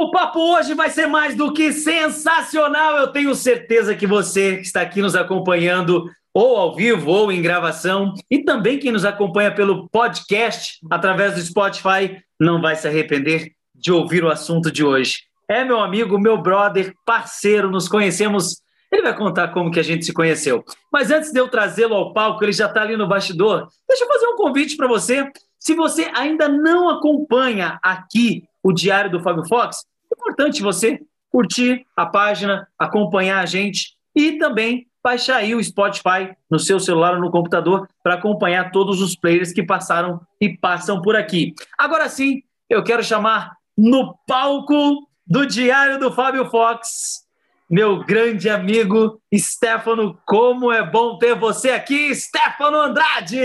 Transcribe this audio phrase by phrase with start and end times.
[0.00, 2.96] O papo hoje vai ser mais do que sensacional.
[2.96, 7.42] Eu tenho certeza que você que está aqui nos acompanhando, ou ao vivo, ou em
[7.42, 13.52] gravação, e também quem nos acompanha pelo podcast através do Spotify, não vai se arrepender
[13.74, 15.24] de ouvir o assunto de hoje.
[15.46, 18.62] É meu amigo, meu brother, parceiro, nos conhecemos.
[18.90, 20.64] Ele vai contar como que a gente se conheceu.
[20.90, 23.68] Mas antes de eu trazê-lo ao palco, ele já está ali no bastidor.
[23.86, 25.30] Deixa eu fazer um convite para você.
[25.58, 31.00] Se você ainda não acompanha aqui o Diário do Fábio Fox, é importante você
[31.30, 37.14] curtir a página, acompanhar a gente e também baixar aí o Spotify no seu celular
[37.14, 41.54] ou no computador para acompanhar todos os players que passaram e passam por aqui.
[41.78, 47.24] Agora sim, eu quero chamar no palco do Diário do Fábio Fox,
[47.70, 50.18] meu grande amigo Stefano.
[50.26, 53.40] Como é bom ter você aqui, Stefano Andrade!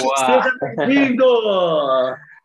[0.00, 0.16] Boa.
[0.16, 1.24] Seja bem-vindo!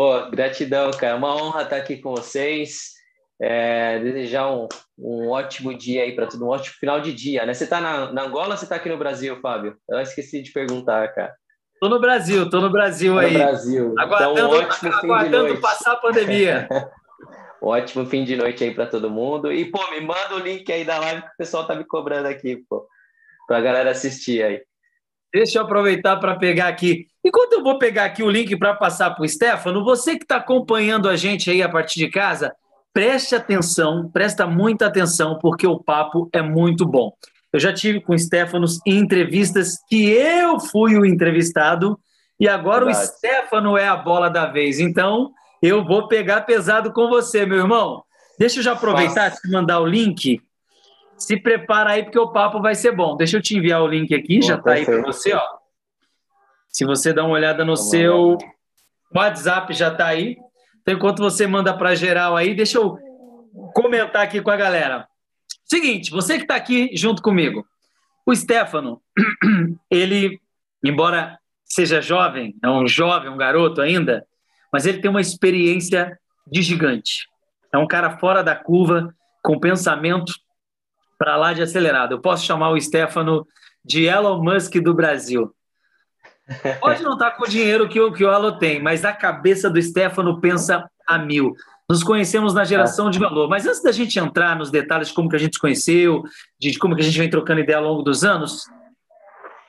[0.00, 1.14] Pô, gratidão, cara.
[1.14, 2.92] Uma honra estar aqui com vocês.
[3.38, 4.66] É, desejar um,
[4.98, 7.52] um ótimo dia aí para todo um ótimo final de dia, né?
[7.52, 9.76] Você está na, na, Angola ou você está aqui no Brasil, Fábio?
[9.86, 11.34] Eu esqueci de perguntar, cara.
[11.78, 13.34] Tô no Brasil, tô no Brasil aí.
[13.34, 13.94] No Brasil.
[13.98, 16.66] Aguardando, então, um ótimo aguardando passar a pandemia.
[17.60, 19.52] ótimo fim de noite aí para todo mundo.
[19.52, 22.26] E, pô, me manda o link aí da live que o pessoal tá me cobrando
[22.26, 22.88] aqui, pô,
[23.46, 24.62] pra galera assistir aí.
[25.32, 27.06] Deixa eu aproveitar para pegar aqui.
[27.24, 30.36] Enquanto eu vou pegar aqui o link para passar para o Stefano, você que está
[30.36, 32.52] acompanhando a gente aí a partir de casa,
[32.92, 37.12] preste atenção, presta muita atenção, porque o papo é muito bom.
[37.52, 41.98] Eu já tive com o Stefano em entrevistas que eu fui o entrevistado
[42.38, 43.04] e agora Verdade.
[43.04, 44.80] o Stefano é a bola da vez.
[44.80, 48.02] Então, eu vou pegar pesado com você, meu irmão.
[48.38, 50.40] Deixa eu já aproveitar e mandar o link
[51.20, 53.16] se prepara aí, porque o papo vai ser bom.
[53.16, 55.42] Deixa eu te enviar o link aqui, já está aí para você, ó.
[56.68, 58.38] Se você dá uma olhada no Vamos seu lá.
[59.14, 60.38] WhatsApp, já está aí.
[60.80, 62.98] Então, enquanto você manda para geral aí, deixa eu
[63.74, 65.06] comentar aqui com a galera.
[65.64, 67.66] Seguinte, você que está aqui junto comigo,
[68.24, 69.02] o Stefano,
[69.90, 70.40] ele,
[70.82, 74.26] embora seja jovem, é um jovem, um garoto ainda,
[74.72, 77.28] mas ele tem uma experiência de gigante.
[77.72, 80.32] É um cara fora da curva, com pensamento
[81.20, 82.12] para lá de acelerado.
[82.12, 83.46] Eu posso chamar o Stefano
[83.84, 85.54] de Elon Musk do Brasil.
[86.80, 89.12] Pode não estar tá com o dinheiro que o, que o Elon tem, mas a
[89.12, 91.54] cabeça do Stefano pensa a mil.
[91.86, 95.28] Nos conhecemos na geração de valor, mas antes da gente entrar nos detalhes de como
[95.28, 96.22] que a gente se conheceu,
[96.58, 98.64] de como que a gente vem trocando ideia ao longo dos anos,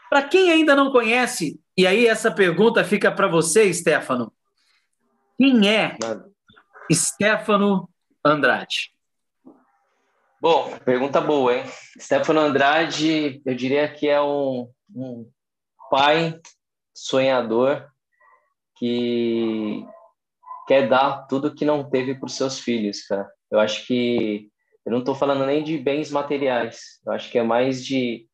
[0.10, 4.32] para quem ainda não conhece, e aí essa pergunta fica para você, Stefano,
[5.38, 5.98] quem é
[6.92, 7.90] Stefano
[8.24, 8.92] Andrade?
[10.42, 11.64] Bom, pergunta boa, hein?
[12.00, 15.30] Stefano Andrade, eu diria que é um, um
[15.92, 16.42] pai
[16.96, 17.88] sonhador
[18.76, 19.86] que
[20.68, 23.30] quer dar tudo que não teve para os seus filhos, cara.
[23.52, 24.50] Eu acho que
[24.84, 28.28] eu não estou falando nem de bens materiais, eu acho que é mais de,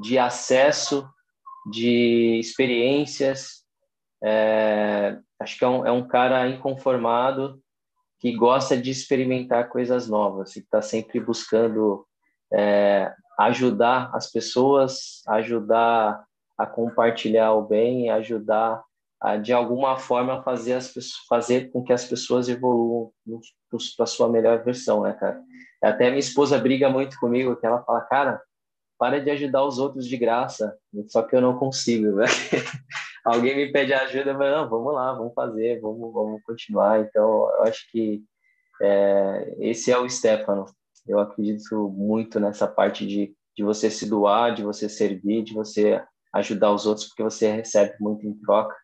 [0.00, 1.06] de acesso,
[1.70, 3.66] de experiências.
[4.24, 7.62] É, acho que é um, é um cara inconformado
[8.20, 12.06] que gosta de experimentar coisas novas e está sempre buscando
[12.52, 16.22] é, ajudar as pessoas, ajudar
[16.58, 18.82] a compartilhar o bem, ajudar
[19.18, 20.92] a, de alguma forma fazer as
[21.26, 23.10] fazer com que as pessoas evoluam
[23.96, 25.40] para sua melhor versão, né, cara?
[25.82, 28.42] Até minha esposa briga muito comigo, que ela fala, cara,
[28.98, 30.76] para de ajudar os outros de graça,
[31.08, 32.30] só que eu não consigo, velho.
[33.24, 37.00] alguém me pede ajuda, mas não, vamos lá, vamos fazer, vamos, vamos continuar.
[37.00, 38.22] Então, eu acho que
[38.80, 40.66] é, esse é o Stefano.
[41.06, 46.02] Eu acredito muito nessa parte de, de você se doar, de você servir, de você
[46.32, 48.76] ajudar os outros, porque você recebe muito em troca.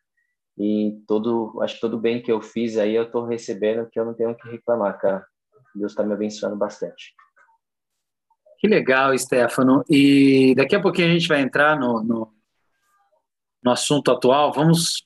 [0.58, 4.04] E todo, acho que todo bem que eu fiz aí eu estou recebendo, que eu
[4.04, 5.24] não tenho que reclamar, cara.
[5.74, 7.14] Deus está me abençoando bastante.
[8.58, 9.84] Que legal, Stefano.
[9.88, 12.32] E daqui a pouquinho a gente vai entrar no, no,
[13.66, 14.52] no assunto atual.
[14.52, 15.04] Vamos,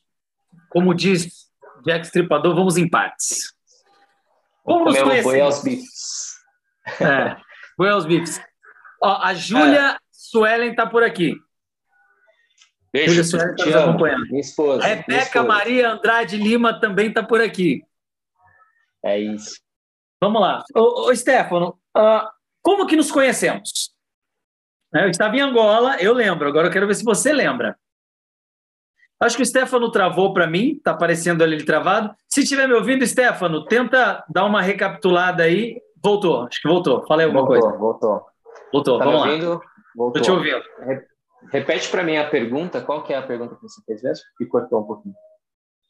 [0.69, 1.51] como diz
[1.85, 3.55] Jack Stripador, vamos em partes.
[4.63, 5.41] Como nos conhecemos?
[5.41, 6.41] aos bifes.
[7.01, 7.37] É,
[7.79, 8.41] boi aos bifes.
[9.03, 9.99] Ó, a Júlia é.
[10.11, 11.35] Suelen está por aqui.
[12.93, 14.27] Beijo, Júlia Suelen está nos acompanhando.
[14.27, 14.85] Minha esposa.
[14.85, 15.49] Rebeca minha esposa.
[15.49, 17.83] Maria Andrade Lima também está por aqui.
[19.03, 19.59] É isso.
[20.21, 20.63] Vamos lá.
[20.75, 22.29] Ô, ô Stefano, uh,
[22.61, 23.95] como que nos conhecemos?
[24.93, 26.47] Eu estava em Angola, eu lembro.
[26.49, 27.79] Agora eu quero ver se você lembra.
[29.21, 32.15] Acho que o Stefano travou para mim, está aparecendo ali travado.
[32.27, 35.81] Se estiver me ouvindo, Stefano, tenta dar uma recapitulada aí.
[36.03, 37.07] Voltou, acho que voltou.
[37.07, 37.79] Falei alguma voltou, coisa.
[37.79, 38.27] Voltou,
[38.73, 38.99] voltou.
[38.99, 39.61] Tá Vamos lá.
[39.95, 40.21] Voltou.
[40.21, 40.63] Estou te ouvindo.
[41.53, 42.81] Repete para mim a pergunta.
[42.81, 44.25] Qual que é a pergunta que você fez mesmo?
[44.39, 45.15] Que cortou um pouquinho.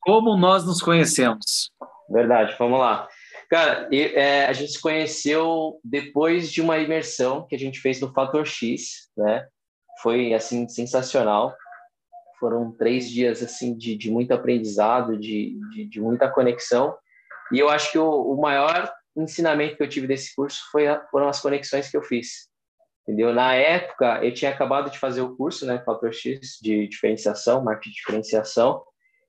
[0.01, 1.71] Como nós nos conhecemos?
[2.09, 3.07] Verdade, vamos lá.
[3.49, 8.13] Cara, é, a gente se conheceu depois de uma imersão que a gente fez no
[8.13, 9.47] Fator X, né?
[10.03, 11.55] Foi, assim, sensacional.
[12.41, 16.97] Foram três dias, assim, de, de muito aprendizado, de, de, de muita conexão.
[17.53, 21.07] E eu acho que o, o, maior ensinamento que eu tive desse curso foi a,
[21.11, 22.49] foram as conexões que eu fiz.
[23.03, 23.35] Entendeu?
[23.35, 27.91] Na época, eu tinha acabado de fazer o curso, né, Fator X, de diferenciação, marketing
[27.91, 28.83] de diferenciação,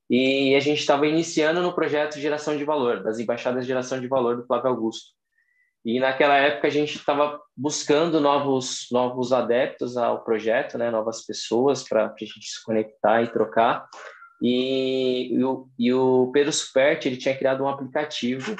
[0.09, 4.07] e a gente estava iniciando no projeto geração de valor, das embaixadas de geração de
[4.07, 5.11] valor do Flávio Augusto.
[5.83, 11.83] E naquela época a gente estava buscando novos novos adeptos ao projeto, né, novas pessoas
[11.87, 13.87] para a gente se conectar e trocar.
[14.41, 18.55] E, e, o, e o Pedro Superti ele tinha criado um aplicativo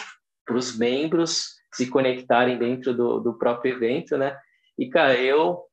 [0.46, 4.38] para os membros se conectarem dentro do, do próprio evento, né?
[4.78, 5.64] E cara, eu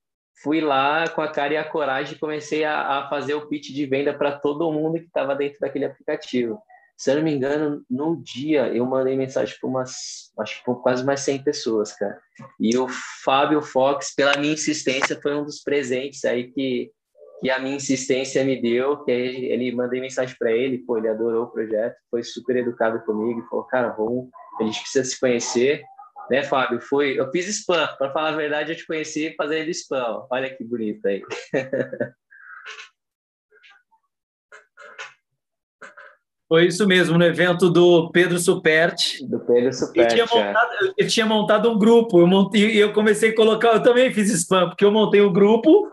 [0.43, 3.69] fui lá com a cara e a coragem e comecei a, a fazer o pitch
[3.71, 6.59] de venda para todo mundo que estava dentro daquele aplicativo.
[6.99, 11.05] Se eu não me engano, no dia eu mandei mensagem para umas, acho que quase
[11.05, 12.21] mais 100 pessoas, cara.
[12.59, 12.89] E o
[13.25, 16.91] Fábio Fox, pela minha insistência, foi um dos presentes aí que,
[17.41, 21.45] que a minha insistência me deu, que ele mandei mensagem para ele, pô, ele adorou
[21.45, 24.29] o projeto, foi super educado comigo, falou, cara, vamos,
[24.59, 25.85] a gente precisa se conhecer,
[26.29, 26.81] né, Fábio?
[26.81, 30.27] Foi, eu fiz spam, para falar a verdade, eu te conheci fazendo spam.
[30.33, 31.23] Olha que bonito aí.
[36.49, 39.27] Foi isso mesmo, no evento do Pedro Superti.
[39.27, 40.19] Do Pedro Superti.
[40.19, 40.47] Eu tinha, é.
[40.47, 40.93] montado, é.
[40.97, 44.69] eu tinha montado um grupo, eu, montei, eu comecei a colocar, eu também fiz spam,
[44.69, 45.91] porque eu montei o um grupo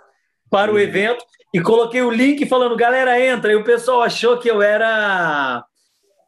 [0.49, 0.79] para o uhum.
[0.79, 1.23] evento
[1.53, 3.51] e coloquei o link falando, galera, entra.
[3.51, 5.63] E o pessoal achou que eu era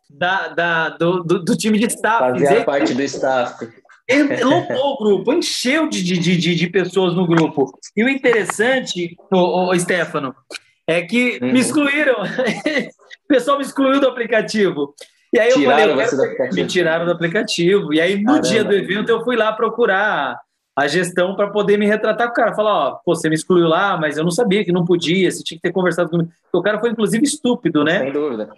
[0.09, 2.19] da, da, do, do, do time de staff.
[2.19, 3.65] Fazia parte do staff
[4.43, 7.77] lotou o grupo, encheu de, de, de, de, pessoas no grupo.
[7.95, 10.33] E o interessante, o, o Stefano,
[10.87, 11.51] é que uhum.
[11.51, 12.15] me excluíram.
[13.27, 14.95] o pessoal me excluiu do aplicativo.
[15.33, 16.55] E aí eu tiraram falei, eu quero...
[16.55, 17.93] me tiraram do aplicativo.
[17.93, 18.47] E aí no Caramba.
[18.47, 20.39] dia do evento eu fui lá procurar
[20.73, 22.55] a gestão para poder me retratar com o cara.
[22.55, 25.57] Falar, ó, você me excluiu lá, mas eu não sabia que não podia, você tinha
[25.57, 26.31] que ter conversado comigo.
[26.53, 27.99] O cara foi inclusive estúpido, né?
[27.99, 28.49] Sem dúvida.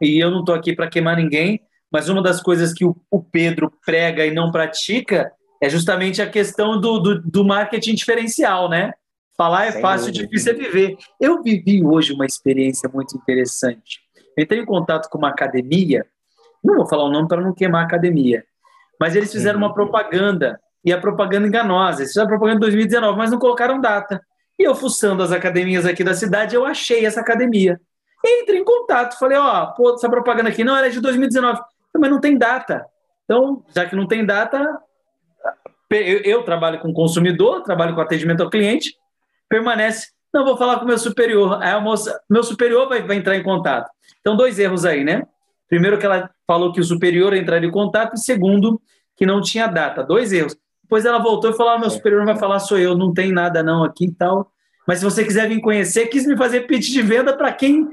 [0.00, 1.60] E eu não tô aqui para queimar ninguém,
[1.90, 6.28] mas uma das coisas que o, o Pedro prega e não pratica é justamente a
[6.28, 8.92] questão do, do, do marketing diferencial, né?
[9.38, 10.26] Falar é Sem fácil, dúvida.
[10.26, 10.96] difícil é viver.
[11.20, 14.00] Eu vivi hoje uma experiência muito interessante.
[14.36, 16.04] Entrei em contato com uma academia,
[16.62, 18.44] não vou falar o nome para não queimar a academia,
[19.00, 22.00] mas eles fizeram uma propaganda, e a propaganda enganosa.
[22.00, 24.20] Eles fizeram propaganda em 2019, mas não colocaram data.
[24.58, 27.80] E eu, fuçando as academias aqui da cidade, eu achei essa academia.
[28.26, 31.60] Entrei em contato, falei, ó, pô, essa propaganda aqui não, era é de 2019
[31.96, 32.86] mas não tem data.
[33.24, 34.80] Então, já que não tem data,
[35.90, 38.94] eu, eu trabalho com consumidor, trabalho com atendimento ao cliente,
[39.48, 40.08] permanece.
[40.32, 41.62] Não, vou falar com o meu superior.
[41.62, 43.90] Aí a moça, meu superior vai, vai entrar em contato.
[44.20, 45.22] Então, dois erros aí, né?
[45.68, 48.80] Primeiro, que ela falou que o superior entraria em contato, e segundo,
[49.16, 50.02] que não tinha data.
[50.02, 50.56] Dois erros.
[50.82, 53.62] Depois ela voltou e falou: ah, meu superior vai falar, sou eu, não tem nada
[53.62, 54.50] não aqui e tal.
[54.86, 57.86] Mas se você quiser vir conhecer, quis me fazer pitch de venda para quem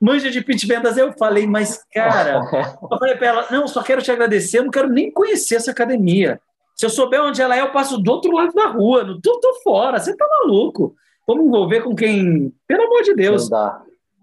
[0.00, 0.96] manja de pitch vendas.
[0.96, 2.40] Eu falei, mas cara,
[2.90, 5.70] eu falei para ela, não, só quero te agradecer, eu não quero nem conhecer essa
[5.70, 6.40] academia.
[6.80, 9.38] Se eu souber onde ela é, eu passo do outro lado da rua, não tô,
[9.38, 10.96] tô fora, você tá maluco.
[11.26, 13.50] Vamos envolver com quem, pelo amor de Deus.
[13.50, 13.82] Não dá.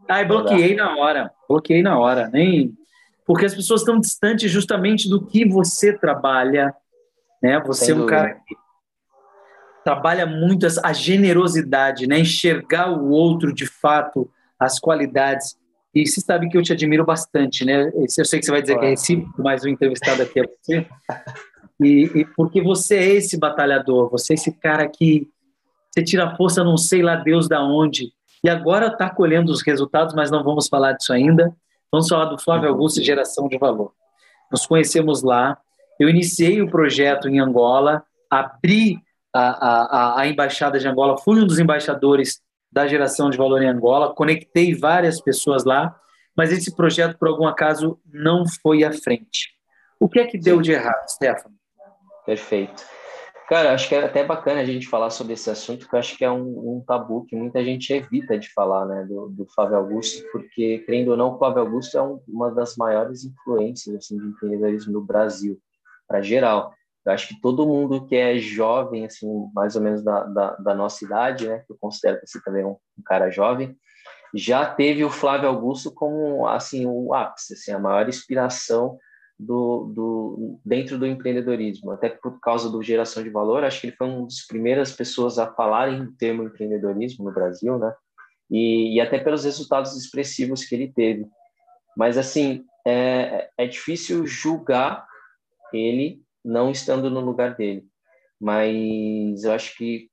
[0.09, 2.73] Aí bloqueei na hora, bloqueei na hora, nem
[3.27, 6.73] porque as pessoas estão distantes justamente do que você trabalha,
[7.43, 7.61] né?
[7.67, 8.55] Você é um cara que
[9.83, 12.17] trabalha muito a generosidade, né?
[12.17, 14.27] Enxergar o outro de fato,
[14.59, 15.55] as qualidades.
[15.93, 17.91] E você sabe que eu te admiro bastante, né?
[17.93, 20.87] Eu sei que você vai dizer que é recíproco, mas o entrevistado aqui é você.
[21.81, 25.27] E, e, porque você é esse batalhador, você é esse cara que
[25.91, 28.11] você tira força, não sei lá Deus da onde,
[28.43, 31.55] e agora está colhendo os resultados, mas não vamos falar disso ainda.
[31.91, 33.93] Vamos falar do Flávio Augusto Geração de Valor.
[34.51, 35.57] Nos conhecemos lá,
[35.99, 38.99] eu iniciei o projeto em Angola, abri
[39.33, 42.41] a, a, a embaixada de Angola, fui um dos embaixadores
[42.71, 45.95] da geração de valor em Angola, conectei várias pessoas lá,
[46.35, 49.55] mas esse projeto, por algum acaso, não foi à frente.
[49.99, 51.56] O que é que deu de errado, Stefano?
[52.27, 52.83] Perfeito.
[53.47, 56.17] Cara, acho que é até bacana a gente falar sobre esse assunto, porque eu acho
[56.17, 59.77] que é um, um, tabu que muita gente evita de falar, né, do, do Flávio
[59.77, 64.17] Augusto, porque, crendo ou não, o Flávio Augusto é um, uma das maiores influências assim,
[64.17, 65.57] de empreendedorismo no Brasil,
[66.05, 66.73] para geral.
[67.05, 70.75] Eu acho que todo mundo que é jovem, assim, mais ou menos da, da, da
[70.75, 73.73] nossa idade, né, que eu considero que você também é um, um, cara jovem,
[74.35, 78.99] já teve o Flávio Augusto como, assim, o ápice, assim, a maior inspiração
[79.39, 81.91] do, do, dentro do empreendedorismo.
[81.91, 85.37] Até por causa do geração de valor, acho que ele foi uma das primeiras pessoas
[85.37, 87.93] a falarem em termo empreendedorismo no Brasil, né?
[88.49, 91.27] E, e até pelos resultados expressivos que ele teve.
[91.95, 95.05] Mas, assim, é, é difícil julgar
[95.73, 97.85] ele não estando no lugar dele,
[98.39, 100.09] mas eu acho que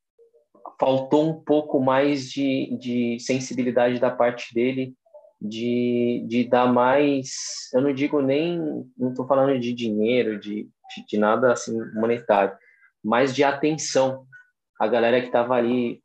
[0.80, 4.96] faltou um pouco mais de, de sensibilidade da parte dele
[5.40, 8.58] de, de dar mais, eu não digo nem,
[8.96, 12.56] não estou falando de dinheiro, de, de, de, nada assim monetário,
[13.02, 14.26] mas de atenção.
[14.80, 16.00] A galera que estava ali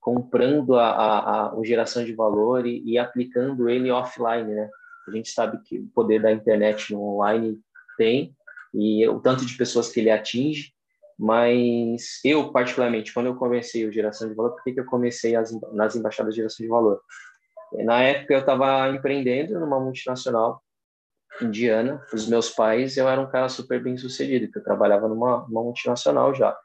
[0.00, 4.68] comprando a, a, a, geração de valor e, e, aplicando ele offline, né?
[5.08, 7.58] A gente sabe que o poder da internet no online
[7.96, 8.34] tem
[8.74, 10.72] e o tanto de pessoas que ele atinge,
[11.18, 15.36] mas eu, particularmente, quando eu comecei o Geração de Valor, por que, que eu comecei
[15.36, 17.00] as, nas embaixadas de Geração de Valor?
[17.84, 20.62] Na época, eu estava empreendendo numa multinacional
[21.40, 22.04] indiana.
[22.12, 25.62] Os meus pais, eu era um cara super bem sucedido, porque eu trabalhava numa, numa
[25.62, 26.56] multinacional já.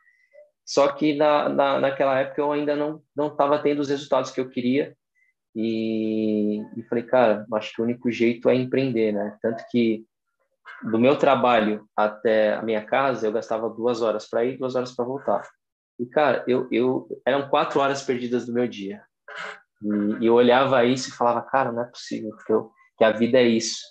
[0.65, 4.41] Só que na, na, naquela época eu ainda não não estava tendo os resultados que
[4.41, 4.95] eu queria
[5.55, 9.37] e, e falei, cara, acho que o único jeito é empreender, né?
[9.41, 10.05] Tanto que
[10.83, 14.93] do meu trabalho até a minha casa eu gastava duas horas para ir, duas horas
[14.93, 15.49] para voltar.
[15.97, 19.01] E cara, eu, eu eram quatro horas perdidas do meu dia.
[19.81, 23.11] E, e eu olhava isso e falava, cara, não é possível que, eu, que a
[23.11, 23.81] vida é isso.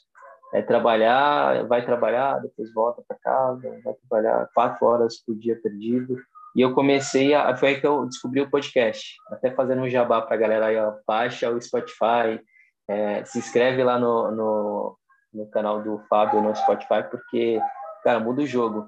[0.54, 6.16] É trabalhar, vai trabalhar, depois volta para casa, vai trabalhar quatro horas por dia perdido.
[6.54, 7.54] E eu comecei a.
[7.54, 9.16] Foi aí que eu descobri o podcast.
[9.30, 12.40] Até fazendo um jabá para a galera aí, ó, baixa o Spotify,
[12.88, 14.98] é, se inscreve lá no, no,
[15.34, 17.60] no, canal do Fábio no Spotify, porque,
[18.02, 18.86] cara, muda o jogo.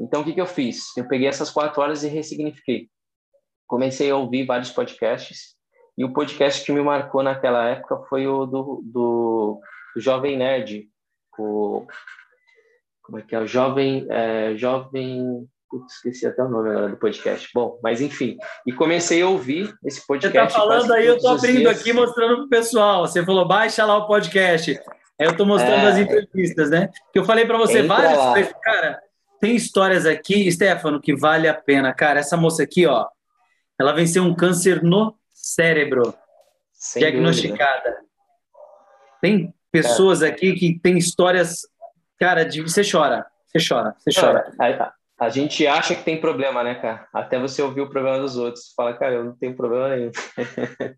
[0.00, 0.96] Então, o que, que eu fiz?
[0.96, 2.88] Eu peguei essas quatro horas e ressignifiquei.
[3.66, 5.54] Comecei a ouvir vários podcasts
[5.96, 9.60] e o podcast que me marcou naquela época foi o do, do,
[9.94, 10.88] do Jovem Nerd,
[11.38, 11.86] o,
[13.02, 13.40] como é que é?
[13.40, 17.48] O Jovem, é, Jovem, putz, esqueci até o nome agora do podcast.
[17.54, 18.36] Bom, mas enfim,
[18.66, 20.52] e comecei a ouvir esse podcast.
[20.52, 23.06] Você tá falando aí, eu tô abrindo aqui mostrando pro pessoal.
[23.06, 24.80] Você falou, baixa lá o podcast.
[25.20, 26.88] Aí eu tô mostrando é, as entrevistas, né?
[27.12, 29.00] Que eu falei para você várias cara,
[29.40, 31.92] tem histórias aqui, Stefano, que vale a pena.
[31.92, 33.06] Cara, essa moça aqui, ó,
[33.78, 36.14] ela venceu um câncer no cérebro
[36.72, 37.90] Sem diagnosticada.
[37.90, 38.04] Dúvida.
[39.20, 40.28] Tem pessoas é.
[40.28, 41.62] aqui que têm histórias,
[42.18, 44.52] cara, de você chora, você chora, você chora.
[44.60, 47.08] A, a, gente acha que tem problema, né, cara?
[47.12, 50.12] Até você ouvir o problema dos outros, fala, cara, eu não tenho problema nenhum.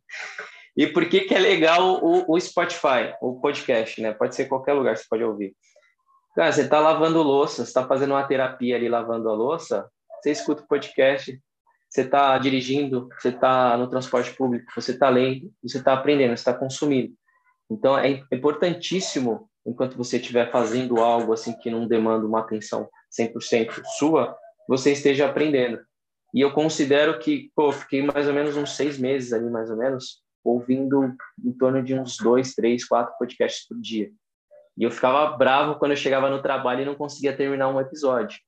[0.76, 4.12] e por que que é legal o, o Spotify, o podcast, né?
[4.12, 5.54] Pode ser qualquer lugar que você pode ouvir.
[6.34, 9.88] Cara, você tá lavando louça, você tá fazendo uma terapia ali lavando a louça,
[10.20, 11.40] você escuta o podcast,
[11.88, 16.40] você está dirigindo, você está no transporte público, você está lendo, você está aprendendo, você
[16.40, 17.14] está consumindo.
[17.70, 22.88] Então, é importantíssimo, enquanto você estiver fazendo algo assim que não demanda uma atenção
[23.18, 24.36] 100% sua,
[24.68, 25.80] você esteja aprendendo.
[26.34, 29.76] E eu considero que, pô, fiquei mais ou menos uns seis meses ali, mais ou
[29.76, 31.14] menos, ouvindo
[31.44, 34.10] em torno de uns dois, três, quatro podcasts por dia.
[34.76, 38.38] E eu ficava bravo quando eu chegava no trabalho e não conseguia terminar um episódio.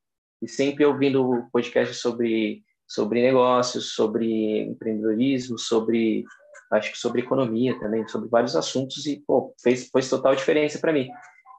[0.42, 6.24] E sempre ouvindo podcast sobre sobre negócios, sobre empreendedorismo, sobre
[6.72, 10.92] acho que sobre economia também, sobre vários assuntos e pô, fez fez total diferença para
[10.92, 11.08] mim.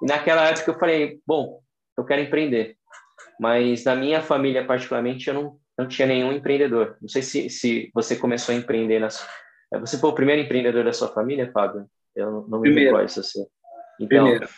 [0.01, 1.62] E naquela época eu falei, bom,
[1.98, 2.75] eu quero empreender,
[3.39, 6.98] mas na minha família particularmente eu não não tinha nenhum empreendedor.
[7.01, 9.07] Não sei se, se você começou a empreender na
[9.79, 11.86] você foi o primeiro empreendedor da sua família, Fábio?
[12.15, 13.45] Eu não, não me recordo se você.
[14.00, 14.50] Então, primeiro.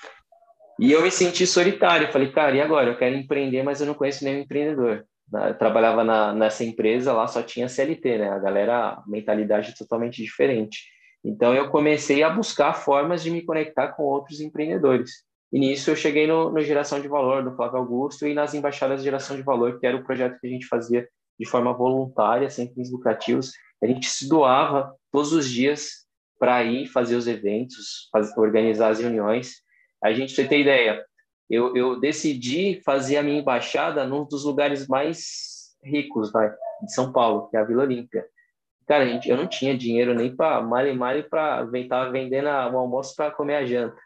[0.79, 2.11] E eu me senti solitário.
[2.11, 2.89] Falei, cara, e agora?
[2.89, 5.05] Eu quero empreender, mas eu não conheço nenhum empreendedor.
[5.33, 8.29] Eu trabalhava na, nessa empresa, lá só tinha CLT, né?
[8.29, 10.85] A galera, mentalidade totalmente diferente.
[11.23, 15.11] Então, eu comecei a buscar formas de me conectar com outros empreendedores.
[15.53, 18.99] E nisso eu cheguei no, no Geração de Valor, do Flávio Augusto, e nas Embaixadas
[18.99, 21.07] de Geração de Valor, que era o projeto que a gente fazia
[21.39, 23.51] de forma voluntária, sem fins lucrativos.
[23.83, 26.05] A gente se doava todos os dias
[26.39, 29.55] para ir fazer os eventos, fazer, organizar as reuniões.
[30.03, 31.05] A gente, você tem ideia,
[31.51, 36.49] eu, eu decidi fazer a minha embaixada num dos lugares mais ricos vai,
[36.81, 38.25] de São Paulo, que é a Vila Olímpia.
[38.87, 43.15] Cara, gente, eu não tinha dinheiro nem para male male para estar vendendo o almoço
[43.15, 43.97] para comer a janta.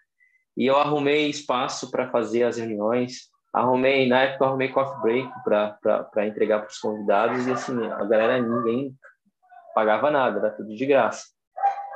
[0.57, 6.25] E eu arrumei espaço para fazer as reuniões, arrumei, na época, arrumei coffee break para
[6.25, 8.93] entregar para os convidados, e assim, a galera, ninguém
[9.73, 11.25] pagava nada, era tudo de graça.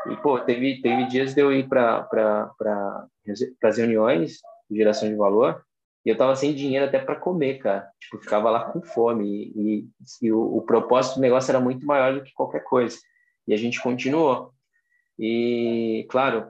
[0.08, 3.06] E, pô, teve, teve dias de eu ir para pra,
[3.63, 4.39] as reuniões,
[4.72, 5.64] geração de valor,
[6.06, 7.90] e eu tava sem dinheiro até para comer, cara.
[8.00, 9.52] Tipo, ficava lá com fome.
[9.56, 9.88] E,
[10.22, 12.98] e o, o, propósito do negócio era muito maior do que qualquer coisa.
[13.48, 14.54] E a gente continuou.
[15.18, 16.48] E, claro,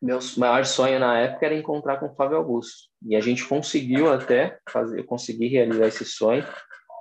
[0.00, 2.88] meu maior sonho na época era encontrar com o Flávio Augusto.
[3.04, 6.46] E a gente conseguiu até fazer, eu consegui realizar esse sonho.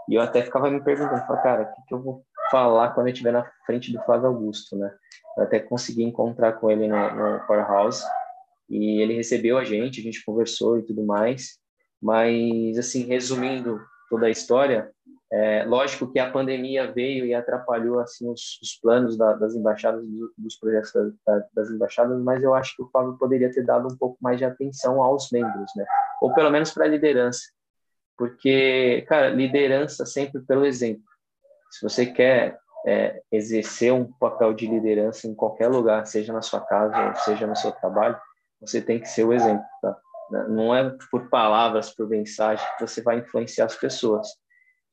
[0.10, 3.14] E eu até ficava me perguntando, cara, o que, que eu vou falar quando eu
[3.14, 4.92] estiver na frente do Flávio Augusto, né?
[5.38, 8.04] Eu até consegui encontrar com ele no, no Powerhouse
[8.70, 11.58] e ele recebeu a gente, a gente conversou e tudo mais.
[12.02, 14.92] Mas, assim, resumindo toda a história,
[15.32, 20.06] é, lógico que a pandemia veio e atrapalhou assim os, os planos da, das embaixadas,
[20.06, 20.92] do, dos projetos
[21.26, 24.38] da, das embaixadas, mas eu acho que o Fábio poderia ter dado um pouco mais
[24.38, 25.86] de atenção aos membros, né?
[26.22, 27.42] Ou pelo menos para a liderança,
[28.18, 31.04] porque, cara, liderança sempre pelo exemplo.
[31.72, 36.62] Se você quer é, exercer um papel de liderança em qualquer lugar, seja na sua
[36.62, 38.18] casa seja no seu trabalho,
[38.60, 39.98] você tem que ser o exemplo, tá?
[40.50, 44.28] Não é por palavras, por mensagem que você vai influenciar as pessoas.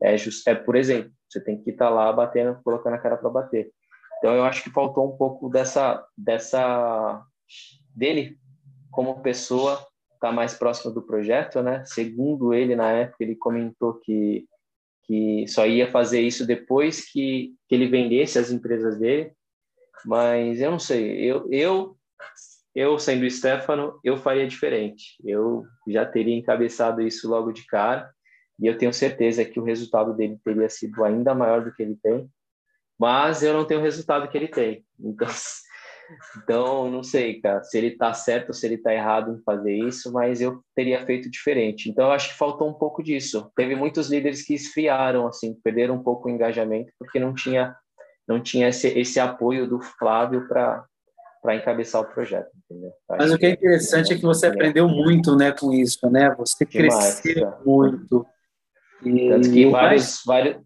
[0.01, 3.17] É, just, é por exemplo, você tem que estar tá lá batendo, colocando a cara
[3.17, 3.73] para bater.
[4.19, 7.25] Então eu acho que faltou um pouco dessa dessa
[7.95, 8.39] dele
[8.91, 9.75] como pessoa
[10.15, 11.85] estar tá mais próximo do projeto, né?
[11.85, 14.47] Segundo ele na época ele comentou que
[15.07, 19.33] que só ia fazer isso depois que, que ele vendesse as empresas dele,
[20.07, 21.97] mas eu não sei, eu eu
[22.75, 25.17] eu sendo o Stefano, eu faria diferente.
[25.25, 28.11] Eu já teria encabeçado isso logo de cara
[28.59, 31.97] e eu tenho certeza que o resultado dele teria sido ainda maior do que ele
[32.03, 32.29] tem,
[32.99, 34.85] mas eu não tenho o resultado que ele tem.
[34.99, 35.29] Então,
[36.43, 39.75] então não sei, cara, se ele está certo ou se ele está errado em fazer
[39.75, 41.89] isso, mas eu teria feito diferente.
[41.89, 43.51] Então, eu acho que faltou um pouco disso.
[43.57, 47.77] Teve muitos líderes que esfriaram, assim, perderam um pouco o engajamento porque não tinha
[48.27, 50.83] não tinha esse, esse apoio do Flávio para
[51.45, 52.51] para encabeçar o projeto.
[52.65, 52.91] Entendeu?
[53.07, 56.35] Mas o que é interessante é que você aprendeu muito, né, com isso, né?
[56.39, 58.27] Você Demais, cresceu muito.
[59.03, 59.29] E...
[59.29, 60.57] Tanto que vários, vários,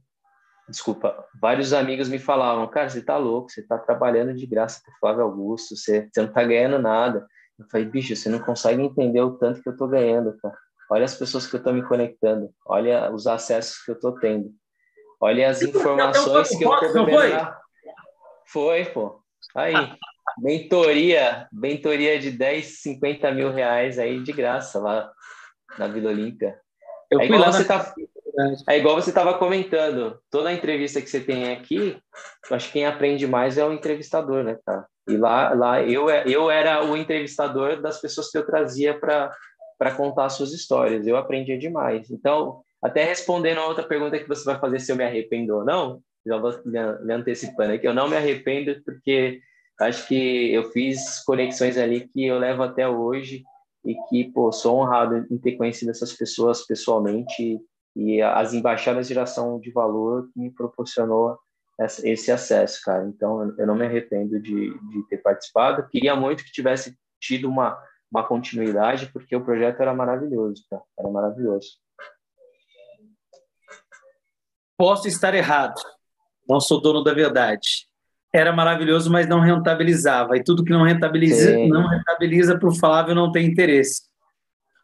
[0.68, 4.94] desculpa, vários amigos me falavam, cara, você tá louco, você tá trabalhando de graça pro
[5.00, 7.26] Flávio Augusto, você, você não tá ganhando nada.
[7.58, 10.56] Eu falei, bicho, você não consegue entender o tanto que eu tô ganhando, cara.
[10.92, 14.48] Olha as pessoas que eu tô me conectando, olha os acessos que eu tô tendo,
[15.20, 17.52] olha as informações que eu tô bebendo.
[18.46, 19.20] Foi, pô.
[19.56, 19.74] Aí,
[20.38, 25.10] mentoria, mentoria de 10, 50 mil reais aí de graça lá
[25.78, 26.58] na Vila Olímpia.
[27.10, 27.68] Eu é igual lá você na...
[27.68, 27.94] tá
[28.68, 31.98] é igual você estava comentando, toda entrevista que você tem aqui,
[32.48, 34.86] eu acho que quem aprende mais é o entrevistador, né, cara?
[35.08, 40.28] E lá, lá eu, eu era o entrevistador das pessoas que eu trazia para contar
[40.28, 41.06] suas histórias.
[41.06, 42.10] Eu aprendia demais.
[42.10, 45.64] Então, até respondendo a outra pergunta que você vai fazer se eu me arrependo ou
[45.64, 49.40] não, já vou me antecipando aqui, eu não me arrependo porque
[49.80, 53.44] acho que eu fiz conexões ali que eu levo até hoje
[53.84, 57.60] e que, pô, sou honrado em ter conhecido essas pessoas pessoalmente
[57.96, 61.38] e as embaixadas de geração de valor que me proporcionou
[62.04, 63.06] esse acesso, cara.
[63.06, 65.88] Então, eu não me arrependo de, de ter participado.
[65.88, 70.82] Queria muito que tivesse tido uma, uma continuidade, porque o projeto era maravilhoso, cara.
[70.98, 71.78] Era maravilhoso.
[74.76, 75.80] Posso estar errado.
[76.48, 77.87] Não sou dono da verdade.
[78.32, 80.36] Era maravilhoso, mas não rentabilizava.
[80.36, 84.02] E tudo que não rentabiliza, não rentabiliza para o Flávio não tem interesse.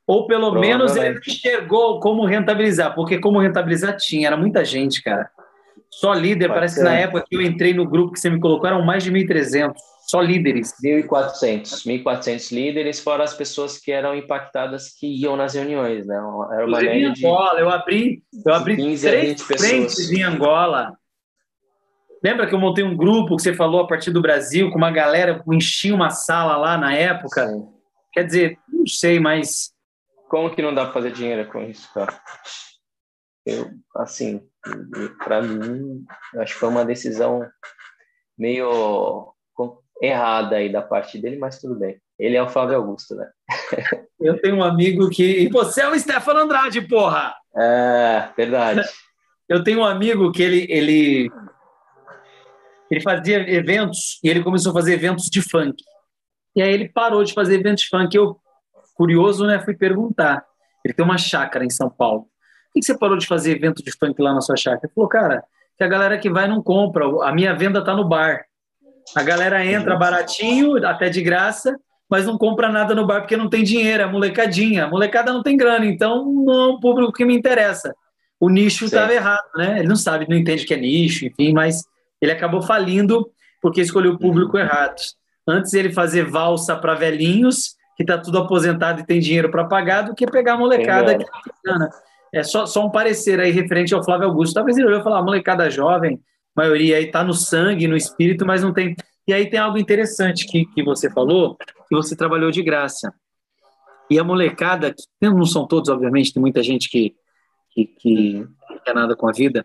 [0.07, 5.31] Ou pelo menos ele enxergou como rentabilizar, porque como rentabilizar tinha, era muita gente, cara.
[5.91, 6.81] Só líder, Pode parece ser.
[6.81, 9.13] que na época que eu entrei no grupo que você me colocou, eram mais de
[9.13, 9.73] 1.300,
[10.07, 10.75] só líderes.
[10.85, 16.17] 1.400, 1.400 líderes, fora as pessoas que eram impactadas que iam nas reuniões, né?
[16.17, 20.93] Era uma média de Angola, eu abri, eu abri 15 três frentes em Angola.
[22.25, 24.91] Lembra que eu montei um grupo que você falou a partir do Brasil, com uma
[24.91, 27.47] galera, enchia uma sala lá na época?
[27.47, 27.69] Sim.
[28.13, 29.75] Quer dizer, não sei, mas
[30.29, 32.19] como que não dá para fazer dinheiro com isso, cara?
[33.45, 34.41] Eu, assim,
[35.23, 36.03] para mim,
[36.39, 37.47] acho que foi uma decisão
[38.39, 39.35] meio
[40.01, 42.01] errada aí da parte dele, mas tudo bem.
[42.19, 43.29] Ele é o Flávio Augusto, né?
[44.19, 45.41] Eu tenho um amigo que.
[45.43, 47.35] E você é o Stefano Andrade, porra!
[47.55, 48.81] É, verdade.
[49.47, 51.31] Eu tenho um amigo que ele, ele,
[52.95, 55.83] ele fazia eventos e ele começou a fazer eventos de funk.
[56.57, 58.17] E aí ele parou de fazer eventos de funk.
[58.17, 58.37] Eu
[58.95, 60.45] curioso, né, fui perguntar.
[60.85, 62.23] Ele tem uma chácara em São Paulo.
[62.73, 64.83] Por que você parou de fazer evento de funk lá na sua chácara?
[64.85, 65.45] Ele falou, cara,
[65.77, 68.45] que a galera que vai não compra, a minha venda está no bar.
[69.15, 71.77] A galera entra baratinho, até de graça,
[72.09, 74.85] mas não compra nada no bar porque não tem dinheiro, é molecadinha.
[74.85, 77.95] A molecada não tem grana, então não é um público que me interessa.
[78.39, 79.79] O nicho estava errado, né?
[79.81, 81.85] Ele não sabe, não entende que é nicho, enfim, mas
[82.21, 84.63] ele acabou falindo porque escolheu o público uhum.
[84.63, 85.01] errado.
[85.47, 90.03] Antes ele fazer valsa para velhinhos, que está tudo aposentado e tem dinheiro para pagar,
[90.03, 91.25] do que pegar a molecada que
[91.65, 91.91] tá
[92.33, 94.55] É só, só um parecer aí referente ao Flávio Augusto.
[94.55, 96.21] Talvez ele olhou e falou, a ah, molecada jovem,
[96.57, 98.95] maioria aí está no sangue, no espírito, mas não tem.
[99.27, 101.57] E aí tem algo interessante que, que você falou,
[101.89, 103.13] que você trabalhou de graça.
[104.11, 107.15] E a molecada, que não são todos, obviamente, tem muita gente que,
[107.71, 109.65] que, que não quer nada com a vida,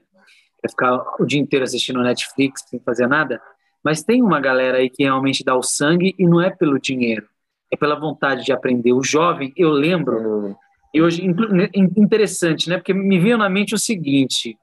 [0.62, 3.42] quer ficar o dia inteiro assistindo Netflix sem fazer nada,
[3.84, 7.28] mas tem uma galera aí que realmente dá o sangue e não é pelo dinheiro
[7.72, 8.94] é pela vontade de aprender.
[8.94, 10.56] O jovem, eu lembro,
[10.94, 11.24] e hoje
[11.96, 12.78] interessante, né?
[12.78, 14.58] Porque me veio na mente o seguinte.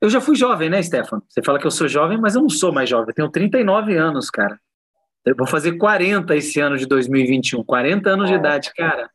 [0.00, 1.22] Eu já fui jovem, né, Stefano?
[1.28, 3.08] Você fala que eu sou jovem, mas eu não sou mais jovem.
[3.08, 4.58] Eu tenho 39 anos, cara.
[5.24, 7.62] Eu vou fazer 40 esse ano de 2021.
[7.62, 9.10] 40 anos de idade, cara.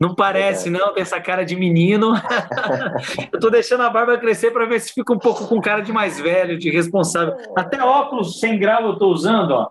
[0.00, 2.14] Não parece, não, tem essa cara de menino.
[3.32, 5.92] eu tô deixando a barba crescer para ver se fica um pouco com cara de
[5.92, 7.36] mais velho, de responsável.
[7.56, 9.70] Até óculos sem grau eu tô usando, ó.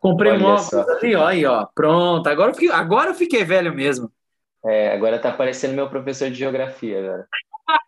[0.00, 0.90] Comprei Olha um óculos só.
[0.92, 1.66] ali, ó, aí, ó.
[1.74, 4.10] Pronto, agora eu, fiquei, agora eu fiquei velho mesmo.
[4.64, 7.26] É, agora tá parecendo meu professor de geografia, agora.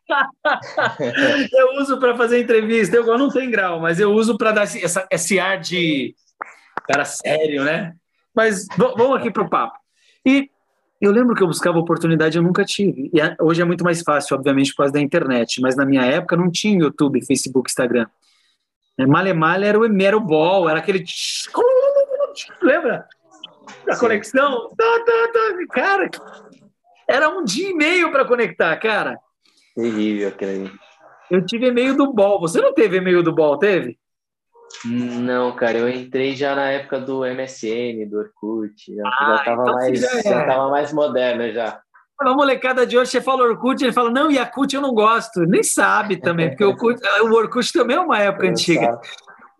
[1.52, 2.96] eu uso para fazer entrevista.
[2.96, 6.14] Eu não tenho grau, mas eu uso para dar esse, essa, esse ar de
[6.86, 7.94] cara sério, né?
[8.34, 9.78] Mas vamos aqui pro papo.
[10.24, 10.50] E
[11.00, 13.10] eu lembro que eu buscava oportunidade, eu nunca tive.
[13.12, 15.60] E hoje é muito mais fácil, obviamente, por causa da internet.
[15.60, 18.06] Mas na minha época não tinha YouTube, Facebook, Instagram.
[18.98, 21.02] É, male Male era o Emero Ball, era aquele.
[22.62, 23.06] Lembra?
[23.88, 24.70] A conexão?
[25.72, 26.10] Cara,
[27.08, 29.18] era um dia e meio para conectar, cara.
[29.74, 30.70] Terrível aquele.
[31.30, 32.40] Eu tive e-mail do Ball.
[32.40, 33.98] Você não teve e-mail do Ball, teve?
[34.84, 39.62] Não, cara, eu entrei já na época do MSN, do Orkut, já, ah, já tava
[39.62, 40.22] então mais, já, é.
[40.22, 41.80] já tava mais moderna já.
[42.20, 45.40] A molecada de hoje, você fala Orkut, ele fala, não, Yakut eu não gosto.
[45.40, 48.92] Nem sabe também, porque o Orkut, o Orkut também é uma época eu antiga.
[48.92, 49.08] Sabe.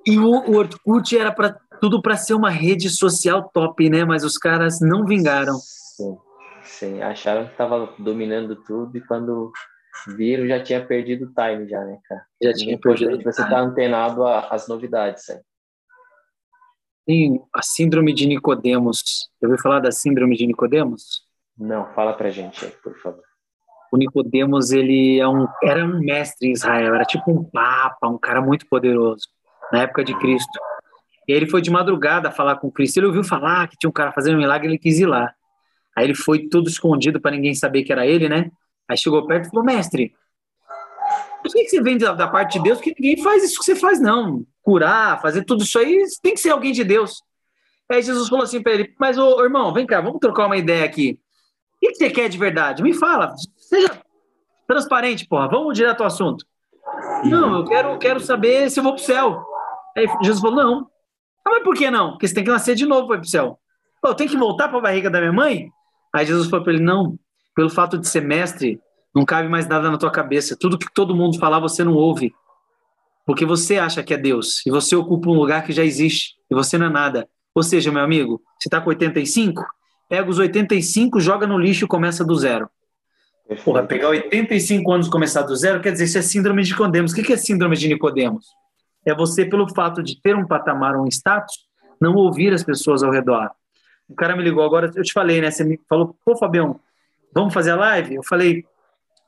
[0.06, 4.04] E o, o Orkut era para tudo para ser uma rede social top, né?
[4.04, 5.54] Mas os caras não vingaram.
[5.54, 6.18] Sim,
[6.62, 7.02] sim.
[7.02, 9.50] acharam que tava dominando tudo e quando
[10.08, 12.22] viram já tinha perdido o time já, né, cara?
[12.42, 13.22] Já tinha perdido.
[13.22, 15.40] Você tá antenado às novidades, né?
[17.08, 19.30] Sim, a síndrome de Nicodemos.
[19.40, 21.22] Já ouviu falar da síndrome de Nicodemos?
[21.58, 23.24] Não, fala pra gente aí, por favor.
[23.92, 28.18] O Nicodemos, ele é um, era um mestre em Israel, era tipo um papa, um
[28.18, 29.26] cara muito poderoso,
[29.72, 30.58] na época de Cristo.
[31.26, 32.98] E aí ele foi de madrugada falar com Cristo.
[32.98, 35.34] Ele ouviu falar que tinha um cara fazendo um milagre, ele quis ir lá.
[35.96, 38.50] Aí ele foi todo escondido para ninguém saber que era ele, né?
[38.90, 40.12] Aí chegou perto e falou, mestre,
[41.40, 42.78] por que você vem da, da, parte de Deus?
[42.78, 44.44] Porque ninguém faz isso que você faz, não.
[44.62, 47.22] Curar, fazer tudo isso aí, tem que ser alguém de Deus.
[47.88, 50.84] Aí Jesus falou assim para ele, mas ô irmão, vem cá, vamos trocar uma ideia
[50.84, 51.20] aqui.
[51.76, 52.82] O que você quer de verdade?
[52.82, 54.02] Me fala, seja
[54.66, 56.44] transparente, porra, vamos direto ao assunto.
[57.24, 59.40] Não, eu quero, quero saber se eu vou pro céu.
[59.96, 60.90] Aí Jesus falou, não.
[61.46, 62.10] Ah, mas por que não?
[62.10, 63.56] Porque você tem que nascer de novo para ir pro céu.
[64.02, 65.70] Pô, eu tenho que voltar para a barriga da minha mãe?
[66.12, 67.16] Aí Jesus falou para ele, não,
[67.60, 68.80] pelo fato de ser mestre,
[69.14, 70.56] não cabe mais nada na tua cabeça.
[70.58, 72.32] Tudo que todo mundo falar, você não ouve.
[73.26, 74.64] Porque você acha que é Deus.
[74.66, 76.36] E você ocupa um lugar que já existe.
[76.50, 77.28] E você não é nada.
[77.54, 79.62] Ou seja, meu amigo, você está com 85?
[80.08, 82.66] Pega os 85, joga no lixo e começa do zero.
[83.62, 87.12] Porra, pegar 85 anos e começar do zero, quer dizer, isso é síndrome de Nicodemos.
[87.12, 88.46] O que é síndrome de Nicodemos?
[89.04, 91.58] É você, pelo fato de ter um patamar um status,
[92.00, 93.50] não ouvir as pessoas ao redor.
[94.08, 95.50] O cara me ligou agora, eu te falei, né?
[95.50, 96.80] Você me falou, pô, Fabião,
[97.34, 98.16] vamos fazer a live?
[98.16, 98.64] Eu falei,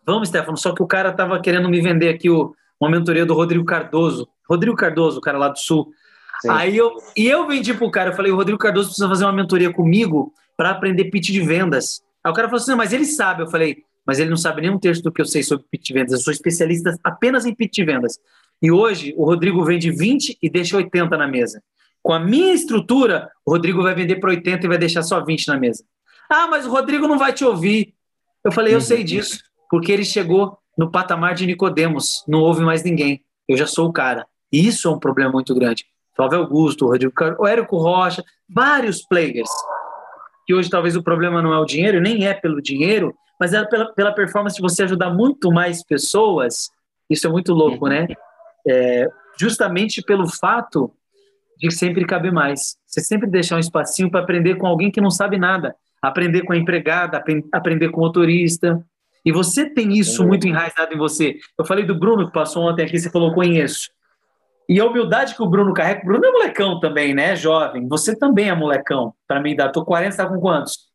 [0.04, 3.34] vamos, Stefano, só que o cara tava querendo me vender aqui o, uma mentoria do
[3.34, 4.28] Rodrigo Cardoso.
[4.48, 5.92] Rodrigo Cardoso, o cara lá do Sul.
[6.40, 6.50] Sim.
[6.50, 9.32] Aí eu, e eu vendi pro cara, eu falei, o Rodrigo Cardoso precisa fazer uma
[9.32, 12.02] mentoria comigo para aprender pitch de vendas.
[12.24, 13.42] Aí o cara falou assim, mas ele sabe.
[13.42, 15.86] Eu falei, mas ele não sabe nem um terço do que eu sei sobre pitch
[15.86, 16.12] de vendas.
[16.12, 18.18] Eu sou especialista apenas em pitch de vendas.
[18.60, 21.62] E hoje o Rodrigo vende 20 e deixa 80 na mesa.
[22.02, 25.48] Com a minha estrutura, o Rodrigo vai vender para 80 e vai deixar só 20
[25.48, 25.84] na mesa.
[26.30, 27.94] Ah, mas o Rodrigo não vai te ouvir.
[28.44, 28.84] Eu falei, eu uhum.
[28.84, 33.22] sei disso, porque ele chegou no patamar de Nicodemos, não ouve mais ninguém.
[33.48, 34.26] Eu já sou o cara.
[34.52, 35.86] E isso é um problema muito grande.
[36.14, 37.36] Flávio Augusto, o Rodrigo Car...
[37.38, 39.50] o Érico Rocha, vários players.
[40.46, 43.64] Que hoje talvez o problema não é o dinheiro, nem é pelo dinheiro, mas é
[43.64, 46.70] pela, pela performance de você ajudar muito mais pessoas.
[47.08, 48.08] Isso é muito louco, né?
[48.66, 49.08] É,
[49.38, 50.92] justamente pelo fato
[51.58, 52.76] de sempre caber mais.
[52.86, 56.52] Você sempre deixar um espacinho para aprender com alguém que não sabe nada aprender com
[56.52, 58.84] a empregada, aprender com o motorista.
[59.24, 61.38] E você tem isso muito enraizado em você.
[61.56, 63.88] Eu falei do Bruno que passou ontem aqui, você falou conheço.
[64.68, 67.36] E a humildade que o Bruno carrega, o Bruno é molecão também, né?
[67.36, 67.86] Jovem.
[67.88, 69.14] Você também é molecão.
[69.28, 69.68] Para mim, dá.
[69.68, 70.90] Tô 40, tá com quantos?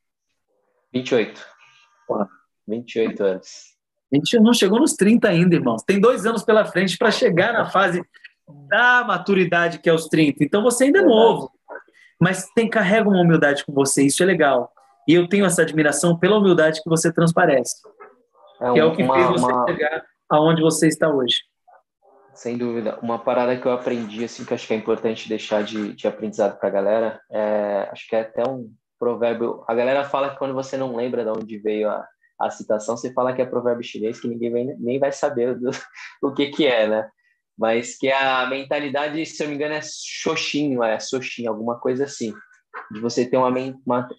[0.93, 1.39] 28.
[2.07, 2.27] Porra.
[2.67, 3.77] 28 anos.
[4.11, 5.83] A gente não chegou nos 30 ainda, irmãos.
[5.83, 8.01] Tem dois anos pela frente para chegar na fase
[8.69, 10.43] da maturidade que é os 30.
[10.43, 11.51] Então você ainda é novo.
[12.19, 14.71] Mas tem carrega uma humildade com você, isso é legal.
[15.07, 17.75] E eu tenho essa admiração pela humildade que você transparece.
[18.61, 19.65] É que é o que uma, fez você uma...
[19.67, 21.37] chegar aonde você está hoje.
[22.33, 22.99] Sem dúvida.
[23.01, 26.59] Uma parada que eu aprendi, assim, que acho que é importante deixar de, de aprendizado
[26.59, 29.63] para a galera, é, acho que é até um provérbio.
[29.67, 32.05] A galera fala que quando você não lembra de onde veio a,
[32.39, 35.71] a citação, você fala que é provérbio chinês, que ninguém vai, nem vai saber do,
[36.21, 37.09] o que, que é, né?
[37.57, 42.31] mas que a mentalidade, se eu me engano, é xoxinho, é xoxinho, alguma coisa assim,
[42.91, 43.49] de você ter uma,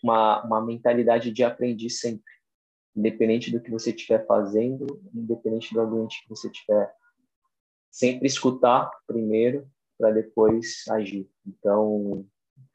[0.02, 2.24] uma, uma, mentalidade de aprendiz sempre,
[2.94, 6.92] independente do que você estiver fazendo, independente do ambiente que você estiver,
[7.90, 9.66] sempre escutar primeiro
[9.98, 11.28] para depois agir.
[11.46, 12.26] Então,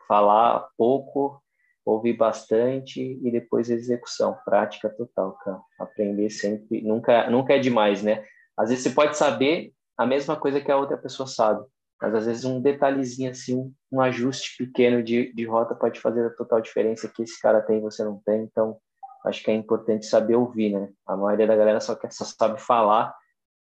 [0.07, 1.41] falar pouco,
[1.85, 5.61] ouvir bastante e depois execução, prática total, cara.
[5.79, 8.25] Aprender sempre, nunca, nunca é demais, né?
[8.57, 11.65] Às vezes você pode saber a mesma coisa que a outra pessoa sabe,
[12.01, 16.29] mas às vezes um detalhezinho assim, um ajuste pequeno de, de rota pode fazer a
[16.29, 18.41] total diferença que esse cara tem e você não tem.
[18.43, 18.77] Então,
[19.25, 20.89] acho que é importante saber ouvir, né?
[21.07, 23.15] A maioria da galera só, quer, só sabe falar,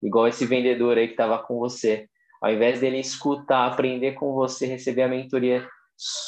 [0.03, 2.09] igual esse vendedor aí que estava com você.
[2.41, 5.67] Ao invés dele escutar, aprender com você, receber a mentoria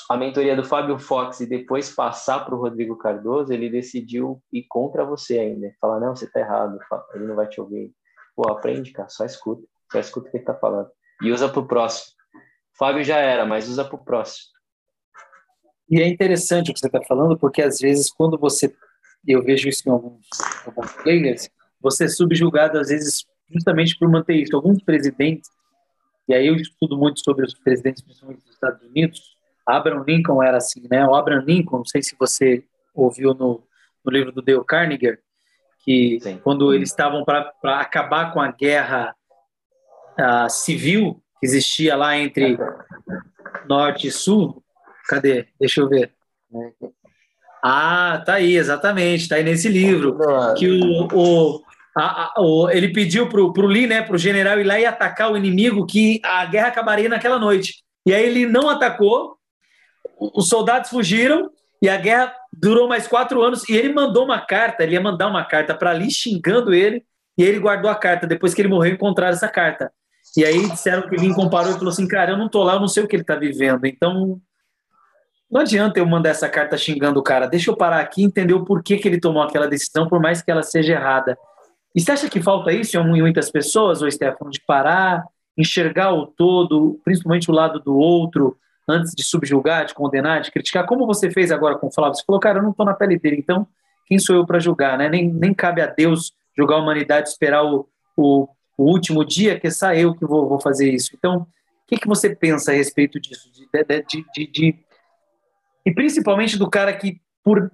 [0.09, 4.65] a mentoria do Fábio Fox e depois passar para o Rodrigo Cardoso, ele decidiu ir
[4.69, 5.75] contra você ainda.
[5.81, 6.79] Falar, não, você está errado,
[7.15, 7.93] ele não vai te ouvir.
[8.37, 9.67] Pô, aprende, cara, só escuta.
[9.91, 10.91] Só escuta o que ele está falando.
[11.23, 12.15] E usa para o próximo.
[12.77, 14.53] Fábio já era, mas usa para o próximo.
[15.89, 18.75] E é interessante o que você está falando, porque às vezes quando você,
[19.27, 20.27] eu vejo isso em alguns,
[20.67, 21.51] alguns players,
[21.81, 24.57] você é subjugado às vezes justamente por manter isso.
[24.57, 25.51] Alguns presidentes,
[26.27, 29.35] e aí eu estudo muito sobre os presidentes, principalmente dos Estados Unidos,
[29.67, 31.07] Abraham Lincoln era assim, né?
[31.07, 33.63] O Abraham Lincoln, não sei se você ouviu no,
[34.05, 35.19] no livro do Dale Carnegie,
[35.85, 36.39] que Sim.
[36.43, 39.15] quando eles estavam para acabar com a guerra
[40.49, 42.59] civil que existia lá entre
[43.69, 44.63] norte e sul,
[45.09, 45.47] cadê?
[45.59, 46.13] Deixa eu ver.
[47.63, 50.19] Ah, tá aí, exatamente, tá aí nesse livro
[50.57, 51.63] que o, o,
[51.97, 55.33] a, a, o ele pediu pro, pro Lee, né, pro general ir lá e atacar
[55.33, 57.83] o inimigo que a guerra acabaria naquela noite.
[58.07, 59.39] E aí ele não atacou
[60.19, 61.51] os soldados fugiram
[61.83, 63.69] e a guerra durou mais quatro anos.
[63.69, 67.05] E ele mandou uma carta, ele ia mandar uma carta para ali xingando ele,
[67.37, 68.27] e ele guardou a carta.
[68.27, 69.93] Depois que ele morreu, encontraram essa carta.
[70.37, 72.81] E aí disseram que ele comparou e falou assim: Cara, eu não tô lá, eu
[72.81, 73.87] não sei o que ele tá vivendo.
[73.87, 74.41] Então,
[75.51, 77.47] não adianta eu mandar essa carta xingando o cara.
[77.47, 80.43] Deixa eu parar aqui e entender o porquê que ele tomou aquela decisão, por mais
[80.43, 81.39] que ela seja errada.
[81.95, 85.25] E você acha que falta isso em muitas pessoas, ou Stefano, de parar,
[85.57, 88.57] enxergar o todo, principalmente o lado do outro,
[88.89, 92.17] antes de subjugar, de condenar, de criticar, como você fez agora com o Flávio.
[92.17, 93.67] Você falou, cara, eu não estou na pele dele, então
[94.07, 94.99] quem sou eu para julgar?
[94.99, 95.09] Né?
[95.09, 99.67] Nem, nem cabe a Deus julgar a humanidade, esperar o, o, o último dia, que
[99.67, 101.11] é só eu que vou, vou fazer isso.
[101.15, 101.47] Então, o
[101.87, 103.51] que, que você pensa a respeito disso?
[103.53, 103.67] De,
[104.07, 104.75] de, de, de,
[105.87, 107.71] e principalmente do cara que, por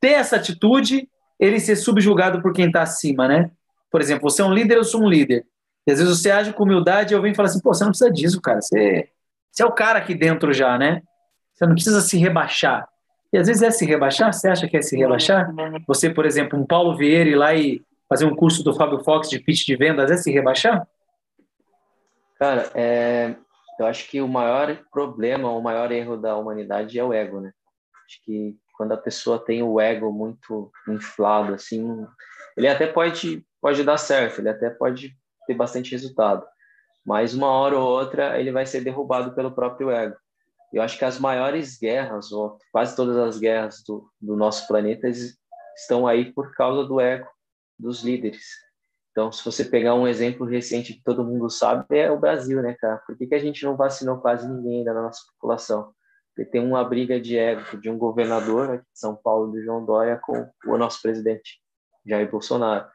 [0.00, 1.08] ter essa atitude,
[1.38, 3.50] ele ser subjugado por quem está acima, né?
[3.90, 5.44] Por exemplo, você é um líder, eu sou um líder.
[5.86, 7.90] E às vezes você age com humildade e eu venho falar assim, pô, você não
[7.90, 8.60] precisa disso, cara.
[8.60, 9.08] Você
[9.50, 11.02] você é o cara aqui dentro já, né?
[11.52, 12.88] Você não precisa se rebaixar.
[13.32, 15.52] E às vezes é se rebaixar, você acha que é se rebaixar?
[15.86, 19.30] Você, por exemplo, um Paulo Vieira ir lá e fazer um curso do Fábio Fox
[19.30, 20.86] de pitch de vendas é se rebaixar?
[22.38, 23.36] Cara, é,
[23.78, 27.52] eu acho que o maior problema, o maior erro da humanidade é o ego, né?
[28.06, 32.06] Acho que quando a pessoa tem o ego muito inflado, assim,
[32.56, 36.44] ele até pode, pode dar certo, ele até pode ter bastante resultado
[37.04, 40.16] mas uma hora ou outra ele vai ser derrubado pelo próprio ego.
[40.72, 45.08] Eu acho que as maiores guerras, ou quase todas as guerras do, do nosso planeta,
[45.76, 47.26] estão aí por causa do ego
[47.80, 48.44] dos líderes.
[49.10, 52.76] Então, se você pegar um exemplo recente que todo mundo sabe, é o Brasil, né,
[52.78, 52.98] cara?
[52.98, 55.92] Por que, que a gente não vacinou quase ninguém ainda na nossa população?
[56.34, 59.84] Porque tem uma briga de ego de um governador aqui de São Paulo, do João
[59.84, 61.60] Dória, com o nosso presidente,
[62.06, 62.88] Jair Bolsonaro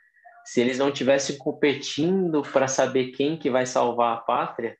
[0.45, 4.77] se eles não tivessem competindo para saber quem que vai salvar a pátria,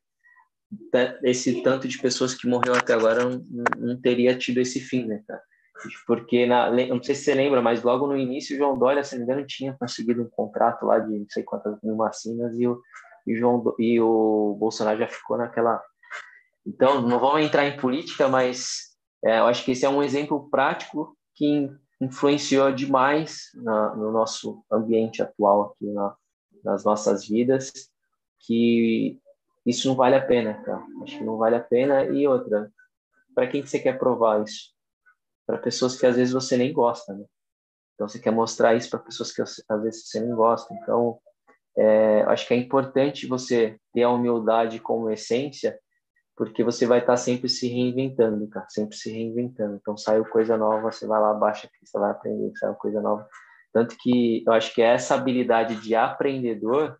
[1.23, 3.43] esse tanto de pessoas que morreu até agora não,
[3.77, 5.41] não teria tido esse fim, né, cara?
[6.07, 9.17] Porque, na, não sei se você lembra, mas logo no início, o João Dória, se
[9.17, 12.67] não me engano, tinha conseguido um contrato lá de não sei quantas mil vacinas e
[12.67, 12.81] o,
[13.27, 15.81] e, João, e o Bolsonaro já ficou naquela...
[16.65, 20.49] Então, não vamos entrar em política, mas é, eu acho que esse é um exemplo
[20.49, 26.15] prático que influenciou demais na, no nosso ambiente atual aqui na,
[26.63, 27.71] nas nossas vidas,
[28.39, 29.19] que
[29.65, 30.83] isso não vale a pena, cara.
[31.03, 32.05] Acho que não vale a pena.
[32.05, 32.71] E outra,
[33.33, 34.74] para quem que você quer provar isso?
[35.45, 37.25] Para pessoas que às vezes você nem gosta, né?
[37.93, 40.73] Então você quer mostrar isso para pessoas que às vezes você nem gosta.
[40.73, 41.19] Então,
[41.77, 45.79] é, acho que é importante você ter a humildade como essência
[46.35, 49.77] porque você vai estar sempre se reinventando, cara, sempre se reinventando.
[49.77, 53.27] Então, saiu coisa nova, você vai lá, baixa aqui, você vai aprender, saiu coisa nova.
[53.73, 56.97] Tanto que eu acho que essa habilidade de aprendedor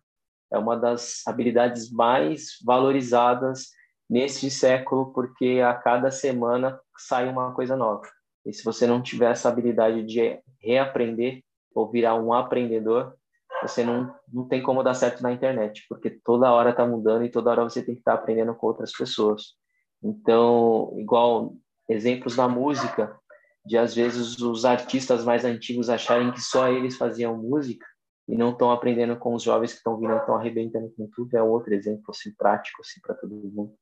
[0.50, 3.70] é uma das habilidades mais valorizadas
[4.08, 8.08] neste século, porque a cada semana sai uma coisa nova.
[8.46, 11.42] E se você não tiver essa habilidade de reaprender
[11.74, 13.14] ou virar um aprendedor,
[13.60, 17.30] você não, não tem como dar certo na internet, porque toda hora está mudando e
[17.30, 19.54] toda hora você tem que estar tá aprendendo com outras pessoas.
[20.02, 21.54] Então, igual
[21.88, 23.18] exemplos na música,
[23.64, 27.84] de às vezes os artistas mais antigos acharem que só eles faziam música
[28.28, 31.42] e não estão aprendendo com os jovens que estão vindo, estão arrebentando com tudo, é
[31.42, 33.74] outro exemplo assim prático assim para todo mundo.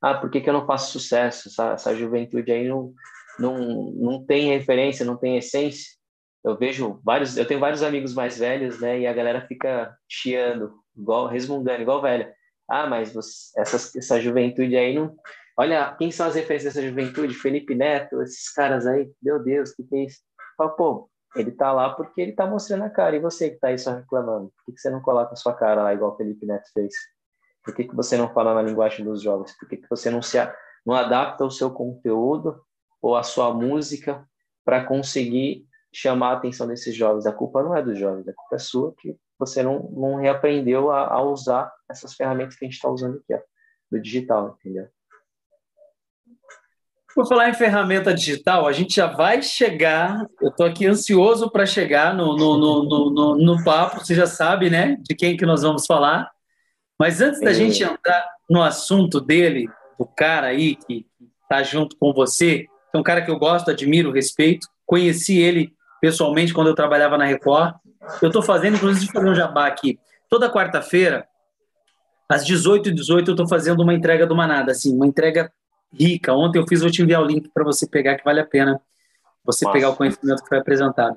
[0.00, 1.48] Ah, por que, que eu não faço sucesso?
[1.48, 2.92] Essa, essa juventude aí não,
[3.38, 5.96] não, não tem referência, não tem essência.
[6.44, 9.00] Eu vejo vários, eu tenho vários amigos mais velhos, né?
[9.00, 12.32] E a galera fica chiando, igual resmungando, igual velha.
[12.68, 15.16] Ah, mas você, essa, essa juventude aí não,
[15.58, 17.34] Olha, quem são as referências dessa juventude?
[17.34, 20.20] Felipe Neto, esses caras aí, meu Deus, que, que é isso?
[20.56, 23.16] Fala, pô, ele tá lá porque ele tá mostrando a cara.
[23.16, 24.52] E você que tá aí só reclamando?
[24.54, 26.94] Por que, que você não coloca a sua cara lá igual o Felipe Neto fez?
[27.64, 29.56] Por que, que você não fala na linguagem dos jovens?
[29.58, 30.36] Por que, que você não, se,
[30.84, 32.60] não adapta o seu conteúdo
[33.00, 34.26] ou a sua música
[34.64, 37.26] para conseguir chamar a atenção desses jovens?
[37.26, 40.90] A culpa não é dos jovens, a culpa é sua que você não, não reaprendeu
[40.90, 43.40] a, a usar essas ferramentas que a gente está usando aqui, ó,
[43.90, 44.88] do digital, entendeu?
[47.14, 50.26] Por falar em ferramenta digital, a gente já vai chegar.
[50.38, 54.04] Eu estou aqui ansioso para chegar no, no, no, no, no, papo.
[54.04, 54.98] Você já sabe, né?
[55.00, 56.30] De quem que nós vamos falar.
[56.98, 59.66] Mas antes da gente entrar no assunto dele,
[59.98, 61.06] do cara aí que
[61.42, 64.68] está junto com você, é um cara que eu gosto, admiro, respeito.
[64.84, 67.74] Conheci ele pessoalmente quando eu trabalhava na Record.
[68.22, 69.98] Eu estou fazendo, inclusive, fazer um jabá aqui.
[70.28, 71.26] Toda quarta-feira,
[72.28, 75.52] às 18h18, 18, eu estou fazendo uma entrega do Manada, assim, uma entrega
[75.92, 76.32] rica.
[76.32, 78.80] Ontem eu fiz, vou te enviar o link para você pegar, que vale a pena
[79.44, 79.74] você Nossa.
[79.74, 81.16] pegar o conhecimento que foi apresentado.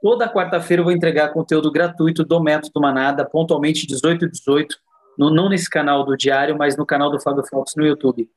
[0.00, 4.76] Toda quarta-feira eu vou entregar conteúdo gratuito do Método Manada, pontualmente 18 e 18,
[5.18, 8.28] no, não nesse canal do Diário, mas no canal do Fábio Fox no YouTube.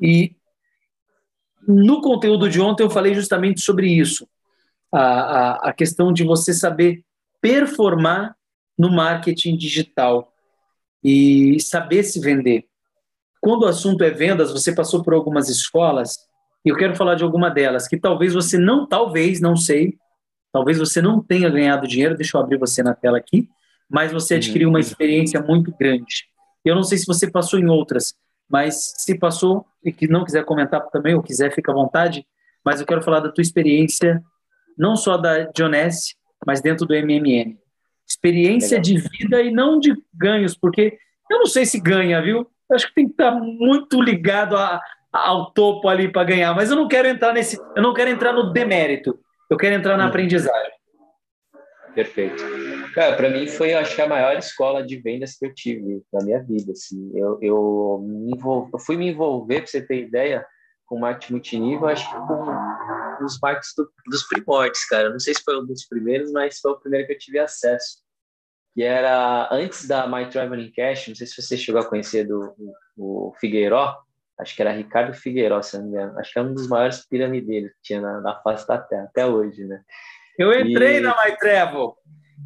[0.00, 0.34] E
[1.66, 4.28] no conteúdo de ontem eu falei justamente sobre isso,
[4.92, 7.04] a, a, a questão de você saber
[7.40, 8.36] performar
[8.78, 10.32] no marketing digital
[11.02, 12.66] e saber se vender
[13.46, 16.16] quando o assunto é vendas, você passou por algumas escolas,
[16.64, 19.96] e eu quero falar de alguma delas, que talvez você não, talvez, não sei,
[20.52, 23.48] talvez você não tenha ganhado dinheiro, deixa eu abrir você na tela aqui,
[23.88, 24.38] mas você uhum.
[24.38, 26.24] adquiriu uma experiência muito grande.
[26.64, 28.14] Eu não sei se você passou em outras,
[28.48, 32.26] mas se passou e que não quiser comentar também, ou quiser, fica à vontade,
[32.64, 34.22] mas eu quero falar da tua experiência,
[34.76, 36.14] não só da Dionese,
[36.46, 37.56] mas dentro do MMM.
[38.06, 38.82] Experiência Legal.
[38.82, 40.98] de vida e não de ganhos, porque
[41.30, 42.48] eu não sei se ganha, viu?
[42.74, 44.80] acho que tem que estar muito ligado a,
[45.12, 46.54] ao topo ali para ganhar.
[46.54, 49.18] Mas eu não quero entrar nesse, eu não quero entrar no demérito.
[49.48, 50.08] Eu quero entrar na hum.
[50.08, 50.72] aprendizagem.
[51.96, 52.44] Perfeito.
[52.94, 56.22] Cara, para mim foi, acho que a maior escola de vendas que eu tive na
[56.22, 56.72] minha vida.
[56.72, 58.38] Assim, eu, eu, me
[58.72, 60.46] eu fui me envolver, para você ter ideia,
[60.84, 65.10] com marketing multinível, acho que com os marketing do, dos primórdios, cara.
[65.10, 68.06] Não sei se foi um dos primeiros, mas foi o primeiro que eu tive acesso
[68.76, 72.54] que era antes da My Traveling Cash, não sei se você chegou a conhecer do
[72.94, 73.96] o, Figueiró,
[74.38, 76.18] acho que era Ricardo Figueiró, se não me engano.
[76.18, 79.24] Acho que é um dos maiores piramideiros que tinha na, na face da Terra, até
[79.24, 79.82] hoje, né?
[80.38, 81.00] Eu entrei e...
[81.00, 81.94] na My Travel.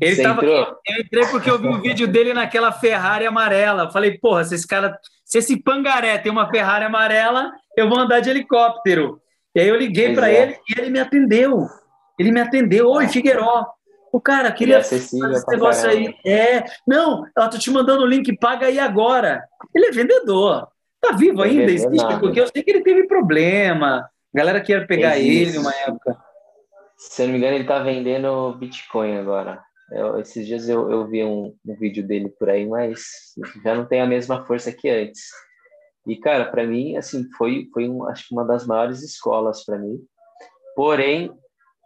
[0.01, 0.77] Ele Você tava, entrou?
[0.87, 3.85] Eu entrei porque eu vi o vídeo dele naquela Ferrari amarela.
[3.85, 7.99] Eu falei, porra, se esse cara, se esse pangaré tem uma Ferrari amarela, eu vou
[7.99, 9.21] andar de helicóptero.
[9.55, 10.43] E aí eu liguei para é.
[10.43, 11.67] ele e ele me atendeu.
[12.19, 12.89] Ele me atendeu.
[12.89, 13.67] Oi, Figueiró.
[14.13, 16.15] O cara queria é esse negócio aí.
[16.27, 19.45] É, não, eu tô te mandando o link, paga aí agora.
[19.75, 20.67] Ele é vendedor.
[21.01, 24.09] Tá vivo ainda, existe, porque eu sei que ele teve problema.
[24.35, 25.57] A galera queria pegar existe.
[25.57, 26.19] ele uma época.
[27.01, 29.63] Se eu não me engano, ele tá vendendo Bitcoin agora.
[29.91, 33.33] Eu, esses dias eu, eu vi um, um, vídeo dele por aí, mas
[33.65, 35.23] já não tem a mesma força que antes.
[36.07, 39.79] E, cara, para mim, assim, foi, foi um, acho que uma das maiores escolas para
[39.79, 39.99] mim.
[40.77, 41.33] Porém,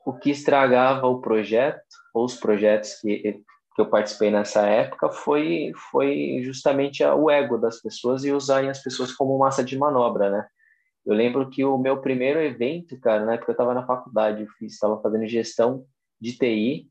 [0.04, 1.80] o que estragava o projeto,
[2.12, 3.40] ou os projetos que,
[3.74, 8.82] que eu participei nessa época, foi, foi justamente o ego das pessoas e usarem as
[8.82, 10.46] pessoas como massa de manobra, né?
[11.06, 14.48] Eu lembro que o meu primeiro evento, cara, na época eu estava na faculdade, eu
[14.58, 15.84] fiz, estava fazendo gestão
[16.20, 16.88] de TI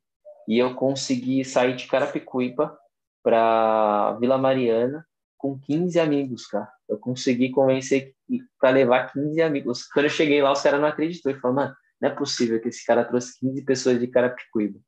[0.47, 2.77] e eu consegui sair de Carapicuípa
[3.23, 5.05] para Vila Mariana
[5.37, 6.69] com 15 amigos, cara.
[6.87, 8.13] Eu consegui convencer
[8.59, 9.87] para levar 15 amigos.
[9.87, 12.69] Quando eu cheguei lá, os caras não acreditou e falaram, mano, não é possível que
[12.69, 14.79] esse cara trouxe 15 pessoas de Carapicuíba.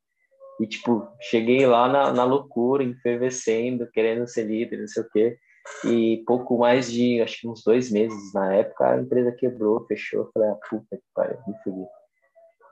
[0.59, 5.37] E, tipo, cheguei lá na, na loucura, enfervescendo, querendo ser líder, não sei o quê.
[5.83, 10.29] E pouco mais de, acho que uns dois meses na época, a empresa quebrou, fechou.
[10.33, 11.85] Falei, ah, puta que pariu, me fudi.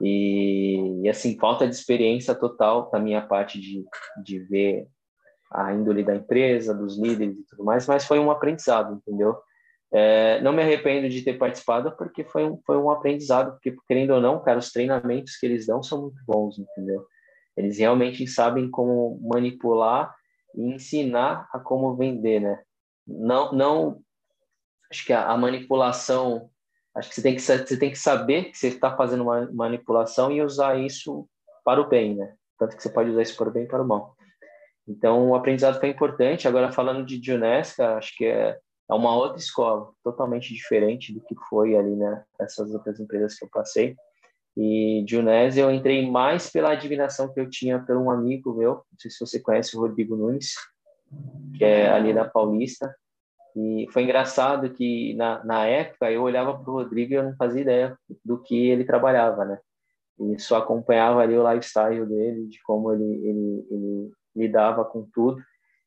[0.00, 3.84] E, e, assim, falta de experiência total da minha parte de,
[4.22, 4.88] de ver
[5.52, 9.36] a índole da empresa, dos líderes e tudo mais, mas foi um aprendizado, entendeu?
[9.92, 14.14] É, não me arrependo de ter participado porque foi um, foi um aprendizado, porque querendo
[14.14, 17.06] ou não, cara, os treinamentos que eles dão são muito bons, entendeu?
[17.56, 20.12] Eles realmente sabem como manipular
[20.56, 22.60] e ensinar a como vender, né?
[23.06, 24.02] Não, não
[24.90, 26.50] acho que a, a manipulação,
[26.94, 30.30] acho que você tem que você tem que saber que você está fazendo uma manipulação
[30.30, 31.28] e usar isso
[31.64, 32.34] para o bem, né?
[32.58, 34.16] Tanto que você pode usar isso para o bem e para o mal.
[34.86, 36.46] Então, o aprendizado foi importante.
[36.46, 41.34] Agora, falando de Junesca, acho que é, é uma outra escola, totalmente diferente do que
[41.48, 42.22] foi ali, né?
[42.38, 43.96] Essas outras empresas que eu passei.
[44.56, 48.98] E Junés eu entrei mais pela adivinação que eu tinha por um amigo meu, não
[48.98, 50.54] sei se você conhece o Rodrigo Nunes,
[51.56, 52.94] que é ali da Paulista.
[53.56, 57.36] E foi engraçado que na, na época eu olhava para o Rodrigo e eu não
[57.36, 59.58] fazia ideia do que ele trabalhava, né?
[60.18, 65.42] E só acompanhava ali o lifestyle dele, de como ele, ele, ele lidava com tudo.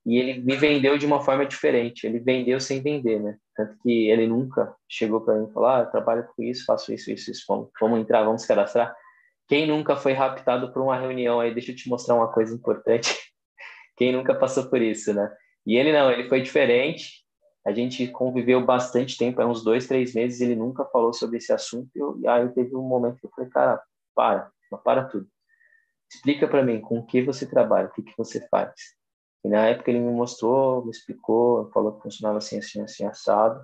[0.05, 2.07] E ele me vendeu de uma forma diferente.
[2.07, 3.37] Ele vendeu sem vender, né?
[3.53, 6.93] Tanto que ele nunca chegou para mim e falou: Ah, eu trabalho com isso, faço
[6.93, 7.43] isso, isso, isso.
[7.47, 8.95] Vamos, vamos entrar, vamos cadastrar.
[9.47, 11.53] Quem nunca foi raptado por uma reunião aí?
[11.53, 13.13] Deixa eu te mostrar uma coisa importante.
[13.97, 15.35] Quem nunca passou por isso, né?
[15.65, 17.25] E ele não, ele foi diferente.
[17.65, 20.39] A gente conviveu bastante tempo, uns dois, três meses.
[20.39, 21.89] Ele nunca falou sobre esse assunto.
[22.21, 23.81] E aí teve um momento que eu falei: Cara,
[24.15, 24.49] para,
[24.83, 25.27] para tudo.
[26.09, 28.73] Explica para mim com o que você trabalha, o que, que você faz.
[29.43, 33.61] E na época ele me mostrou, me explicou, falou que funcionava assim, assim, assim, assado,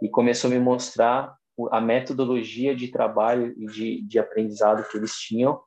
[0.00, 1.36] e começou a me mostrar
[1.70, 5.60] a metodologia de trabalho e de, de aprendizado que eles tinham.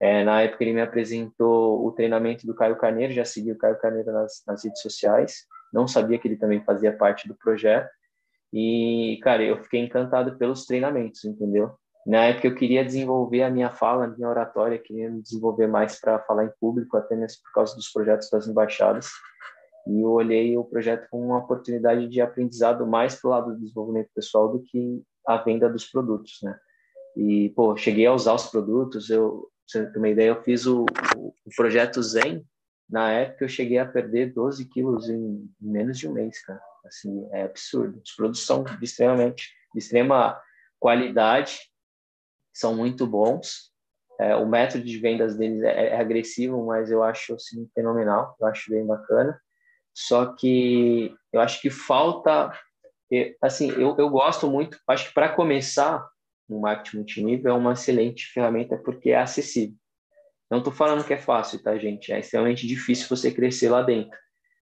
[0.00, 3.78] É, na época ele me apresentou o treinamento do Caio Carneiro, já segui o Caio
[3.78, 7.90] Carneiro nas, nas redes sociais, não sabia que ele também fazia parte do projeto.
[8.52, 11.72] E, cara, eu fiquei encantado pelos treinamentos, entendeu?
[12.06, 16.00] Na época eu queria desenvolver a minha fala, a minha oratória, queria me desenvolver mais
[16.00, 19.10] para falar em público, até mesmo por causa dos projetos das embaixadas.
[19.86, 23.60] E eu olhei o projeto como uma oportunidade de aprendizado mais para o lado do
[23.60, 26.58] desenvolvimento pessoal do que a venda dos produtos, né?
[27.16, 30.84] E, pô, cheguei a usar os produtos, eu, você ter uma ideia, eu fiz o,
[31.16, 32.44] o, projeto Zen,
[32.88, 36.60] na época eu cheguei a perder 12 quilos em menos de um mês, cara.
[36.84, 38.00] Assim, é absurdo.
[38.04, 40.40] Os produtos são extremamente, de extrema
[40.78, 41.60] qualidade
[42.52, 43.70] são muito bons.
[44.18, 48.46] É, o método de vendas deles é, é, agressivo, mas eu acho assim, fenomenal, eu
[48.46, 49.40] acho bem bacana.
[49.94, 52.52] Só que eu acho que falta,
[53.40, 56.06] assim, eu, eu gosto muito, acho que para começar
[56.50, 59.76] no marketing multinível é uma excelente ferramenta porque é acessível.
[60.50, 62.12] Não estou falando que é fácil, tá, gente?
[62.12, 64.18] É extremamente difícil você crescer lá dentro.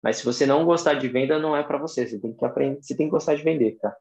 [0.01, 2.07] Mas se você não gostar de venda, não é para você.
[2.07, 3.95] Você tem que aprender, você tem que gostar de vender, tá?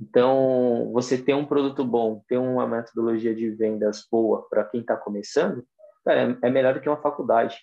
[0.00, 4.96] Então, você ter um produto bom, ter uma metodologia de vendas boa para quem está
[4.96, 5.62] começando,
[6.04, 7.58] cara, é, é melhor do que uma faculdade.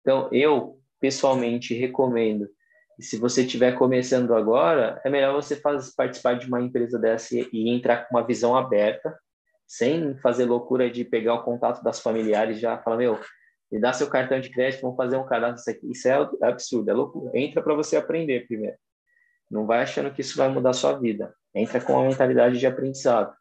[0.00, 2.48] Então, eu pessoalmente recomendo.
[2.98, 7.36] E se você estiver começando agora, é melhor você faz, participar de uma empresa dessa
[7.36, 9.16] e, e entrar com uma visão aberta,
[9.66, 13.20] sem fazer loucura de pegar o contato das familiares já falar, meu,
[13.70, 15.60] me dá seu cartão de crédito, vamos fazer um cadastro.
[15.60, 15.90] Isso, aqui.
[15.90, 17.30] isso é absurdo, é loucura.
[17.34, 18.76] Entra para você aprender primeiro.
[19.50, 21.34] Não vai achando que isso vai mudar a sua vida.
[21.54, 23.34] Entra com a mentalidade de aprendizado.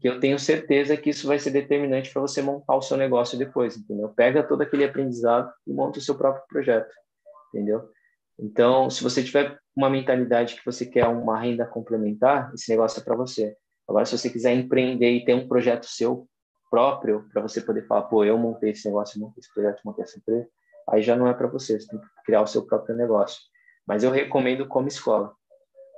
[0.00, 3.38] Que eu tenho certeza que isso vai ser determinante para você montar o seu negócio
[3.38, 4.08] depois, entendeu?
[4.10, 6.92] Pega todo aquele aprendizado e monta o seu próprio projeto,
[7.52, 7.90] entendeu?
[8.38, 13.04] Então, se você tiver uma mentalidade que você quer uma renda complementar, esse negócio é
[13.04, 13.56] para você.
[13.88, 16.28] Agora, se você quiser empreender e ter um projeto seu
[16.70, 20.18] próprio, para você poder falar, pô, eu montei esse negócio, montei esse projeto, montei essa
[20.18, 20.48] empresa,
[20.88, 23.40] aí já não é para você, você tem que criar o seu próprio negócio.
[23.86, 25.32] Mas eu recomendo como escola.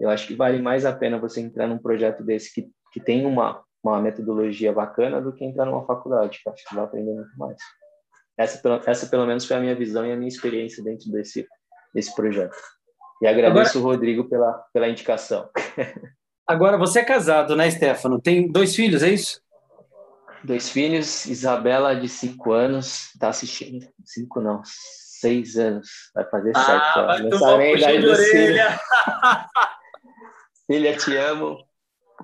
[0.01, 3.27] Eu acho que vale mais a pena você entrar num projeto desse que, que tem
[3.27, 7.37] uma, uma metodologia bacana do que entrar numa faculdade, que acho que vai aprender muito
[7.37, 7.59] mais.
[8.39, 11.47] Essa, essa, pelo menos, foi a minha visão e a minha experiência dentro desse,
[11.95, 12.57] desse projeto.
[13.23, 13.93] E agradeço Agora...
[13.93, 15.49] o Rodrigo pela, pela indicação.
[16.47, 18.21] Agora, você é casado, né, Stefano?
[18.21, 19.41] Tem dois filhos, é isso?
[20.43, 23.87] Dois filhos, Isabela, de cinco anos, está assistindo.
[24.05, 25.89] Cinco não, seis anos.
[26.15, 27.07] Vai fazer ah, sete.
[27.07, 28.81] Vai Não sabe de orelha.
[30.67, 31.59] Filha, te amo.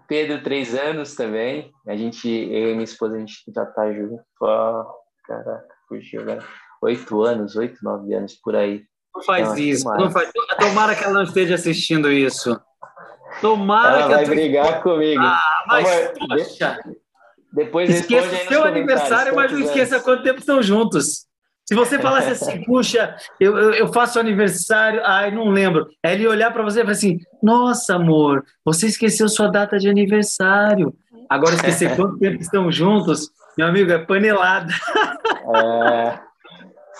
[0.09, 1.71] Pedro, três anos também.
[1.87, 4.87] A gente, eu e minha esposa, a gente já tá junto há,
[5.25, 6.39] caraca, fugiu, né?
[6.83, 8.85] Oito anos, oito, nove anos, por aí.
[9.17, 10.31] Não faz então, isso, não faz.
[10.59, 12.61] Tomara que ela não esteja assistindo isso.
[13.41, 15.23] Tomara ela que vai brigar comigo.
[15.23, 16.79] Ah, mas, Amor, poxa.
[17.53, 21.27] Depois esqueça seu aniversário, mas não esqueça quanto tempo estão juntos.
[21.67, 25.89] Se você falasse assim, puxa, eu, eu, faço aniversário, ai, não lembro.
[26.05, 29.89] Aí ele olhar para você e falar assim: nossa, amor, você esqueceu sua data de
[29.89, 30.95] aniversário.
[31.29, 34.73] Agora esquecer quanto tempo estão juntos, meu amigo, é panelada.
[35.55, 36.19] É,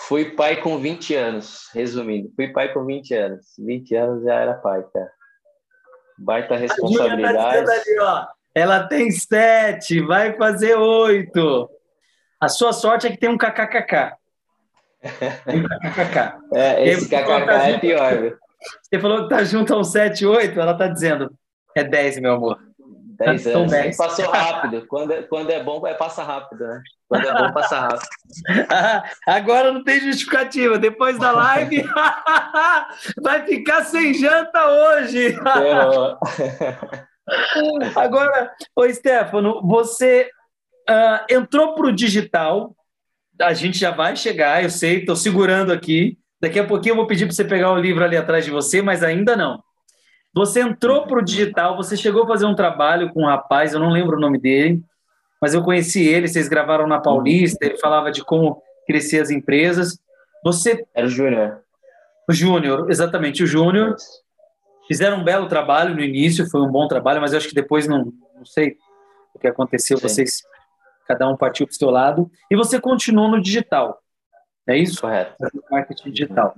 [0.07, 2.31] fui pai com 20 anos, resumindo.
[2.35, 3.45] Fui pai com 20 anos.
[3.59, 5.11] 20 anos já era pai, cara.
[6.17, 7.65] Baita responsabilidade.
[7.65, 11.69] Tá ali, ó, ela tem sete, vai fazer oito.
[12.39, 14.13] A sua sorte é que tem um kkkk.
[16.53, 18.37] É, esse kkk é pior, viu?
[18.81, 21.31] Você falou que tá junto a um 7, 8, ela tá dizendo,
[21.75, 22.59] é 10, meu amor.
[23.17, 23.71] 10 anos.
[23.71, 23.97] 10.
[23.97, 24.85] Passou rápido.
[24.87, 26.81] Quando, é, quando é bom, vai passar rápido, né?
[27.07, 28.07] Quando é bom, passa rápido.
[29.27, 30.77] Agora não tem justificativa.
[30.77, 31.83] Depois da live,
[33.21, 35.35] vai ficar sem janta hoje.
[37.95, 40.29] Agora, ô Stefano, você
[40.89, 42.75] uh, entrou para o digital.
[43.41, 46.17] A gente já vai chegar, eu sei, estou segurando aqui.
[46.39, 48.81] Daqui a pouquinho eu vou pedir para você pegar o livro ali atrás de você,
[48.81, 49.61] mas ainda não.
[50.37, 53.79] Você entrou para o digital, você chegou a fazer um trabalho com um rapaz, eu
[53.79, 54.83] não lembro o nome dele,
[55.41, 59.97] mas eu conheci ele, vocês gravaram na Paulista, ele falava de como crescer as empresas.
[60.43, 60.85] Você.
[60.93, 61.63] Era o Júnior.
[62.29, 63.95] O Júnior, exatamente, o Júnior.
[64.87, 67.87] Fizeram um belo trabalho no início, foi um bom trabalho, mas eu acho que depois
[67.87, 68.77] não, não sei
[69.33, 70.03] o que aconteceu, Sim.
[70.07, 70.43] vocês,
[71.07, 74.03] cada um partiu para o seu lado, e você continuou no digital.
[74.67, 75.01] É isso?
[75.01, 75.33] Correto.
[75.71, 76.55] Marketing digital.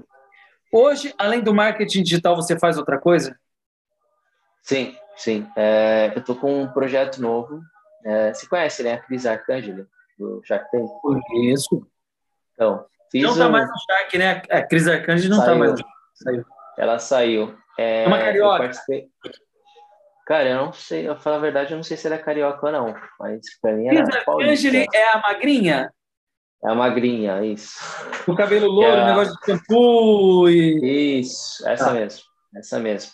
[0.69, 3.39] Hoje, além do marketing digital, você faz outra coisa?
[4.61, 5.47] Sim, sim.
[5.55, 7.61] É, eu tô com um projeto novo.
[8.05, 8.93] É, você conhece, né?
[8.93, 9.85] A Cris Arcangeli,
[10.17, 10.87] do Shark Tank?
[11.01, 11.87] Conheço.
[12.53, 13.51] Então, fiz Não tá um...
[13.51, 14.41] mais no Shark, né?
[14.49, 15.53] A Cris Arcangeli não tá saiu.
[15.53, 15.93] tá mais no Shark.
[16.13, 16.45] Saiu.
[16.77, 17.57] Ela saiu.
[17.77, 18.55] É, é uma carioca.
[18.55, 19.09] Eu participei...
[20.25, 22.63] Cara, eu não sei, eu falar a verdade, eu não sei se ela é carioca
[22.63, 25.91] ou não, mas pra mim era Cris Arcangeli é a magrinha?
[26.63, 27.79] É a magrinha, isso.
[28.27, 29.07] O cabelo louro, é a...
[29.07, 31.19] negócio de shampoo e...
[31.21, 31.93] Isso, essa ah.
[31.93, 32.23] mesmo,
[32.55, 33.11] essa mesmo.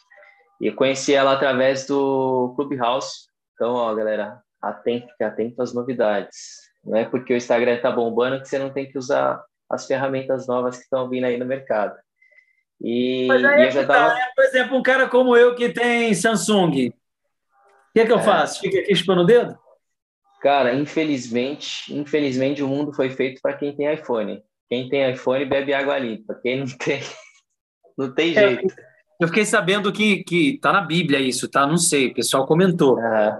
[0.65, 3.27] E conheci ela através do Clubhouse.
[3.53, 6.37] Então, ó, galera, atento, atento às novidades.
[6.83, 10.47] Não é porque o Instagram está bombando que você não tem que usar as ferramentas
[10.47, 11.95] novas que estão vindo aí no mercado.
[12.81, 14.09] E, Mas aí e eu já tava...
[14.09, 14.27] tá, né?
[14.35, 16.93] Por exemplo, um cara como eu que tem Samsung, o
[17.93, 18.23] que é que eu é.
[18.23, 18.59] faço?
[18.59, 19.55] Fica aqui chupando o dedo?
[20.41, 24.43] Cara, infelizmente, infelizmente o mundo foi feito para quem tem iPhone.
[24.67, 26.33] Quem tem iPhone bebe água limpa.
[26.41, 27.01] Quem não tem,
[27.95, 28.73] não tem é, jeito.
[28.79, 28.94] É.
[29.19, 31.65] Eu fiquei sabendo que, que tá na Bíblia isso, tá?
[31.65, 32.97] Não sei, o pessoal comentou.
[32.97, 33.37] Uhum.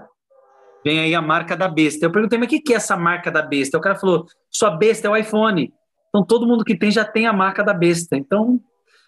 [0.84, 2.06] Vem aí a marca da besta.
[2.06, 3.76] Eu perguntei, mas o que, que é essa marca da besta?
[3.76, 5.72] O cara falou, sua besta é o iPhone.
[6.08, 8.16] Então todo mundo que tem já tem a marca da besta.
[8.16, 8.60] Então,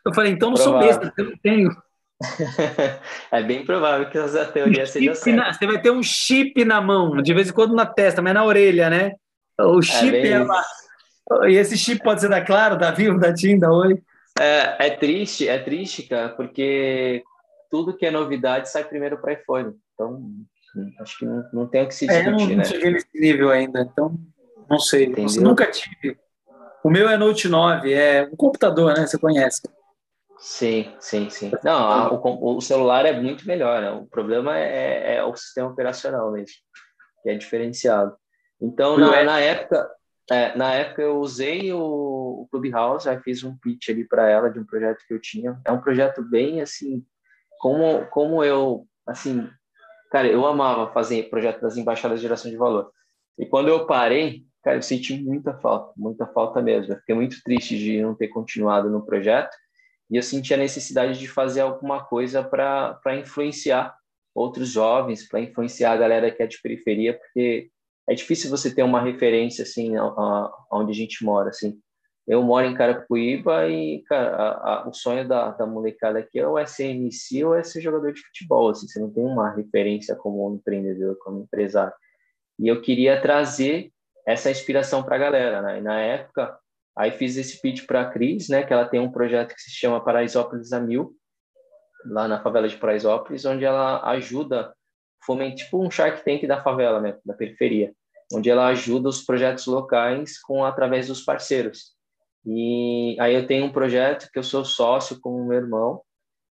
[0.05, 0.93] eu falei, então não provável.
[0.93, 1.71] sou besta, eu não tenho.
[3.31, 5.53] é bem provável que essa teoria um seja certa.
[5.53, 8.45] você vai ter um chip na mão, de vez em quando na testa, mas na
[8.45, 9.13] orelha, né?
[9.61, 10.63] O é chip é, é lá.
[11.47, 14.01] E esse chip pode ser da Claro, da Vivo, da TIM, da Oi.
[14.41, 17.23] É, é triste, é triste, cara, porque
[17.71, 19.75] tudo que é novidade sai primeiro para iPhone.
[19.95, 20.23] Então,
[21.01, 22.57] acho que não, não tem o que se discutir, é, eu não, né?
[22.57, 24.15] não cheguei nesse nível ainda, então
[24.69, 25.07] não sei.
[25.07, 25.43] Entendeu?
[25.43, 26.19] Nunca tive.
[26.85, 29.07] O meu é Note 9, é um computador, né?
[29.07, 29.63] Você conhece.
[30.39, 31.51] Sim, sim, sim.
[31.65, 33.91] Não, a, o, o, celular é muito melhor, né?
[33.91, 36.55] O problema é, é, o sistema operacional mesmo,
[37.23, 38.17] que é diferenciado.
[38.61, 39.91] Então, na, na época,
[40.31, 44.51] é, na época eu usei o, o Clubhouse, aí fiz um pitch ali para ela
[44.51, 45.61] de um projeto que eu tinha.
[45.65, 47.05] É um projeto bem assim,
[47.59, 49.49] como, como eu, assim,
[50.11, 52.93] cara, eu amava fazer projeto das embaixadas de geração de valor.
[53.39, 56.93] E quando eu parei, cara, eu senti muita falta, muita falta mesmo.
[56.93, 59.57] Eu fiquei muito triste de não ter continuado no projeto
[60.11, 63.97] e eu senti a necessidade de fazer alguma coisa para influenciar
[64.35, 67.71] outros jovens, para influenciar a galera que é de periferia, porque
[68.09, 69.93] é difícil você ter uma referência assim
[70.73, 71.79] onde a gente mora assim.
[72.27, 76.47] Eu moro em Carapicuíba e cara, a, a, o sonho da, da molecada aqui é
[76.47, 78.89] o SMC ou é ser jogador de futebol assim.
[78.89, 81.93] Você não tem uma referência como empreendedor como empresário.
[82.59, 83.93] E eu queria trazer
[84.27, 85.79] essa inspiração para a galera né?
[85.79, 86.59] e na época
[86.97, 88.63] aí fiz esse pitch para a Cris né?
[88.63, 91.15] Que ela tem um projeto que se chama Paraisópolis a Mil
[92.07, 94.73] lá na favela de Paraisópolis onde ela ajuda
[95.29, 97.93] fomente tipo um Shark Tank da favela, né, da periferia,
[98.33, 101.93] onde ela ajuda os projetos locais com através dos parceiros.
[102.47, 106.01] E aí eu tenho um projeto que eu sou sócio com o meu irmão,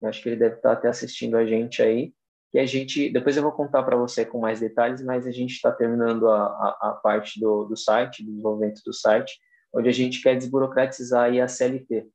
[0.05, 2.15] acho que ele deve estar até assistindo a gente aí,
[2.51, 5.53] que a gente, depois eu vou contar para você com mais detalhes, mas a gente
[5.53, 9.39] está terminando a, a, a, parte do, do site, do desenvolvimento do site,
[9.75, 12.07] onde a gente quer desburocratizar aí a CLT.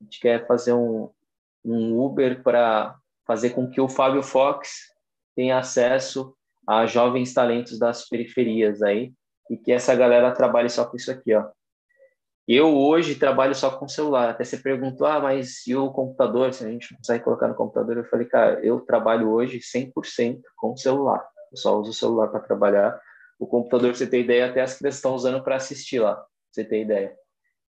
[0.00, 1.10] A gente quer fazer um,
[1.64, 2.96] um Uber para
[3.26, 4.90] fazer com que o Fábio Fox
[5.40, 6.36] tem acesso
[6.68, 9.10] a jovens talentos das periferias aí
[9.48, 11.48] e que essa galera trabalhe só com isso aqui, ó.
[12.46, 14.28] Eu hoje trabalho só com celular.
[14.28, 16.52] Até você perguntou, ah, mas e o computador?
[16.52, 20.42] Se a gente não consegue colocar no computador, eu falei, cara, eu trabalho hoje 100%
[20.58, 21.26] com celular.
[21.50, 23.00] Eu só uso o celular para trabalhar.
[23.38, 26.22] O computador, você tem ideia, até as crianças estão usando para assistir lá.
[26.50, 27.16] Você tem ideia.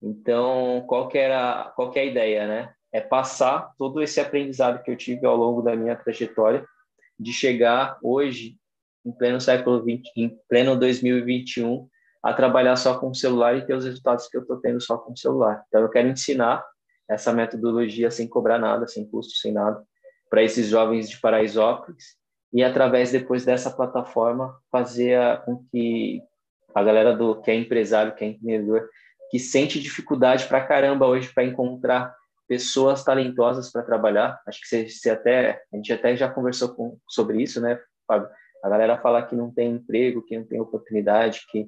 [0.02, 2.74] Então, qual que era, qual que é a ideia, né?
[2.90, 6.66] É passar todo esse aprendizado que eu tive ao longo da minha trajetória
[7.22, 8.56] de chegar hoje,
[9.04, 11.88] em pleno século XX, em pleno 2021,
[12.22, 14.96] a trabalhar só com o celular e ter os resultados que eu estou tendo só
[14.96, 15.64] com o celular.
[15.68, 16.64] Então, eu quero ensinar
[17.08, 19.82] essa metodologia sem cobrar nada, sem custo, sem nada,
[20.30, 22.16] para esses jovens de Paraisópolis
[22.52, 26.22] e através depois dessa plataforma fazer com que
[26.74, 28.88] a galera do que é empresário, que é empreendedor,
[29.30, 32.14] que sente dificuldade para caramba hoje para encontrar
[32.52, 34.38] pessoas talentosas para trabalhar.
[34.46, 38.28] Acho que você, você, até a gente até já conversou com, sobre isso, né, Fábio?
[38.62, 41.66] A galera fala que não tem emprego, que não tem oportunidade, que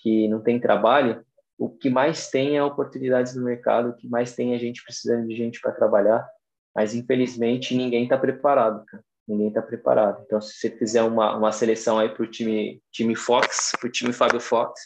[0.00, 1.24] que não tem trabalho.
[1.56, 5.28] O que mais tem é oportunidades no mercado, o que mais tem é gente precisando
[5.28, 6.26] de gente para trabalhar.
[6.74, 10.22] Mas infelizmente ninguém está preparado, cara ninguém está preparado.
[10.26, 13.92] Então, se você fizer uma, uma seleção aí para o time, time Fox, para o
[13.92, 14.80] time Fábio Fox,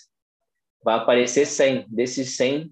[0.85, 1.87] vai aparecer 100.
[1.89, 2.71] Desses 100,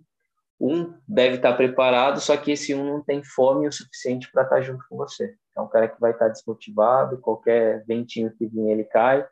[0.61, 4.57] um deve estar preparado, só que esse um não tem fome o suficiente para estar
[4.57, 5.35] tá junto com você.
[5.57, 9.27] É um cara que vai estar tá desmotivado, qualquer ventinho que vir ele cai.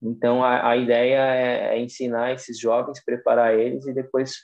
[0.00, 4.36] Então, a, a ideia é, é ensinar esses jovens, preparar eles e depois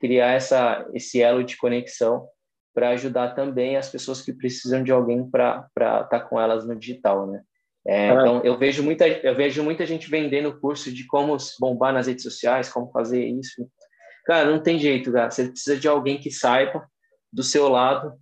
[0.00, 2.26] criar essa, esse elo de conexão
[2.74, 6.74] para ajudar também as pessoas que precisam de alguém para estar tá com elas no
[6.74, 7.42] digital, né?
[7.86, 12.06] É, então eu vejo muita eu vejo muita gente vendendo curso de como bombar nas
[12.06, 13.68] redes sociais, como fazer isso.
[14.24, 15.30] Cara, não tem jeito, cara.
[15.30, 16.86] Você precisa de alguém que saiba
[17.32, 18.14] do seu lado,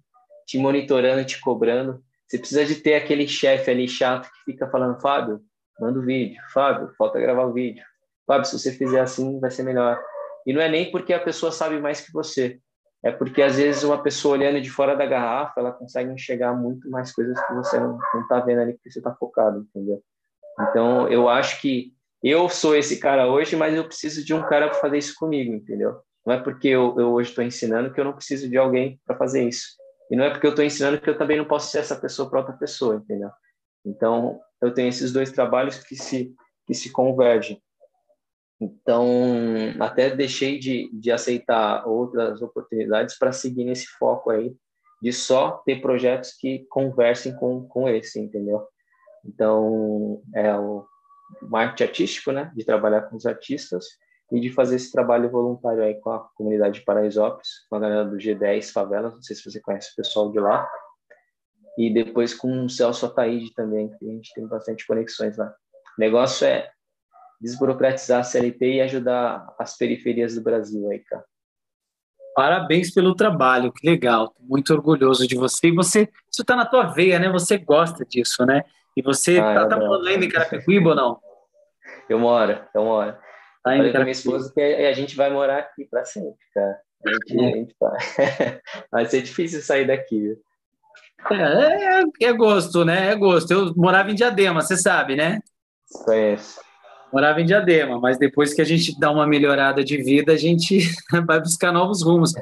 [0.47, 2.03] te monitorando, te cobrando.
[2.27, 5.41] Você precisa de ter aquele chefe ali chato que fica falando, Fábio,
[5.79, 6.41] manda o vídeo.
[6.53, 7.85] Fábio, falta gravar o vídeo.
[8.27, 10.03] Fábio, se você fizer assim, vai ser melhor.
[10.47, 12.61] E não é nem porque a pessoa sabe mais que você,
[13.03, 16.89] é porque às vezes uma pessoa olhando de fora da garrafa, ela consegue enxergar muito
[16.89, 20.03] mais coisas que você não está vendo ali porque você está focado, entendeu?
[20.61, 21.93] Então, eu acho que
[22.23, 25.53] eu sou esse cara hoje, mas eu preciso de um cara para fazer isso comigo,
[25.53, 26.01] entendeu?
[26.25, 29.17] Não é porque eu, eu hoje estou ensinando que eu não preciso de alguém para
[29.17, 29.77] fazer isso.
[30.11, 32.31] E não é porque eu estou ensinando que eu também não posso ser essa pessoa
[32.31, 33.31] para outra pessoa, entendeu?
[33.85, 36.33] Então, eu tenho esses dois trabalhos que se,
[36.67, 37.61] que se convergem.
[38.61, 39.05] Então,
[39.81, 44.55] até deixei de, de aceitar outras oportunidades para seguir nesse foco aí,
[45.03, 48.65] de só ter projetos que conversem com, com esse, entendeu?
[49.25, 50.87] Então, é o
[51.41, 52.53] marketing artístico, né?
[52.55, 53.87] De trabalhar com os artistas
[54.31, 58.05] e de fazer esse trabalho voluntário aí com a comunidade de Paraisópolis, com a galera
[58.05, 60.67] do G10 Favelas, não sei se você conhece o pessoal de lá,
[61.77, 65.49] e depois com o Celso Ataíde também, que a gente tem bastante conexões lá.
[65.99, 66.71] O negócio é
[67.41, 71.25] desburocratizar a CLT e ajudar as periferias do Brasil aí, cara.
[72.35, 74.35] Parabéns pelo trabalho, que legal.
[74.41, 75.69] Muito orgulhoso de você.
[75.69, 77.31] E você, isso está na tua veia, né?
[77.31, 78.65] Você gosta disso, né?
[78.97, 81.21] E você ah, tá, tá morando ainda em Carapicuíba ou não?
[82.09, 83.13] Eu moro, eu moro.
[83.13, 86.79] Tá Falei com minha esposa que a gente vai morar aqui para sempre, cara.
[87.07, 87.49] A gente, é.
[87.49, 88.61] a gente vai.
[88.91, 90.37] vai ser difícil sair daqui.
[91.31, 93.11] É, é, é, gosto, né?
[93.11, 93.51] É gosto.
[93.53, 95.39] Eu morava em Diadema, você sabe, né?
[96.05, 96.61] Conheço
[97.13, 100.79] morava em Diadema, mas depois que a gente dá uma melhorada de vida, a gente
[101.27, 102.33] vai buscar novos rumos.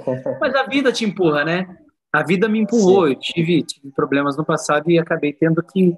[0.41, 1.67] Mas a vida te empurra, né?
[2.13, 3.07] A vida me empurrou.
[3.07, 3.13] Sim.
[3.13, 5.97] Eu tive, tive problemas no passado e acabei tendo que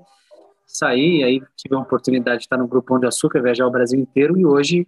[0.76, 1.24] sair.
[1.24, 4.44] Aí tive a oportunidade de estar no Grupão de Açúcar, viajar o Brasil inteiro e
[4.44, 4.86] hoje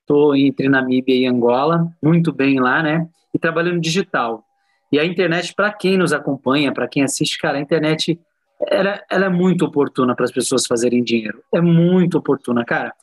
[0.00, 3.08] estou entre Namíbia e Angola, muito bem lá, né?
[3.32, 4.44] E trabalhando digital.
[4.92, 8.20] E a internet, para quem nos acompanha, para quem assiste, cara, a internet
[8.68, 11.42] ela, ela é muito oportuna para as pessoas fazerem dinheiro.
[11.52, 12.94] É muito oportuna, cara.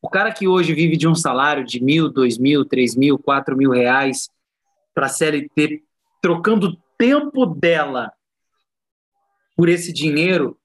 [0.00, 3.56] O cara que hoje vive de um salário de mil, dois mil, três mil, quatro
[3.56, 4.28] mil reais
[4.94, 5.82] para CLT,
[6.20, 8.12] trocando o tempo dela
[9.56, 10.56] por esse dinheiro,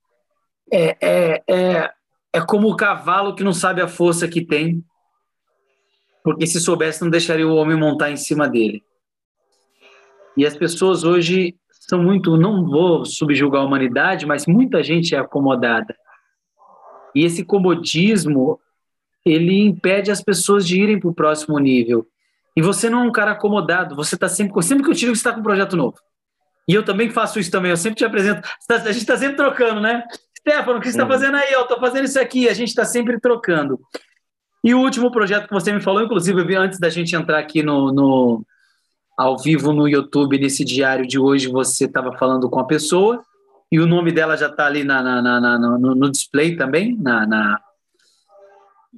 [0.71, 1.91] é, é, é,
[2.33, 4.83] é como o cavalo que não sabe a força que tem,
[6.23, 8.83] porque se soubesse não deixaria o homem montar em cima dele.
[10.37, 15.19] E as pessoas hoje são muito, não vou subjugar a humanidade, mas muita gente é
[15.19, 15.95] acomodada.
[17.13, 18.59] E esse comodismo
[19.25, 22.07] ele impede as pessoas de irem para o próximo nível.
[22.55, 25.19] E você não é um cara acomodado, você está sempre, sempre que eu tiro, você
[25.19, 25.97] está com um projeto novo.
[26.67, 29.35] E eu também faço isso também, eu sempre te apresento, tá, a gente está sempre
[29.35, 30.03] trocando, né?
[30.47, 31.09] Stefano, o que você está uhum.
[31.09, 31.53] fazendo aí?
[31.53, 33.79] Eu estou fazendo isso aqui, a gente está sempre trocando.
[34.63, 37.39] E o último projeto que você me falou, inclusive, eu vi antes da gente entrar
[37.39, 38.45] aqui no, no
[39.17, 43.23] ao vivo no YouTube, nesse diário de hoje, você estava falando com a pessoa,
[43.71, 47.25] e o nome dela já está ali na, na, na, no, no, display também, na,
[47.25, 47.61] na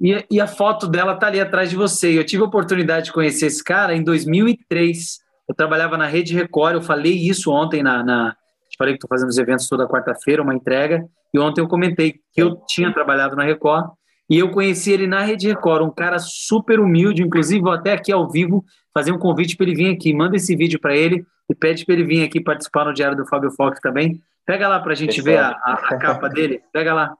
[0.00, 2.18] e, e, a foto dela tá ali atrás de você.
[2.18, 5.20] Eu tive a oportunidade de conhecer esse cara em 2003.
[5.48, 8.02] Eu trabalhava na Rede Record, eu falei isso ontem na.
[8.02, 8.36] na
[8.76, 12.40] falei que estou fazendo os eventos toda quarta-feira, uma entrega, e ontem eu comentei que
[12.40, 13.90] eu tinha trabalhado na Record
[14.28, 18.10] e eu conheci ele na Rede Record, um cara super humilde, inclusive vou até aqui
[18.10, 18.64] ao vivo
[18.94, 20.14] fazer um convite para ele vir aqui.
[20.14, 23.26] Manda esse vídeo para ele e pede para ele vir aqui participar no Diário do
[23.26, 24.18] Fábio Fox também.
[24.46, 26.62] Pega lá para a gente ver a, a, a capa dele.
[26.72, 27.14] Pega lá,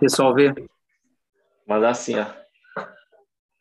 [0.00, 0.54] pessoal ver.
[1.64, 2.26] Mas assim, ó.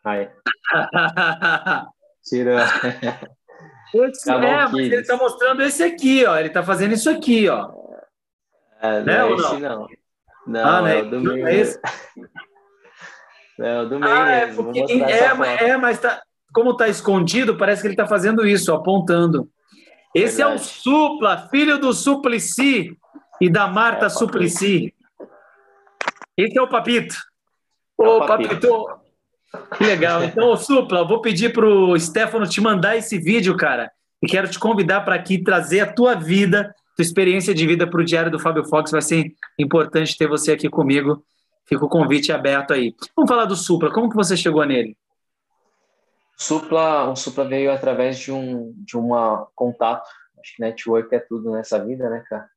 [0.04, 0.32] Ai.
[2.26, 2.58] Tirou.
[3.94, 6.36] Esse, tá é, mas ele está mostrando esse aqui, ó.
[6.36, 7.87] Ele está fazendo isso aqui, ó.
[8.82, 9.88] É, não, né, é esse não?
[10.48, 11.48] Não, ah, não é, é o do meio.
[11.48, 11.80] É esse?
[13.60, 14.70] É o do meio ah, é mesmo.
[14.70, 16.22] É, porque, é, é, mas tá,
[16.54, 19.50] como está escondido, parece que ele está fazendo isso, apontando.
[20.14, 20.54] Esse Verdade.
[20.54, 22.96] é o Supla, filho do Suplicy
[23.42, 24.94] e da Marta é, Suplicy.
[26.38, 27.16] Esse é o Papito.
[28.00, 28.50] É Ô, Papito.
[28.50, 29.08] Papito.
[29.78, 30.22] Que legal.
[30.26, 33.92] Então, Supla, eu vou pedir para o Stefano te mandar esse vídeo, cara.
[34.22, 38.02] E quero te convidar para aqui trazer a tua vida, tua experiência de vida para
[38.02, 38.90] o Diário do Fábio Fox.
[38.90, 41.24] Vai ser importante ter você aqui comigo.
[41.64, 42.96] Fica o convite aberto aí.
[43.16, 43.92] Vamos falar do Supla.
[43.92, 44.98] Como que você chegou nele?
[46.36, 50.10] Supla, o Supla veio através de um de uma contato.
[50.40, 52.48] Acho que network é tudo nessa vida, né, cara?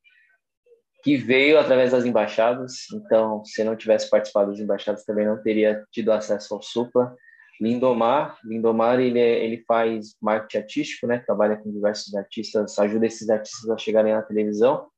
[1.02, 2.90] que veio através das embaixadas.
[2.92, 7.14] Então, se não tivesse participado das embaixadas, também não teria tido acesso ao Supla.
[7.60, 11.18] Lindomar, Lindomar ele, é, ele faz marketing artístico, né?
[11.18, 14.88] Trabalha com diversos artistas, ajuda esses artistas a chegarem na televisão.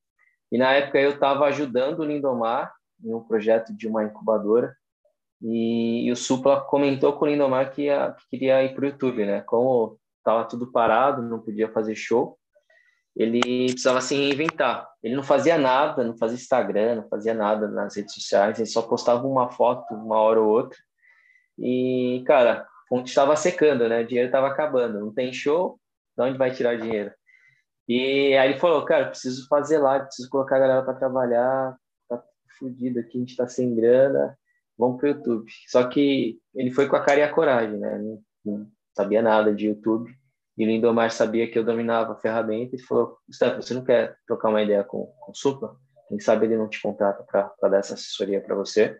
[0.50, 4.76] E na época eu estava ajudando o Lindomar em um projeto de uma incubadora.
[5.40, 8.88] E, e o Supla comentou com o Lindomar que, ia, que queria ir para o
[8.88, 9.40] YouTube, né?
[9.40, 12.38] Como estava tudo parado, não podia fazer show,
[13.16, 14.88] ele precisava se reinventar.
[15.02, 18.82] Ele não fazia nada, não fazia Instagram, não fazia nada nas redes sociais, ele só
[18.82, 20.78] postava uma foto uma hora ou outra.
[21.58, 24.00] E, cara, a fonte estava secando, né?
[24.00, 25.00] O dinheiro estava acabando.
[25.00, 25.78] Não tem show,
[26.16, 27.12] de onde vai tirar dinheiro?
[27.88, 31.76] E aí ele falou, cara, preciso fazer lá, preciso colocar a galera para trabalhar,
[32.08, 32.22] tá
[32.58, 34.38] fudido aqui, a gente tá sem grana,
[34.78, 35.50] vamos pro YouTube.
[35.68, 37.98] Só que ele foi com a cara e a coragem, né?
[37.98, 40.14] Não, não sabia nada de YouTube.
[40.56, 44.16] E o Lindomar sabia que eu dominava a ferramenta e falou: Gustavo, você não quer
[44.26, 45.76] trocar uma ideia com, com o Supla?
[46.08, 48.98] Quem sabe ele não te contrata para dar essa assessoria para você.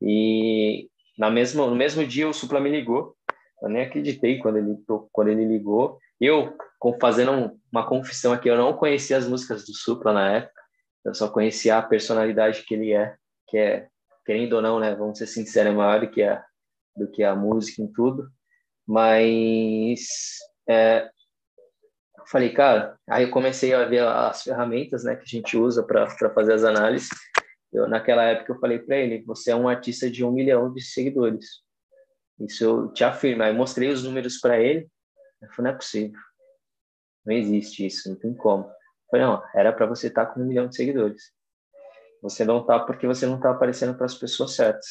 [0.00, 3.16] E na mesma, no mesmo dia o Supla me ligou.
[3.60, 4.78] Eu nem acreditei quando ele,
[5.12, 5.98] quando ele ligou.
[6.20, 6.56] Eu,
[7.00, 10.62] fazendo uma confissão aqui, eu não conhecia as músicas do Supla na época.
[11.04, 13.16] Eu só conhecia a personalidade que ele é,
[13.48, 13.88] que é,
[14.24, 16.44] querendo ou não, né, vamos ser sinceros, é maior do que a,
[16.96, 18.28] do que a música em tudo.
[18.86, 20.38] Mas
[20.68, 21.10] é,
[22.30, 26.30] falei, cara, aí eu comecei a ver as ferramentas né, que a gente usa para
[26.30, 27.08] fazer as análises.
[27.72, 30.82] Eu, naquela época eu falei para ele, você é um artista de um milhão de
[30.82, 31.62] seguidores.
[32.40, 33.42] Isso eu te afirmo.
[33.42, 34.88] Aí mostrei os números para ele.
[35.42, 36.20] Eu falei, não é possível.
[37.24, 38.64] Não existe isso, não tem como.
[38.64, 38.72] Eu
[39.10, 41.22] falei, não, era para você estar tá com um milhão de seguidores.
[42.22, 44.86] Você não tá porque você não tá aparecendo para as pessoas certas.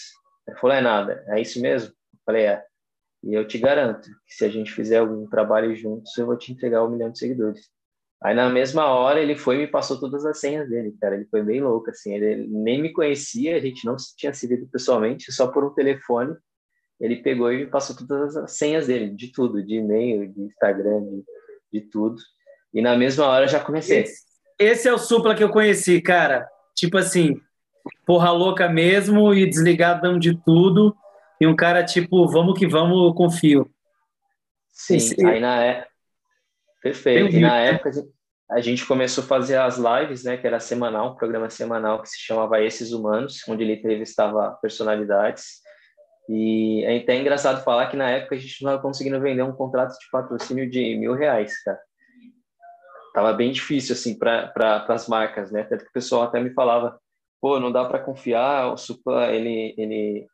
[0.47, 1.89] Ele falou, é nada, é isso mesmo?
[1.89, 2.65] Eu falei, é.
[3.23, 6.51] E eu te garanto que se a gente fizer algum trabalho juntos, eu vou te
[6.51, 7.69] entregar um milhão de seguidores.
[8.23, 11.15] Aí na mesma hora ele foi e me passou todas as senhas dele, cara.
[11.15, 12.13] Ele foi bem louco, assim.
[12.15, 16.35] Ele nem me conhecia, a gente não tinha se visto pessoalmente, só por um telefone.
[16.99, 21.03] Ele pegou e me passou todas as senhas dele, de tudo, de e-mail, de Instagram,
[21.03, 21.23] de,
[21.73, 22.17] de tudo.
[22.73, 24.01] E na mesma hora já comecei.
[24.01, 24.23] Esse,
[24.57, 26.49] esse é o supla que eu conheci, cara.
[26.75, 27.39] Tipo assim,
[28.05, 30.95] porra louca mesmo e desligadão de tudo
[31.39, 33.69] e um cara tipo, vamos que vamos, confio.
[34.71, 35.25] Sim, Esse...
[35.25, 35.96] aí na época.
[36.87, 37.35] Perfeito.
[37.35, 37.91] E na época
[38.49, 42.09] a gente começou a fazer as lives, né, que era semanal, um programa semanal que
[42.09, 45.61] se chamava Esses Humanos, onde ele entrevistava personalidades.
[46.29, 49.51] E é até engraçado falar que na época a gente não estava conseguindo vender um
[49.51, 51.79] contrato de patrocínio de mil reais, cara.
[53.13, 55.63] Tava bem difícil, assim, para pra, as marcas, né?
[55.63, 56.99] Tanto que o pessoal até me falava,
[57.41, 60.27] pô, não dá para confiar, o Supla, ele, ele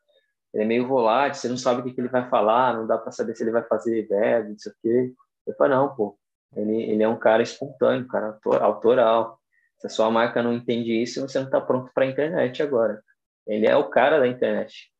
[0.54, 2.96] ele é meio volátil, você não sabe o que, que ele vai falar, não dá
[2.96, 5.12] para saber se ele vai fazer verbo, não sei o quê.
[5.48, 6.16] Eu falei, não, pô,
[6.56, 9.38] ele, ele é um cara espontâneo, cara autoral.
[9.78, 13.02] Se a sua marca não entende isso, você não está pronto para a internet agora.
[13.46, 14.90] Ele é o cara da internet.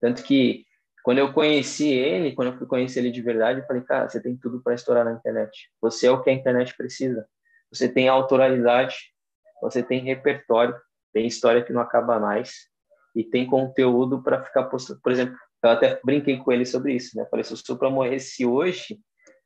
[0.00, 0.64] Tanto que,
[1.02, 4.20] quando eu conheci ele, quando eu fui conhecer ele de verdade, eu falei, cara, você
[4.20, 5.70] tem tudo para estourar na internet.
[5.80, 7.26] Você é o que a internet precisa.
[7.72, 8.96] Você tem autoralidade,
[9.60, 10.74] você tem repertório,
[11.12, 12.68] tem história que não acaba mais
[13.14, 15.00] e tem conteúdo para ficar postando.
[15.02, 17.26] Por exemplo, eu até brinquei com ele sobre isso, né?
[17.30, 18.98] Falei, se o Supra morresse hoje,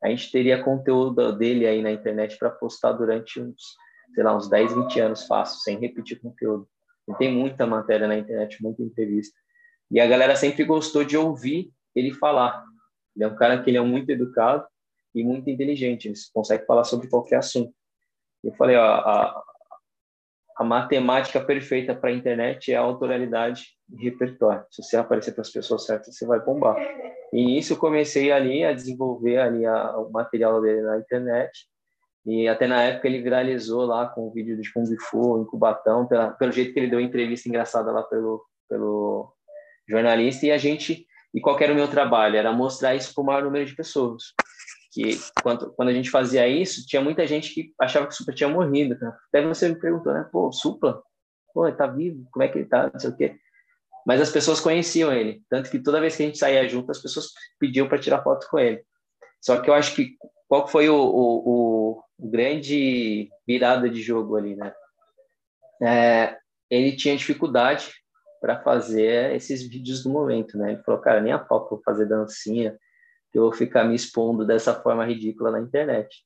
[0.03, 3.77] a gente teria conteúdo dele aí na internet para postar durante uns,
[4.15, 6.69] sei lá, uns 10, 20 anos fácil, sem repetir conteúdo.
[7.09, 9.39] E tem muita matéria na internet, muita entrevista.
[9.91, 12.65] E a galera sempre gostou de ouvir ele falar.
[13.15, 14.67] Ele é um cara que ele é muito educado
[15.15, 17.73] e muito inteligente, ele consegue falar sobre qualquer assunto.
[18.43, 19.45] Eu falei, ó, a,
[20.57, 24.65] a matemática perfeita para a internet é a autoralidade e repertório.
[24.71, 26.77] Se você aparecer para as pessoas certas, você vai bombar.
[27.33, 31.51] E isso eu comecei ali a desenvolver ali a, o material dele na internet.
[32.25, 36.07] E até na época ele viralizou lá com o vídeo de Kung Fu, em Cubatão,
[36.07, 39.35] pela, pelo jeito que ele deu entrevista engraçada lá pelo, pelo
[39.89, 40.47] jornalista.
[40.47, 42.37] E a gente, E qual era o meu trabalho?
[42.37, 44.23] Era mostrar isso para o maior número de pessoas.
[44.95, 48.33] Que quando, quando a gente fazia isso, tinha muita gente que achava que o Supla
[48.33, 48.97] tinha morrido.
[48.97, 49.19] Cara.
[49.29, 50.29] Até você me perguntou, né?
[50.31, 51.03] Pô, Supla?
[51.53, 52.25] Pô, ele tá vivo?
[52.31, 52.91] Como é que ele tá?
[52.93, 53.37] Não sei o quê.
[54.07, 55.43] Mas as pessoas conheciam ele.
[55.51, 57.27] Tanto que toda vez que a gente saía junto, as pessoas
[57.59, 58.85] pediam para tirar foto com ele.
[59.41, 60.17] Só que eu acho que
[60.49, 64.73] qual foi o, o, o, grande virada de jogo ali, né?
[65.83, 66.39] É,
[66.71, 67.93] ele tinha dificuldade
[68.41, 70.73] para fazer esses vídeos do momento, né?
[70.73, 72.79] Ele falou, cara, nem a pau vou fazer dancinha,
[73.35, 76.25] que eu vou ficar me expondo dessa forma ridícula na internet.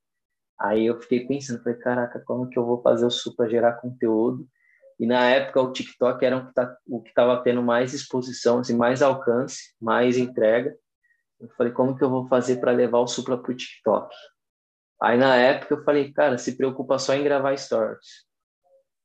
[0.61, 3.81] Aí eu fiquei pensando, falei, caraca, como que eu vou fazer o Sul para gerar
[3.81, 4.47] conteúdo?
[5.01, 6.53] E na época o TikTok era
[6.87, 10.77] o que estava tendo mais exposição, assim, mais alcance, mais entrega.
[11.41, 14.15] Eu falei, como que eu vou fazer para levar o Supla para o TikTok?
[15.01, 18.27] Aí na época eu falei, cara, se preocupa só em gravar stories,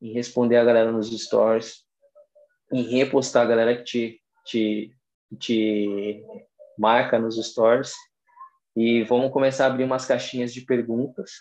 [0.01, 1.85] em responder a galera nos stories,
[2.69, 4.97] em repostar a galera que te, te,
[5.39, 6.25] te
[6.77, 7.93] marca nos stories
[8.75, 11.31] e vamos começar a abrir umas caixinhas de perguntas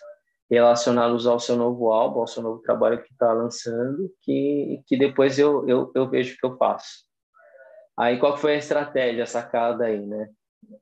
[0.49, 5.39] relacioná-los ao seu novo álbum, ao seu novo trabalho que está lançando, que, que depois
[5.39, 7.05] eu, eu, eu vejo o que eu faço.
[7.97, 10.29] Aí qual foi a estratégia, a sacada aí, né?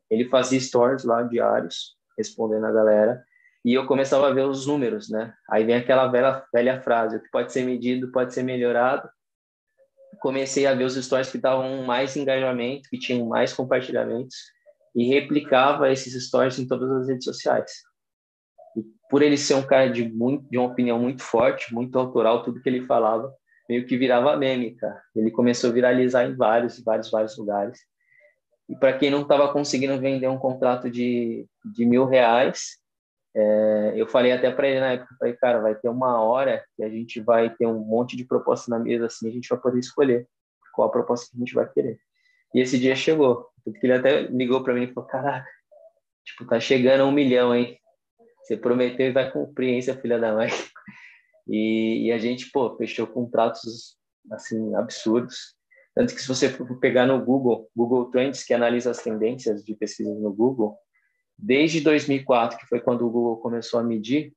[0.10, 3.24] Ele fazia stories lá diários, respondendo a galera,
[3.64, 5.34] e eu começava a ver os números, né?
[5.50, 9.10] Aí vem aquela velha, velha frase, o que pode ser medido pode ser melhorado.
[10.22, 14.36] Comecei a ver os stories que davam mais engajamento, que tinham mais compartilhamentos,
[14.96, 17.72] e replicava esses stories em todas as redes sociais.
[18.78, 22.44] E por ele ser um cara de, muito, de uma opinião muito forte, muito autoral,
[22.44, 23.34] tudo que ele falava
[23.72, 25.02] meio que virava meme, cara.
[25.16, 27.80] Ele começou a viralizar em vários, vários, vários lugares.
[28.68, 32.81] E para quem não estava conseguindo vender um contrato de, de mil reais,
[33.36, 36.84] é, eu falei até para ele na época, falei, cara, vai ter uma hora que
[36.84, 39.80] a gente vai ter um monte de propostas na mesa assim, a gente vai poder
[39.80, 40.28] escolher
[40.74, 42.00] qual a proposta que a gente vai querer.
[42.54, 43.48] E esse dia chegou,
[43.82, 45.50] ele até ligou para mim e falou, caraca,
[46.26, 47.78] tipo, tá chegando a um milhão, hein?
[48.44, 50.50] Você prometeu e vai cumprir, hein, seu filho da mãe?
[51.48, 53.98] E, e a gente, pô, fechou contratos,
[54.32, 55.56] assim, absurdos.
[55.96, 60.14] Tanto que se você pegar no Google, Google Trends, que analisa as tendências de pesquisa
[60.14, 60.78] no Google,
[61.42, 64.34] desde 2004, que foi quando o Google começou a medir,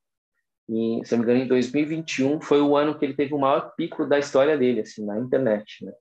[0.68, 3.74] e, se não me engano, em 2021 foi o ano que ele teve o maior
[3.76, 5.92] pico da história dele, assim, na internet, né?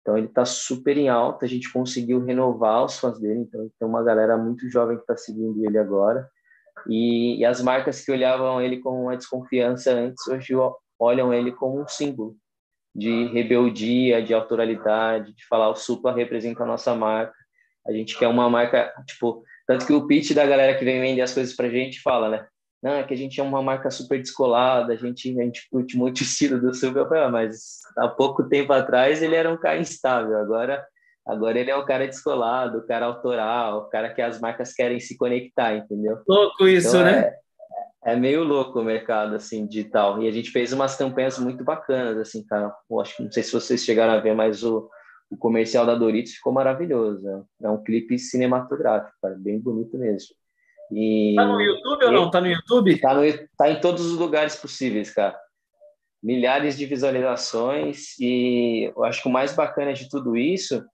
[0.00, 3.86] Então ele está super em alta, a gente conseguiu renovar os fãs dele, então tem
[3.86, 6.28] uma galera muito jovem que está seguindo ele agora.
[6.88, 10.54] E, e, as marcas que olhavam ele com uma desconfiança antes, hoje
[10.98, 12.36] olham ele como um símbolo
[12.94, 17.34] de rebeldia, de autoralidade, de falar o Supla representa a nossa marca.
[17.86, 21.20] A gente quer uma marca, tipo, tanto que o pitch da galera que vem vender
[21.20, 22.44] as coisas pra gente fala, né?
[22.82, 25.96] Não, é que a gente é uma marca super descolada, a gente, a gente curte
[25.96, 29.78] muito o estilo do Supla, ah, mas há pouco tempo atrás ele era um cara
[29.78, 30.84] instável, agora
[31.24, 34.98] agora ele é o cara descolado, o cara autoral, o cara que as marcas querem
[34.98, 36.18] se conectar, entendeu?
[36.28, 37.32] Louco isso, então, né?
[38.04, 40.20] É, é meio louco o mercado assim digital.
[40.20, 42.74] E a gente fez umas campanhas muito bacanas assim, cara.
[42.90, 44.90] Eu acho que não sei se vocês chegaram a ver, mas o,
[45.30, 47.46] o comercial da Doritos ficou maravilhoso.
[47.62, 50.34] É um clipe cinematográfico, cara, bem bonito mesmo.
[50.92, 52.30] E tá no YouTube ou não?
[52.30, 53.00] Tá no YouTube?
[53.00, 53.22] Tá, no,
[53.56, 55.38] tá em todos os lugares possíveis, cara.
[56.20, 60.84] Milhares de visualizações e eu acho que o mais bacana de tudo isso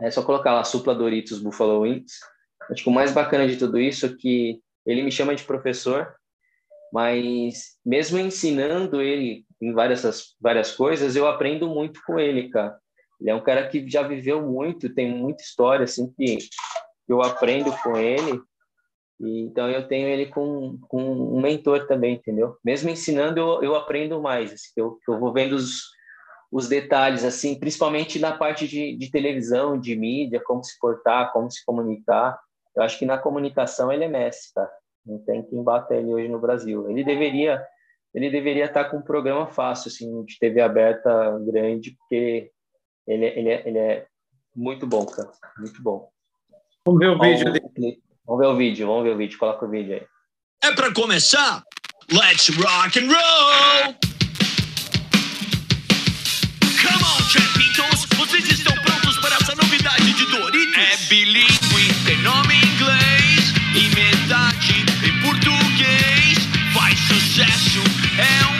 [0.00, 2.18] é só colocar lá Supla Doritos Buffalo Wings.
[2.70, 6.14] Acho que o mais bacana de tudo isso é que ele me chama de professor,
[6.92, 12.76] mas mesmo ensinando ele em várias, várias coisas, eu aprendo muito com ele, cara.
[13.20, 16.38] Ele é um cara que já viveu muito, tem muita história, assim, que
[17.08, 18.40] eu aprendo com ele.
[19.18, 22.56] E, então, eu tenho ele com, com um mentor também, entendeu?
[22.64, 24.52] Mesmo ensinando, eu, eu aprendo mais.
[24.52, 25.82] Assim, eu, eu vou vendo os,
[26.52, 31.50] os detalhes, assim, principalmente na parte de, de televisão, de mídia, como se portar, como
[31.50, 32.38] se comunicar.
[32.74, 34.70] Eu acho que na comunicação ele é mestre, tá?
[35.04, 36.90] Não tem quem bata ele hoje no Brasil.
[36.90, 37.64] Ele deveria
[38.14, 42.50] ele deveria estar com um programa fácil, assim, de TV aberta grande, porque
[43.06, 44.06] ele, ele, é, ele é
[44.54, 45.30] muito bom, cara.
[45.58, 46.08] Muito bom.
[46.84, 47.98] Vamos ver o vídeo dele.
[48.26, 49.38] Vamos ver o vídeo, vamos ver o vídeo.
[49.38, 50.06] Coloca o vídeo aí.
[50.62, 51.62] É para começar?
[52.10, 53.94] Let's rock and roll!
[56.80, 58.06] Come on, champitos!
[58.16, 60.76] Vocês estão prontos para essa novidade de Doritos?
[60.76, 66.38] É bilíngue, tem nome em inglês e metade em português.
[66.72, 67.80] Faz sucesso,
[68.18, 68.55] é um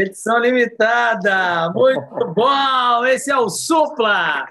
[0.00, 2.00] Edição limitada, muito
[2.34, 3.04] bom!
[3.04, 4.46] Esse é o Supla!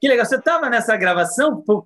[0.00, 1.62] Que legal, você estava nessa gravação?
[1.66, 1.82] Foi,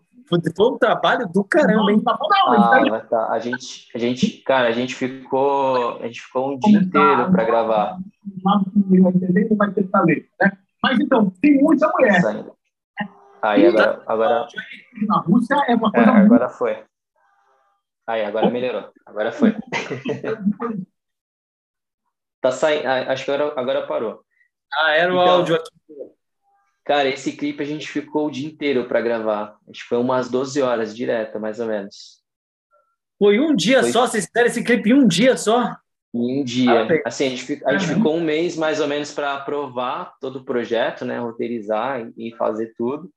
[0.60, 2.00] um trabalho do caramba, hein?
[2.06, 3.32] Ah, tá.
[3.32, 7.44] A gente, a gente, cara, a gente ficou, a gente ficou um dia inteiro para
[7.44, 7.98] gravar.
[9.56, 10.52] vai ter talento, né?
[10.80, 12.22] Mas então, tem muita mulher.
[13.42, 14.46] Aí agora, agora,
[15.08, 16.78] Na Rússia é uma é, coisa agora foi.
[18.06, 18.88] Aí agora melhorou.
[19.04, 19.56] Agora foi.
[22.40, 22.86] Tá saindo.
[22.86, 24.22] Acho que agora, agora parou.
[24.72, 25.34] Ah, era o Então.
[25.34, 25.70] áudio aqui.
[26.84, 29.56] Cara, esse clipe a gente ficou o dia inteiro para gravar.
[29.68, 32.20] Acho que foi umas 12 horas direta, mais ou menos.
[33.18, 33.92] Foi um dia Foi.
[33.92, 35.76] só, vocês fizeram esse clipe em um dia só?
[36.12, 36.82] Em um dia.
[36.82, 36.88] Ah.
[37.08, 40.44] Assim, a gente, a gente ficou um mês mais ou menos para aprovar todo o
[40.44, 41.18] projeto, né?
[41.18, 43.10] Roteirizar e, e fazer tudo.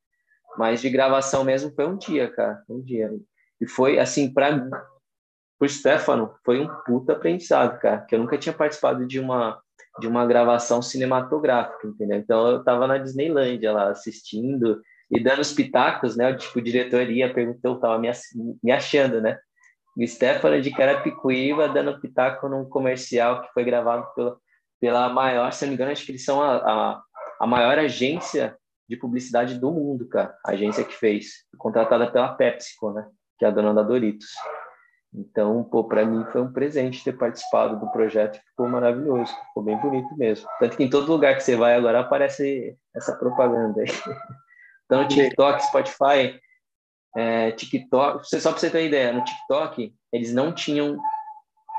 [0.58, 2.62] Mas de gravação mesmo foi um dia, cara.
[2.70, 3.10] Um dia.
[3.60, 4.52] E foi, assim, para
[5.64, 8.02] pro Stefano, foi um puta aprendizado, cara.
[8.02, 9.62] Que eu nunca tinha participado de uma,
[10.00, 12.18] de uma gravação cinematográfica, entendeu?
[12.18, 16.34] Então eu tava na Disneylândia lá assistindo e dando os pitacos, né?
[16.34, 18.12] Tipo, o diretor ia, perguntou, tava me,
[18.62, 19.38] me achando, né?
[19.96, 24.38] O Stefano de Carapicuíba dando pitaco num comercial que foi gravado pela,
[24.82, 27.02] pela maior, se não me engano, acho que eles são a, a,
[27.40, 28.58] a maior agência
[28.90, 30.36] de publicidade do mundo, cara.
[30.46, 33.08] A agência que fez, contratada pela PepsiCo, né?
[33.40, 34.28] Que é a dona da Doritos.
[35.16, 39.78] Então, pô, para mim foi um presente ter participado do projeto, ficou maravilhoso, ficou bem
[39.78, 40.48] bonito mesmo.
[40.60, 43.88] Tanto que em todo lugar que você vai agora aparece essa propaganda aí.
[44.86, 46.40] Então, TikTok, Spotify,
[47.16, 51.00] é, TikTok, só para você ter uma ideia, no TikTok eles não tinham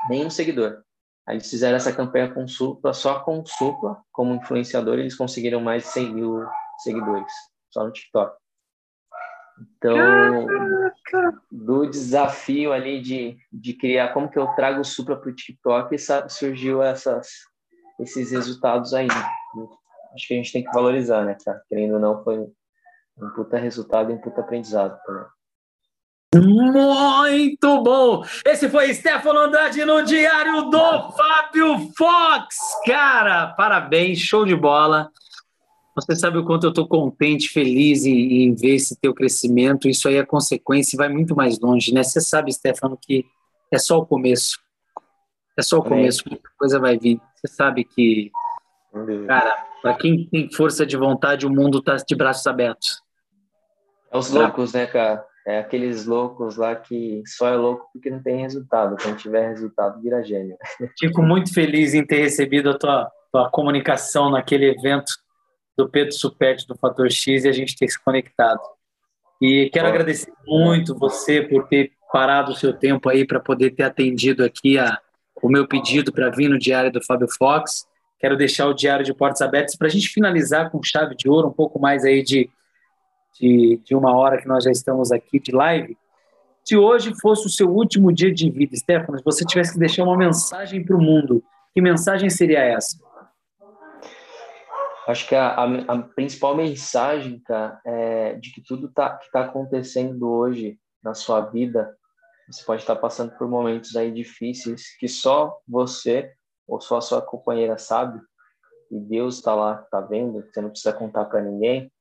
[0.09, 0.81] nenhum seguidor.
[1.25, 5.83] Aí eles fizeram essa campanha com Supla, só com Supla como influenciador, eles conseguiram mais
[5.83, 6.45] de 100 mil
[6.79, 7.31] seguidores,
[7.71, 8.35] só no TikTok.
[9.77, 10.47] Então,
[11.51, 15.97] do desafio ali de, de criar como que eu trago o Supla para o TikTok,
[15.97, 17.27] sa- surgiu essas,
[17.99, 19.07] esses resultados aí.
[20.13, 21.61] Acho que a gente tem que valorizar, né, cara?
[21.69, 25.25] Querendo ou não, foi um puta resultado e um puta aprendizado também.
[26.35, 28.25] Muito bom!
[28.45, 32.57] Esse foi Stefano Andrade no Diário do Fábio Fox.
[32.85, 35.09] Cara, parabéns, show de bola.
[35.95, 39.87] Você sabe o quanto eu estou contente, feliz em, em ver esse teu crescimento.
[39.87, 42.03] Isso aí é consequência e vai muito mais longe, né?
[42.03, 43.25] Você sabe, Stefano, que
[43.71, 44.59] é só o começo.
[45.57, 45.89] É só o Amém.
[45.89, 47.17] começo, muita coisa vai vir.
[47.35, 48.29] Você sabe que,
[49.25, 53.01] cara, para quem tem força de vontade, o mundo está de braços abertos.
[54.11, 55.25] É os loucos, né, cara?
[55.47, 58.97] É aqueles loucos lá que só é louco porque não tem resultado.
[59.01, 60.57] Quando tiver resultado, vira gênio.
[60.99, 65.13] Fico muito feliz em ter recebido a tua, tua comunicação naquele evento
[65.77, 68.61] do Pedro Supete do Fator X e a gente ter se conectado.
[69.41, 73.83] E quero agradecer muito você por ter parado o seu tempo aí para poder ter
[73.83, 74.97] atendido aqui a,
[75.41, 77.85] o meu pedido para vir no Diário do Fábio Fox.
[78.19, 81.49] Quero deixar o Diário de Portas Abertas para a gente finalizar com chave de ouro,
[81.49, 82.49] um pouco mais aí de,
[83.39, 85.97] de, de uma hora que nós já estamos aqui de live.
[86.63, 90.03] Se hoje fosse o seu último dia de vida, Stefano, se você tivesse que deixar
[90.03, 92.97] uma mensagem para o mundo, que mensagem seria essa?
[95.07, 99.45] Acho que a, a, a principal mensagem, cara, é de que tudo tá, que está
[99.45, 101.95] acontecendo hoje na sua vida,
[102.49, 106.31] você pode estar passando por momentos aí difíceis que só você
[106.67, 108.19] ou só a sua companheira sabe,
[108.91, 111.91] e Deus está lá, está vendo, você não precisa contar para ninguém.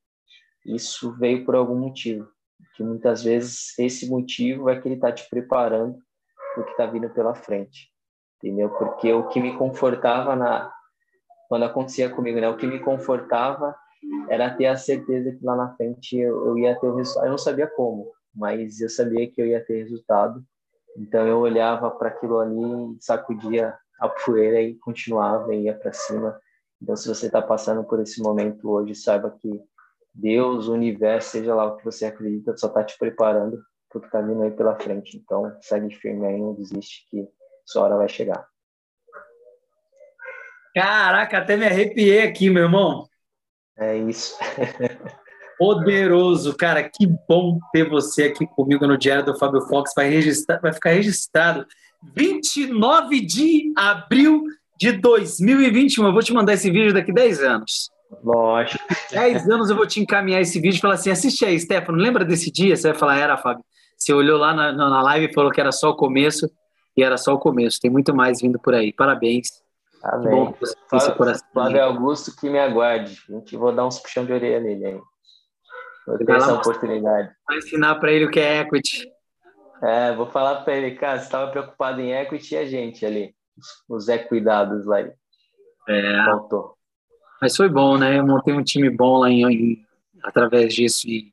[0.64, 2.26] Isso veio por algum motivo,
[2.74, 5.98] que muitas vezes esse motivo é que ele está te preparando
[6.54, 7.90] para o que está vindo pela frente,
[8.36, 8.70] entendeu?
[8.70, 10.72] Porque o que me confortava na
[11.48, 12.48] quando acontecia comigo, né?
[12.48, 13.74] O que me confortava
[14.28, 17.26] era ter a certeza que lá na frente eu, eu ia ter o resultado.
[17.26, 20.44] Eu não sabia como, mas eu sabia que eu ia ter resultado.
[20.96, 26.38] Então eu olhava para aquilo ali, sacudia a poeira e continuava e ia para cima.
[26.80, 29.60] Então se você está passando por esse momento hoje, saiba que
[30.12, 33.58] Deus, o universo, seja lá o que você acredita, só está te preparando
[33.90, 35.16] para o vindo aí pela frente.
[35.16, 37.28] Então segue firme aí, não desiste que
[37.64, 38.46] sua hora vai chegar.
[40.74, 43.06] Caraca, até me arrepiei aqui, meu irmão.
[43.78, 44.36] É isso.
[45.56, 49.92] Poderoso, cara, que bom ter você aqui comigo no Diário do Fábio Fox.
[49.94, 51.64] Vai, registrar, vai ficar registrado
[52.14, 54.42] 29 de abril
[54.76, 56.06] de 2021.
[56.06, 57.90] Eu vou te mandar esse vídeo daqui 10 anos.
[58.22, 58.84] Lógico.
[59.12, 62.24] 10 anos eu vou te encaminhar esse vídeo e falar assim: assiste aí, Stefano, lembra
[62.24, 62.76] desse dia?
[62.76, 63.64] Você vai falar, era, Fábio.
[63.96, 66.50] Você olhou lá na, na live e falou que era só o começo,
[66.96, 67.80] e era só o começo.
[67.80, 68.92] Tem muito mais vindo por aí.
[68.92, 69.63] Parabéns.
[70.04, 70.30] Amém.
[70.30, 71.46] Bom que você coração.
[71.52, 73.22] Flávio Augusto que me aguarde.
[73.28, 75.00] A gente vou dar uns puxão de orelha nele aí.
[76.06, 77.30] Vou ter essa oportunidade.
[77.48, 79.10] Vai ensinar para ele o que é equity.
[79.82, 83.34] É, vou falar para ele, cara, você estava preocupado em equity e a gente ali.
[83.56, 85.00] Os, os equidados lá.
[85.00, 86.76] É, Faltou.
[87.40, 88.18] mas foi bom, né?
[88.18, 89.86] Eu montei um time bom lá em, em-
[90.22, 91.32] através disso e,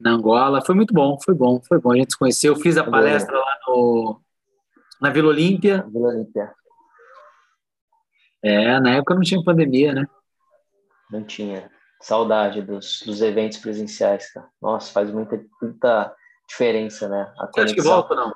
[0.00, 0.62] na Angola.
[0.64, 1.92] Foi muito bom, foi bom, foi bom.
[1.92, 2.54] A gente se conheceu.
[2.54, 4.20] Eu fiz a palestra lá no,
[5.00, 5.86] na Vila Olímpia.
[5.92, 6.52] Vila Olímpia.
[8.44, 10.06] É, na época não tinha pandemia, né?
[11.10, 11.70] Não tinha.
[12.02, 14.46] Saudade dos, dos eventos presenciais, cara.
[14.60, 16.14] Nossa, faz muita, muita
[16.46, 17.32] diferença, né?
[17.38, 18.34] A Você acha que volta não?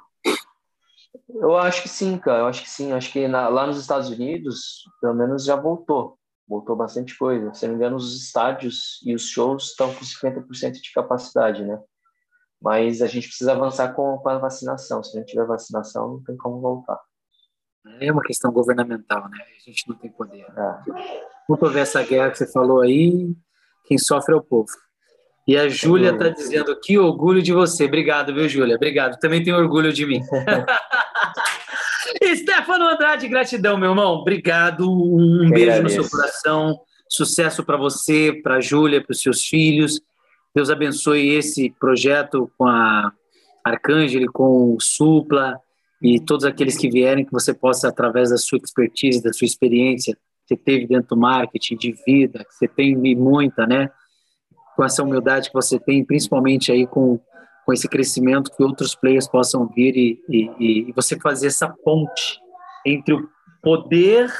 [1.29, 2.39] Eu acho que sim, cara.
[2.39, 2.91] Eu acho que sim.
[2.91, 6.19] Eu acho que na- lá nos Estados Unidos, pelo menos já voltou.
[6.49, 7.53] Voltou bastante coisa.
[7.53, 11.79] Se não me engano, os estádios e os shows estão com 50% de capacidade, né?
[12.63, 15.05] Mas a gente precisa avançar com, com a vacinação.
[15.05, 16.99] Se não tiver vacinação, não tem como voltar.
[18.01, 19.39] É uma questão governamental, né?
[19.57, 20.47] A gente não tem poder.
[20.57, 20.75] É.
[21.49, 23.35] Vamos ver essa guerra que você falou aí.
[23.87, 24.69] Quem sofre é o povo.
[25.47, 27.87] E a Júlia está dizendo que orgulho de você.
[27.87, 28.77] Obrigado, viu, Júlia?
[28.77, 29.19] Obrigado.
[29.19, 30.21] Também tenho orgulho de mim.
[32.37, 34.13] Stefano Andrade, gratidão, meu irmão.
[34.13, 34.91] Obrigado.
[34.91, 36.79] Um beijo no seu coração.
[37.09, 40.01] Sucesso para você, para a Júlia, para os seus filhos.
[40.55, 43.11] Deus abençoe esse projeto com a
[43.65, 45.59] Arcângel, com o Supla
[46.01, 50.15] e todos aqueles que vierem, que você possa, através da sua expertise, da sua experiência,
[50.15, 53.91] que você teve dentro do marketing, de vida, que você tem e muita, né?
[54.77, 57.19] Com essa humildade que você tem, principalmente aí com,
[57.67, 62.39] com esse crescimento, que outros players possam vir e, e, e você fazer essa ponte
[62.87, 63.29] entre o
[63.63, 64.33] poder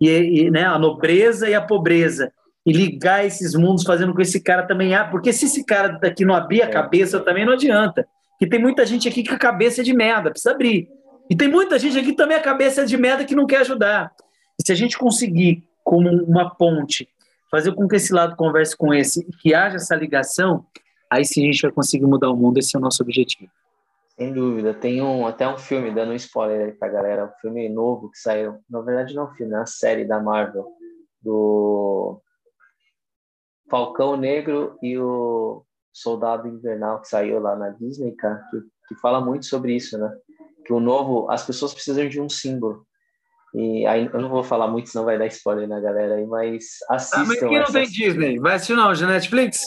[0.00, 2.30] e, e, né, a nobreza e a pobreza
[2.66, 5.88] e ligar esses mundos fazendo com que esse cara também há, porque se esse cara
[5.88, 6.70] daqui não abrir a É.
[6.70, 8.06] cabeça também não adianta.
[8.42, 10.90] Que tem muita gente aqui que a cabeça é de merda, precisa abrir.
[11.30, 14.12] E tem muita gente aqui também a cabeça é de merda que não quer ajudar.
[14.58, 17.08] E se a gente conseguir, como uma ponte,
[17.48, 20.66] fazer com que esse lado converse com esse, que haja essa ligação,
[21.08, 22.58] aí sim a gente vai conseguir mudar o mundo.
[22.58, 23.48] Esse é o nosso objetivo.
[24.18, 24.74] Sem dúvida.
[24.74, 28.18] Tem um, até um filme, dando um spoiler aí pra galera, um filme novo que
[28.18, 28.58] saiu.
[28.68, 30.66] Na verdade, não é um filme, é uma série da Marvel,
[31.22, 32.20] do
[33.70, 39.20] Falcão Negro e o Soldado Invernal, que saiu lá na Disney, cara, que, que fala
[39.20, 40.10] muito sobre isso, né?
[40.64, 42.86] Que o novo, as pessoas precisam de um símbolo.
[43.54, 46.64] E aí, eu não vou falar muito, senão vai dar spoiler na galera aí, mas
[46.88, 47.24] Ah, assistam.
[47.26, 48.38] mas quem não tem Disney?
[48.38, 49.60] Vai assistir não, de Netflix?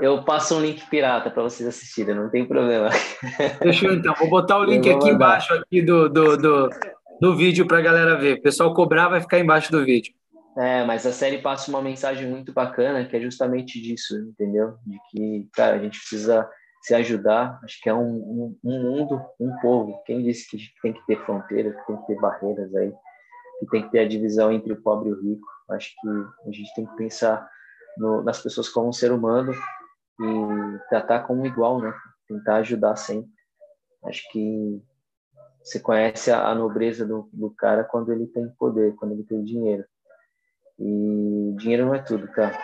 [0.00, 2.90] Eu passo um link pirata para vocês assistirem, não tem problema.
[3.62, 4.14] Fechou então.
[4.18, 5.10] Vou botar o link aqui mandar.
[5.14, 6.70] embaixo aqui do, do, do,
[7.20, 8.34] do vídeo para a galera ver.
[8.38, 10.12] O pessoal cobrar vai ficar embaixo do vídeo.
[10.58, 14.76] É, mas a série passa uma mensagem muito bacana, que é justamente disso, entendeu?
[14.84, 16.50] De que, cara, a gente precisa
[16.82, 17.60] se ajudar.
[17.62, 20.02] Acho que é um, um, um mundo, um povo.
[20.04, 22.92] Quem disse que tem que ter fronteiras, que tem que ter barreiras aí,
[23.60, 25.46] que tem que ter a divisão entre o pobre e o rico?
[25.70, 27.48] Acho que a gente tem que pensar
[27.96, 31.94] no, nas pessoas como um ser humano e tratar como igual, né?
[32.26, 33.30] Tentar ajudar sempre.
[34.04, 34.82] Acho que
[35.62, 39.44] você conhece a, a nobreza do, do cara quando ele tem poder, quando ele tem
[39.44, 39.84] dinheiro.
[40.78, 42.58] E dinheiro não é tudo, cara.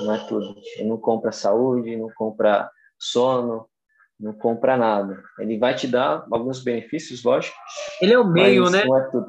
[0.00, 0.56] Não é tudo.
[0.76, 2.68] Ele não compra saúde, não compra
[2.98, 3.66] sono,
[4.18, 5.22] não compra nada.
[5.38, 7.56] Ele vai te dar alguns benefícios, lógico.
[8.00, 8.84] Ele é o meio, né?
[8.84, 9.26] Não é tudo.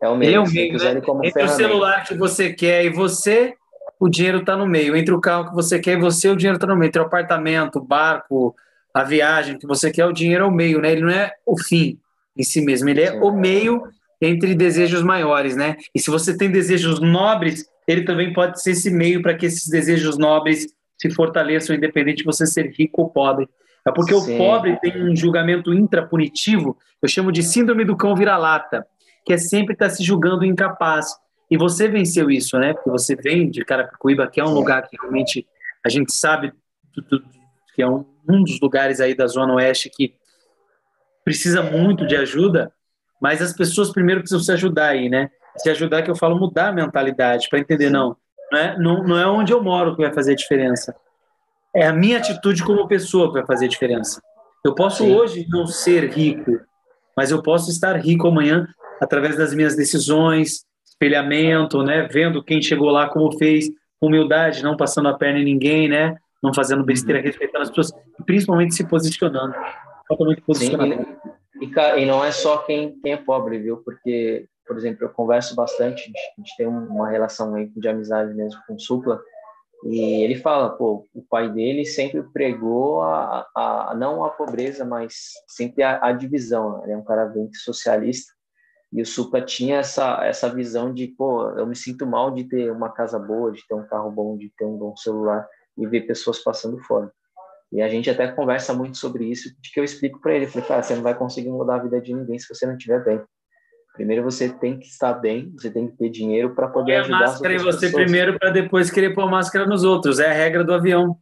[0.00, 0.28] É o meio.
[0.28, 0.90] Ele é o meio, né?
[0.90, 1.56] ele como Entre o ferramenta.
[1.56, 3.54] celular que você quer e você,
[3.98, 4.96] o dinheiro está no meio.
[4.96, 6.88] Entre o carro que você quer e você, o dinheiro está no meio.
[6.88, 8.54] Entre o apartamento, o barco,
[8.94, 10.92] a viagem que você quer, o dinheiro é o meio, né?
[10.92, 11.98] Ele não é o fim
[12.36, 12.88] em si mesmo.
[12.88, 13.20] Ele é Sim.
[13.20, 13.82] o meio
[14.20, 15.76] entre desejos maiores, né?
[15.94, 19.68] E se você tem desejos nobres, ele também pode ser esse meio para que esses
[19.68, 20.66] desejos nobres
[20.98, 23.48] se fortaleçam, independente de você ser rico ou pobre.
[23.86, 24.38] É porque o Sim.
[24.38, 28.84] pobre tem um julgamento intrapunitivo, eu chamo de síndrome do cão vira-lata,
[29.24, 31.14] que é sempre estar se julgando incapaz.
[31.48, 32.72] E você venceu isso, né?
[32.74, 34.54] Porque você vem de Carapicuíba, que é um Sim.
[34.54, 35.46] lugar que realmente
[35.84, 36.52] a gente sabe
[37.74, 40.14] que é um, um dos lugares aí da Zona Oeste que
[41.24, 42.72] precisa muito de ajuda,
[43.20, 45.30] mas as pessoas primeiro precisam se ajudar aí, né?
[45.56, 48.16] Se ajudar, que eu falo, mudar a mentalidade, para entender, não,
[48.52, 50.94] não é, não, não é onde eu moro que vai fazer a diferença.
[51.74, 54.20] É a minha atitude como pessoa que vai fazer a diferença.
[54.64, 55.14] Eu posso Sim.
[55.14, 56.58] hoje não ser rico,
[57.16, 58.66] mas eu posso estar rico amanhã
[59.00, 62.08] através das minhas decisões, espelhamento, né?
[62.10, 63.68] Vendo quem chegou lá como fez,
[64.00, 66.16] humildade, não passando a perna em ninguém, né?
[66.46, 69.54] não fazendo besteira, respeitando as pessoas, e principalmente se posicionando.
[70.08, 70.92] Totalmente Sim, posicionado.
[70.92, 71.06] e,
[71.60, 73.78] e, e não é só quem, quem é pobre, viu?
[73.78, 77.66] Porque, por exemplo, eu converso bastante, a gente, a gente tem um- uma relação aí
[77.74, 79.20] de amizade mesmo com o Supla,
[79.84, 84.84] e ele fala, pô, o pai dele sempre pregou a, a, a- não a pobreza,
[84.84, 85.14] mas
[85.46, 86.78] sempre a, a divisão.
[86.78, 86.84] né?
[86.84, 88.32] Ele é um cara bem socialista,
[88.92, 92.70] e o Supla tinha essa, essa visão de, pô, eu me sinto mal de ter
[92.72, 95.46] uma casa boa, de ter um carro bom, de ter um bom celular,
[95.76, 97.10] e ver pessoas passando fome.
[97.76, 100.66] E a gente até conversa muito sobre isso, de que eu explico para ele, falei,
[100.66, 103.20] cara, você não vai conseguir mudar a vida de ninguém se você não estiver bem.
[103.92, 107.18] Primeiro você tem que estar bem, você tem que ter dinheiro para poder a ajudar
[107.18, 108.04] máscara em você pessoas.
[108.04, 110.18] primeiro para depois querer pôr máscara nos outros.
[110.18, 111.18] É a regra do avião.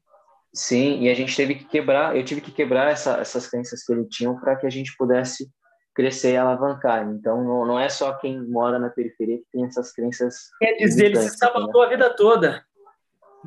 [0.52, 3.92] Sim, e a gente teve que quebrar, eu tive que quebrar essa, essas crenças que
[3.92, 5.50] ele tinha para que a gente pudesse
[5.92, 7.04] crescer e alavancar.
[7.08, 10.50] Então não, não é só quem mora na periferia que tem essas crenças.
[10.60, 12.64] Quer dizer, ele se limitantes, sabotou a vida toda.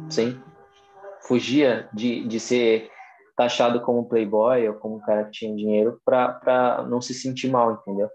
[0.09, 0.41] Sim.
[1.21, 2.89] Fugia de, de ser
[3.37, 7.71] taxado como playboy ou como um cara que tinha dinheiro para não se sentir mal,
[7.71, 8.09] entendeu?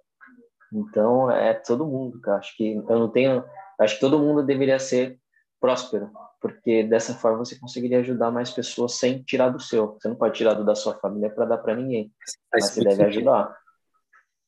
[0.73, 2.39] Então, é todo mundo, cara.
[2.39, 3.45] Acho que eu não tenho.
[3.79, 5.17] Acho que todo mundo deveria ser
[5.61, 9.93] próspero, porque dessa forma você conseguiria ajudar mais pessoas sem tirar do seu.
[9.93, 12.11] Você não pode tirar do da sua família para dar para ninguém,
[12.53, 13.57] mas você deve ajudar.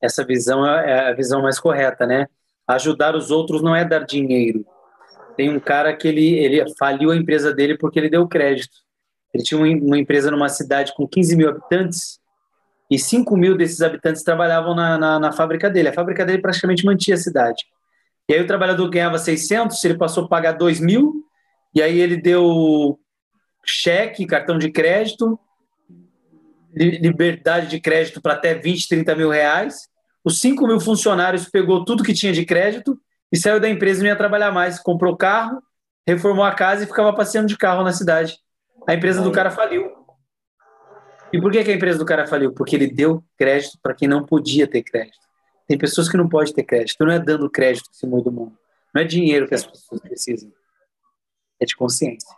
[0.02, 2.26] Essa visão é é a visão mais correta, né?
[2.66, 4.66] Ajudar os outros não é dar dinheiro.
[5.36, 8.83] Tem um cara que ele, ele faliu a empresa dele porque ele deu crédito.
[9.34, 12.20] Ele tinha uma, empresa numa cidade com 15 mil habitantes
[12.88, 15.88] e 5 mil desses habitantes trabalhavam na, na, na fábrica dele.
[15.88, 17.64] A fábrica dele praticamente mantinha a cidade.
[18.28, 21.24] E aí o trabalhador ganhava 600, ele passou a pagar 2 mil,
[21.74, 22.98] e aí ele deu
[23.66, 25.38] cheque, cartão de crédito,
[26.72, 29.88] li- liberdade de crédito para até 20, 30 mil reais.
[30.24, 32.98] Os 5 mil funcionários pegou tudo que tinha de crédito
[33.32, 34.78] e saiu da empresa não ia trabalhar mais.
[34.78, 35.60] Comprou carro,
[36.06, 38.38] reformou a casa e ficava passeando de carro na cidade.
[38.86, 40.04] A empresa do cara faliu.
[41.32, 42.52] E por que, que a empresa do cara faliu?
[42.52, 45.24] Porque ele deu crédito para quem não podia ter crédito.
[45.66, 47.04] Tem pessoas que não podem ter crédito.
[47.04, 48.58] Não é dando crédito que se muda o mundo.
[48.94, 50.52] Não é dinheiro que as pessoas precisam.
[51.58, 52.32] É de consciência.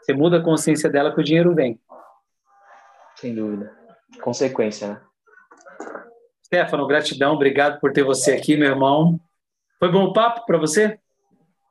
[0.00, 1.78] Você muda a consciência dela que o dinheiro vem.
[3.16, 3.72] Sem dúvida.
[4.22, 5.00] Consequência, né?
[6.44, 7.34] Stefano, gratidão.
[7.34, 9.20] Obrigado por ter você aqui, meu irmão.
[9.78, 10.98] Foi bom o papo para você?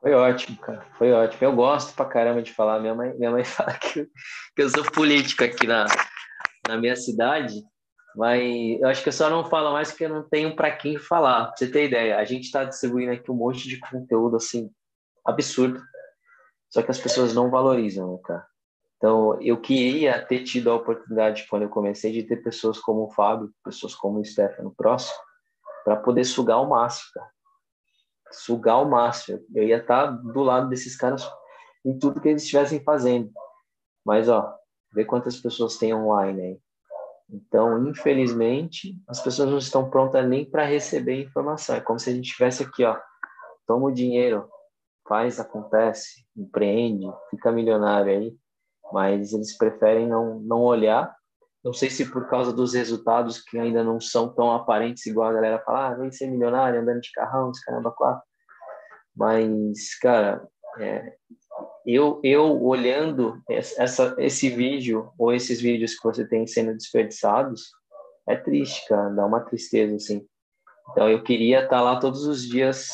[0.00, 0.84] Foi ótimo, cara.
[0.96, 1.44] Foi ótimo.
[1.44, 2.80] Eu gosto pra caramba de falar.
[2.80, 4.06] Minha mãe, minha mãe fala que eu,
[4.56, 5.84] que eu sou político aqui na,
[6.66, 7.62] na minha cidade,
[8.16, 10.98] mas eu acho que eu só não falo mais porque eu não tenho para quem
[10.98, 11.46] falar.
[11.46, 14.70] Pra você ter ideia, a gente está distribuindo aqui um monte de conteúdo assim
[15.24, 15.80] absurdo,
[16.70, 18.46] só que as pessoas não valorizam, né, cara?
[18.96, 23.10] Então, eu queria ter tido a oportunidade quando eu comecei de ter pessoas como o
[23.10, 25.18] Fábio, pessoas como o Stefano próximo,
[25.84, 27.30] para poder sugar o máximo, cara
[28.30, 29.40] sugar ao máximo.
[29.54, 31.28] Eu ia estar do lado desses caras
[31.84, 33.30] em tudo que eles estivessem fazendo.
[34.04, 34.54] Mas, ó,
[34.92, 36.60] vê quantas pessoas tem online aí.
[37.32, 41.76] Então, infelizmente, as pessoas não estão prontas nem para receber informação.
[41.76, 42.96] É como se a gente tivesse aqui, ó,
[43.66, 44.48] toma o dinheiro,
[45.08, 48.36] faz, acontece, empreende, fica milionário aí.
[48.92, 51.14] Mas eles preferem não, não olhar.
[51.62, 55.32] Não sei se por causa dos resultados que ainda não são tão aparentes, igual a
[55.34, 58.22] galera fala, ah, vem ser milionário, andando de carrão, esse caramba, quatro.
[59.14, 60.42] Mas, cara,
[60.78, 61.14] é,
[61.84, 67.70] eu, eu olhando essa, esse vídeo, ou esses vídeos que você tem sendo desperdiçados,
[68.26, 70.26] é triste, cara, dá uma tristeza, assim.
[70.90, 72.88] Então, eu queria estar lá todos os dias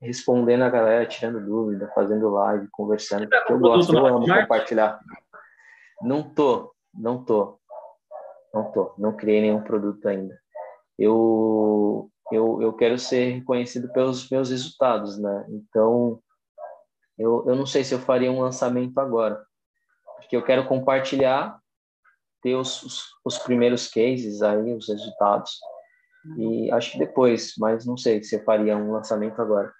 [0.00, 5.00] respondendo a galera, tirando dúvida, fazendo live, conversando, porque eu gosto, eu amo compartilhar.
[6.02, 7.58] Não tô, não tô,
[8.56, 10.38] não tô, não criei nenhum produto ainda.
[10.98, 15.46] Eu, eu, eu quero ser reconhecido pelos meus resultados, né?
[15.50, 16.20] Então,
[17.18, 19.44] eu, eu não sei se eu faria um lançamento agora,
[20.16, 21.58] porque eu quero compartilhar,
[22.42, 25.58] ter os, os, os primeiros cases aí, os resultados,
[26.38, 29.72] e acho que depois, mas não sei se eu faria um lançamento agora.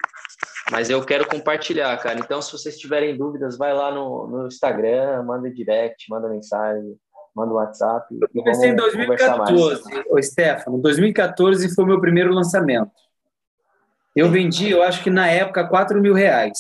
[0.70, 2.19] Mas eu quero compartilhar, cara.
[2.19, 6.97] Então, se vocês tiverem dúvidas, vai lá no, no Instagram, manda direct, manda mensagem,
[7.36, 8.06] manda WhatsApp.
[8.18, 10.78] Eu comecei em 2014, ô Stefano.
[10.78, 12.90] 2014 foi o meu primeiro lançamento.
[14.14, 16.58] Eu vendi, eu acho que na época, 4 mil reais.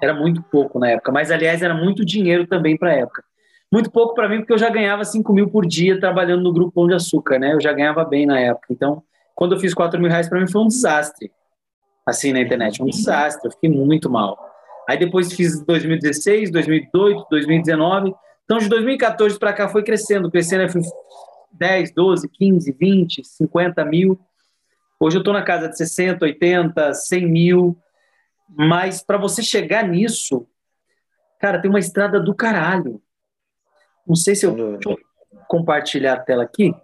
[0.00, 3.22] Era muito pouco na época, mas aliás era muito dinheiro também para a época.
[3.70, 6.72] Muito pouco para mim, porque eu já ganhava 5 mil por dia trabalhando no Grupo
[6.72, 7.52] Pão de Açúcar, né?
[7.52, 8.68] Eu já ganhava bem na época.
[8.70, 9.02] Então,
[9.34, 11.30] quando eu fiz 4 mil reais, para mim foi um desastre.
[12.06, 13.46] Assim na internet, um desastre.
[13.46, 14.38] Eu fiquei muito mal.
[14.88, 18.14] Aí depois fiz 2016, 2018, 2019.
[18.48, 20.72] Então, de 2014 para cá foi crescendo, crescendo.
[20.72, 20.80] Fui
[21.52, 24.18] 10, 12, 15, 20, 50 mil.
[24.98, 27.78] Hoje eu estou na casa de 60, 80, 100 mil.
[28.48, 30.48] Mas para você chegar nisso,
[31.38, 33.02] cara, tem uma estrada do caralho.
[34.06, 34.54] Não sei se eu.
[34.54, 34.98] Deixa eu
[35.46, 36.74] compartilhar a tela aqui.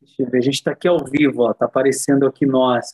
[0.00, 2.86] Deixa eu ver, a gente está aqui ao vivo, ó, tá aparecendo aqui nós.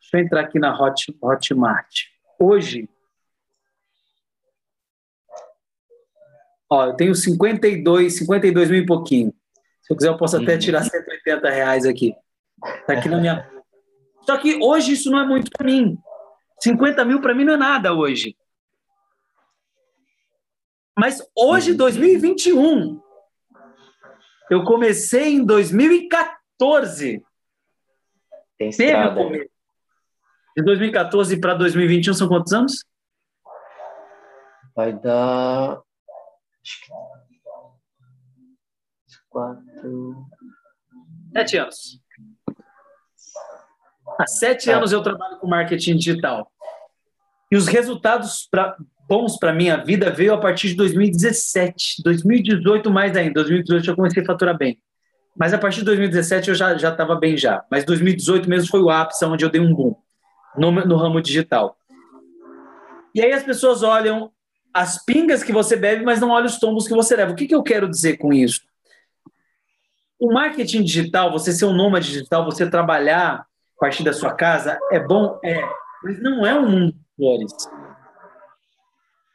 [0.00, 2.02] Deixa eu entrar aqui na Hot, Hotmart.
[2.38, 2.88] Hoje,
[6.70, 9.34] ó, eu tenho 52, 52 mil e pouquinho.
[9.82, 12.14] Se eu quiser, eu posso até tirar 180 reais aqui.
[12.86, 13.50] Tá aqui na minha.
[14.24, 15.98] Só que hoje isso não é muito para mim.
[16.60, 18.34] 50 mil para mim não é nada hoje.
[20.96, 23.00] Mas hoje, 2021,
[24.50, 27.22] eu comecei em 2014.
[28.56, 29.14] Tem Teve estrada.
[29.14, 29.50] começo.
[30.56, 32.84] De 2014 para 2021 são quantos anos?
[34.74, 35.82] Vai dar.
[39.30, 40.26] Quatro.
[41.32, 42.00] Sete anos.
[44.18, 44.74] Há sete É.
[44.74, 46.50] anos eu trabalho com marketing digital.
[47.50, 48.76] E os resultados pra,
[49.08, 52.02] bons para minha vida veio a partir de 2017.
[52.02, 53.34] 2018 mais ainda.
[53.42, 54.80] 2018 eu comecei a faturar bem.
[55.36, 57.64] Mas a partir de 2017 eu já já estava bem já.
[57.70, 59.96] Mas 2018 mesmo foi o ápice onde eu dei um boom
[60.56, 61.76] no, no ramo digital.
[63.14, 64.32] E aí as pessoas olham
[64.74, 67.30] as pingas que você bebe, mas não olham os tombos que você leva.
[67.30, 68.62] O que, que eu quero dizer com isso?
[70.18, 73.46] O marketing digital, você ser um nômade digital, você trabalhar
[73.76, 75.62] a partir da sua casa, é bom, é,
[76.02, 77.52] mas não é um mundo de flores.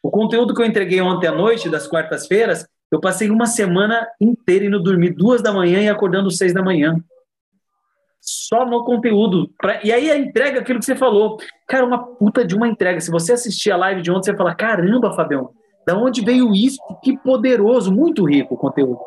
[0.04, 4.66] O conteúdo que eu entreguei ontem à noite, das quartas-feiras, eu passei uma semana inteira
[4.66, 7.02] indo dormir duas da manhã e acordando seis da manhã.
[8.32, 9.50] Só no conteúdo.
[9.58, 11.38] Pra- E aí a entrega, aquilo que você falou.
[11.68, 13.00] Cara, uma puta de uma entrega.
[13.02, 15.50] Se você assistir a live de ontem, você vai falar: caramba, Fabião,
[15.86, 16.78] da onde veio isso?
[17.04, 19.00] Que poderoso, muito rico o conteúdo.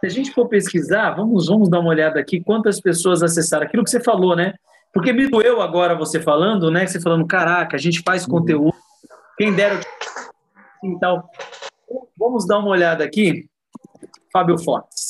[0.00, 3.84] Se a gente for pesquisar, vamos, vamos dar uma olhada aqui quantas pessoas acessaram aquilo
[3.84, 4.54] que você falou, né?
[4.92, 6.86] Porque me doeu agora você falando, né?
[6.86, 8.74] Você falando, caraca, a gente faz conteúdo.
[9.36, 11.28] Quem dera eu e tal.
[12.18, 13.46] Vamos dar uma olhada aqui.
[14.32, 15.03] Fábio Fox.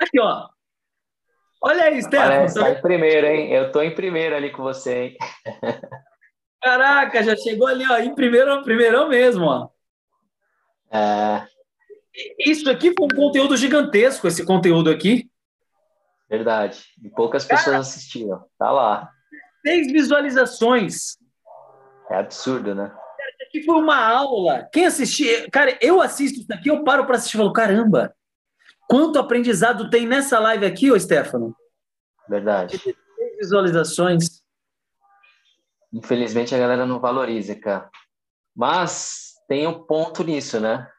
[0.00, 0.48] Aqui, ó.
[1.62, 2.54] Olha aí, Stefano.
[2.54, 3.52] Tá em primeiro, hein?
[3.52, 5.16] Eu tô em primeiro ali com você, hein?
[6.62, 9.68] Caraca, já chegou ali, ó, em primeiro, primeirão mesmo, ó.
[10.90, 11.46] É,
[12.46, 15.30] Isso aqui foi um conteúdo gigantesco, esse conteúdo aqui.
[16.28, 16.84] verdade.
[17.02, 18.44] E poucas pessoas assistiram.
[18.58, 19.10] Tá lá.
[19.64, 21.16] Seis visualizações.
[22.10, 22.90] É absurdo, né?
[23.30, 24.68] Isso aqui foi uma aula.
[24.72, 28.14] Quem assistir, cara, eu assisto isso daqui, eu paro para assistir e falo, caramba,
[28.88, 31.54] quanto aprendizado tem nessa live aqui, ô Stefano?
[32.28, 32.80] Verdade.
[33.38, 34.42] Visualizações.
[35.92, 37.88] Infelizmente a galera não valoriza, cara.
[38.56, 40.90] Mas tem um ponto nisso, né?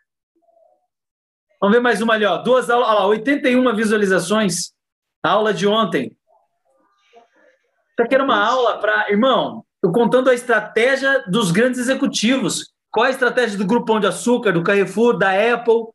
[1.61, 2.38] Vamos ver mais uma ali, ó.
[2.38, 4.72] Duas aulas, olha lá, 81 visualizações.
[5.22, 6.06] A aula de ontem.
[6.06, 9.11] Isso aqui era uma aula para.
[9.11, 12.74] Irmão, eu contando a estratégia dos grandes executivos.
[12.90, 15.88] Qual é a estratégia do Grupo Pão de Açúcar, do Carrefour, da Apple?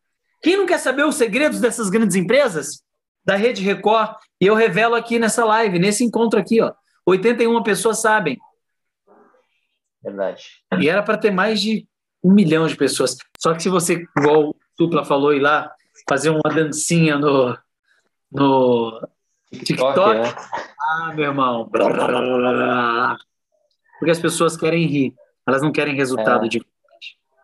[0.45, 2.85] Quem não quer saber os segredos dessas grandes empresas?
[3.25, 4.17] Da Rede Record.
[4.39, 6.73] E eu revelo aqui nessa live, nesse encontro aqui, ó.
[7.07, 8.39] 81 pessoas sabem.
[10.03, 10.45] Verdade.
[10.79, 11.89] E era para ter mais de
[12.23, 13.17] um milhão de pessoas.
[13.39, 15.73] Só que se você, igual o Supla falou, ir lá
[16.07, 17.57] fazer uma dancinha no,
[18.31, 19.01] no
[19.51, 19.65] TikTok,
[19.95, 20.15] TikTok?
[20.19, 20.35] né?
[20.79, 21.71] Ah, meu irmão.
[23.99, 25.15] Porque as pessoas querem rir.
[25.47, 26.49] Elas não querem resultado É.
[26.49, 26.61] de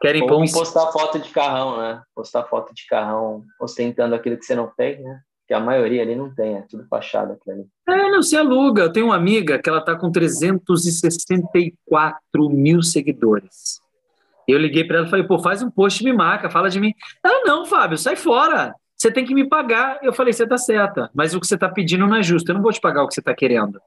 [0.01, 2.01] Querem pão postar foto de carrão, né?
[2.15, 5.21] Postar foto de carrão ostentando aquilo que você não tem, né?
[5.47, 7.67] Que a maioria ali não tem, é tudo fachada aquilo ali.
[7.89, 8.85] É, não, se aluga.
[8.85, 13.81] Eu tenho uma amiga que ela tá com 364 mil seguidores.
[14.49, 16.95] Eu liguei para ela e falei, pô, faz um post, me marca, fala de mim.
[17.23, 18.75] Ela, não, Fábio, sai fora.
[18.97, 19.99] Você tem que me pagar.
[20.03, 22.51] Eu falei, você tá certa, mas o que você tá pedindo não é justo.
[22.51, 23.81] Eu não vou te pagar o que você tá querendo.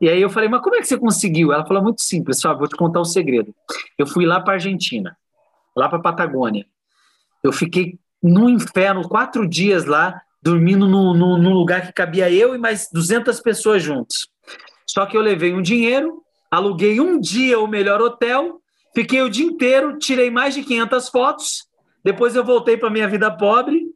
[0.00, 1.52] E aí eu falei, mas como é que você conseguiu?
[1.52, 3.54] Ela falou, muito simples, Fábio, vou te contar o segredo.
[3.98, 5.14] Eu fui lá para Argentina,
[5.80, 6.66] lá para Patagônia.
[7.42, 12.90] Eu fiquei no inferno, quatro dias lá, dormindo num lugar que cabia eu e mais
[12.92, 14.28] 200 pessoas juntos.
[14.86, 18.60] Só que eu levei um dinheiro, aluguei um dia o melhor hotel,
[18.94, 21.66] fiquei o dia inteiro, tirei mais de 500 fotos,
[22.04, 23.86] depois eu voltei para minha vida pobre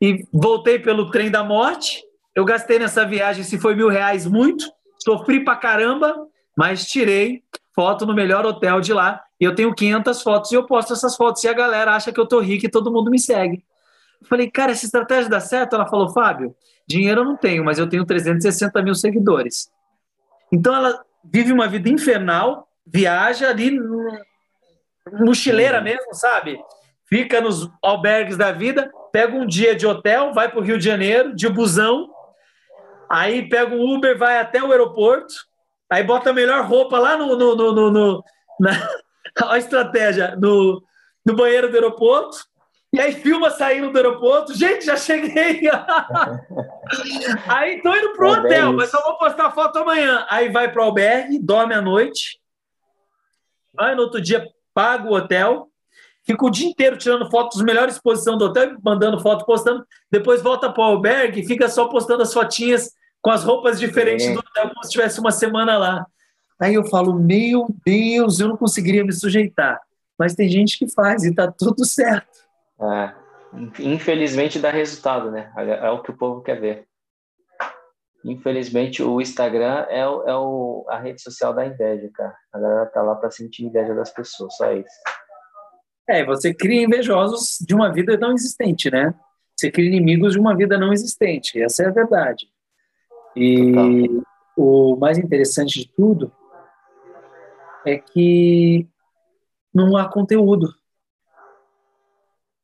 [0.00, 2.04] e voltei pelo trem da morte.
[2.36, 4.64] Eu gastei nessa viagem, se foi mil reais, muito,
[5.04, 6.14] sofri pra caramba,
[6.56, 7.42] mas tirei
[7.74, 11.16] foto no melhor hotel de lá e eu tenho 500 fotos e eu posto essas
[11.16, 13.64] fotos e a galera acha que eu tô rico e todo mundo me segue.
[14.20, 15.74] Eu falei, cara, essa estratégia dá certo?
[15.74, 16.54] Ela falou, Fábio,
[16.86, 19.70] dinheiro eu não tenho, mas eu tenho 360 mil seguidores.
[20.52, 23.80] Então ela vive uma vida infernal, viaja ali,
[25.12, 26.62] mochileira mesmo, sabe?
[27.06, 30.84] Fica nos albergues da vida, pega um dia de hotel, vai para o Rio de
[30.84, 32.08] Janeiro, de busão,
[33.08, 35.34] aí pega um Uber, vai até o aeroporto,
[35.92, 37.36] aí bota a melhor roupa lá no.
[37.36, 38.24] no, no, no, no
[38.58, 38.70] na,
[39.50, 40.82] a estratégia, no,
[41.24, 42.38] no banheiro do aeroporto,
[42.92, 44.54] e aí filma saindo do aeroporto.
[44.54, 45.62] Gente, já cheguei!
[47.46, 50.26] aí tô indo pro É hotel, mas só vou postar foto amanhã.
[50.30, 52.40] Aí vai pro albergue, dorme à noite,
[53.72, 55.68] vai no outro dia, paga o hotel,
[56.24, 60.42] fica o dia inteiro tirando fotos das melhores posições do hotel, mandando foto, postando, depois
[60.42, 62.92] volta pro albergue e fica só postando as fotinhas
[63.22, 64.32] com as roupas diferentes É.
[64.34, 66.04] do hotel, como se tivesse uma semana lá.
[66.60, 69.80] Aí eu falo, meu Deus, eu não conseguiria me sujeitar.
[70.18, 72.42] Mas tem gente que faz e tá tudo certo.
[72.80, 73.14] É,
[73.80, 75.52] infelizmente dá resultado, né?
[75.56, 76.86] É o que o povo quer ver.
[78.24, 82.34] Infelizmente o Instagram é, o, é o, a rede social da inveja, cara.
[82.52, 84.88] A galera tá lá pra sentir inveja das pessoas, só isso.
[86.08, 89.14] É, você cria invejosos de uma vida não existente, né?
[89.56, 91.60] Você cria inimigos de uma vida não existente.
[91.60, 92.46] Essa é a verdade.
[93.36, 94.22] E
[94.56, 96.30] o mais interessante de tudo
[97.84, 98.86] é que
[99.74, 100.74] não há conteúdo.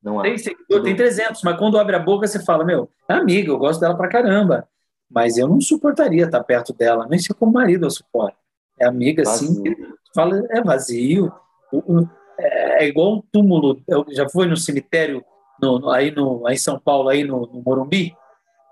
[0.03, 0.23] Não há.
[0.23, 3.59] Tem seguidor, tem 300, mas quando abre a boca você fala, meu, é amiga, eu
[3.59, 4.69] gosto dela pra caramba,
[5.11, 8.37] mas eu não suportaria estar perto dela, nem se como marido eu suporto.
[8.79, 9.99] É amiga, sim, Vazio.
[10.15, 11.33] fala, é vazio,
[12.39, 15.25] é é igual um túmulo, eu já foi no cemitério
[15.61, 18.15] no- no- aí, no, aí em São Paulo, aí no, no Morumbi,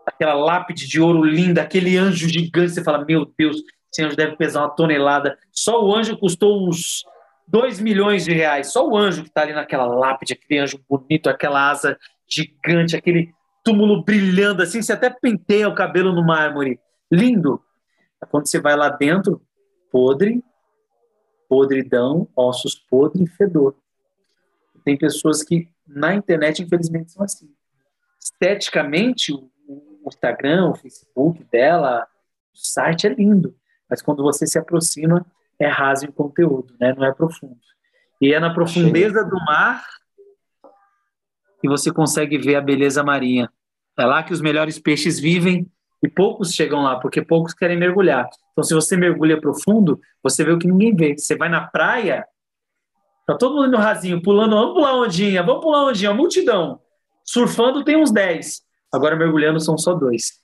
[0.06, 3.56] aquela lápide de ouro linda, aquele anjo gigante, você fala, meu Deus,
[3.92, 7.04] esse anjo deve pesar uma tonelada, só o anjo custou uns
[7.48, 11.28] 2 milhões de reais, só o anjo que está ali naquela lápide, aquele anjo bonito,
[11.28, 13.34] aquela asa gigante, aquele
[13.64, 16.78] túmulo brilhando assim, você até penteia o cabelo no mármore,
[17.10, 17.60] lindo.
[18.30, 19.42] Quando você vai lá dentro,
[19.90, 20.42] podre,
[21.48, 23.76] podridão, ossos podres e fedor.
[24.84, 27.48] Tem pessoas que na internet, infelizmente, são assim.
[28.20, 29.50] Esteticamente, o
[30.06, 32.06] o Instagram, o Facebook dela,
[32.54, 33.54] o site é lindo,
[33.90, 35.26] mas quando você se aproxima,
[35.58, 36.94] é raso em conteúdo, né?
[36.96, 37.58] não é profundo.
[38.20, 39.84] E é na profundeza do mar
[41.60, 43.50] que você consegue ver a beleza marinha.
[43.98, 45.70] É lá que os melhores peixes vivem
[46.02, 48.28] e poucos chegam lá, porque poucos querem mergulhar.
[48.52, 51.16] Então, se você mergulha profundo, você vê o que ninguém vê.
[51.16, 52.26] Você vai na praia,
[53.26, 56.80] tá todo mundo no rasinho, pulando, vamos pular ondinha, vamos pular ondinha, multidão.
[57.24, 58.62] Surfando tem uns 10,
[58.96, 60.40] agora mergulhando são só dois.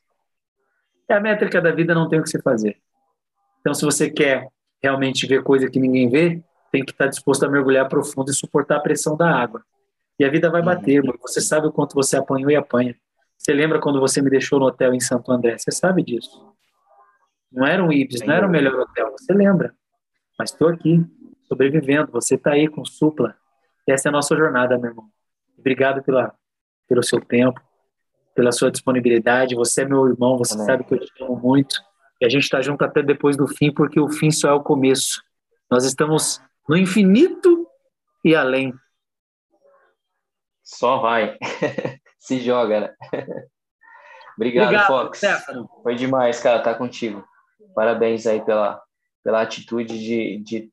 [1.08, 2.78] É a métrica da vida, não tem o que você fazer.
[3.60, 4.48] Então, se você quer
[4.82, 8.76] realmente ver coisa que ninguém vê, tem que estar disposto a mergulhar profundo e suportar
[8.76, 9.62] a pressão da água.
[10.18, 11.18] E a vida vai bater, mano.
[11.20, 12.96] você sabe o quanto você apanhou e apanha.
[13.36, 15.58] Você lembra quando você me deixou no hotel em Santo André?
[15.58, 16.52] Você sabe disso.
[17.50, 19.74] Não era um Ibis, não era o melhor hotel, você lembra.
[20.38, 21.04] Mas estou aqui,
[21.44, 22.10] sobrevivendo.
[22.12, 23.36] Você está aí com supla.
[23.86, 25.10] Essa é a nossa jornada, meu irmão.
[25.58, 26.34] Obrigado pela,
[26.88, 27.60] pelo seu tempo,
[28.34, 29.54] pela sua disponibilidade.
[29.54, 30.66] Você é meu irmão, você Amém.
[30.66, 31.76] sabe que eu te amo muito.
[32.20, 34.62] E a gente está junto até depois do fim, porque o fim só é o
[34.62, 35.22] começo.
[35.70, 37.66] Nós estamos no infinito
[38.24, 38.72] e além.
[40.62, 41.36] Só vai.
[42.18, 42.94] Se joga, né?
[44.36, 45.18] Obrigado, Obrigado, Fox.
[45.18, 45.68] Stefano.
[45.82, 47.24] Foi demais, cara, tá contigo.
[47.74, 48.80] Parabéns aí pela,
[49.22, 50.70] pela atitude de, de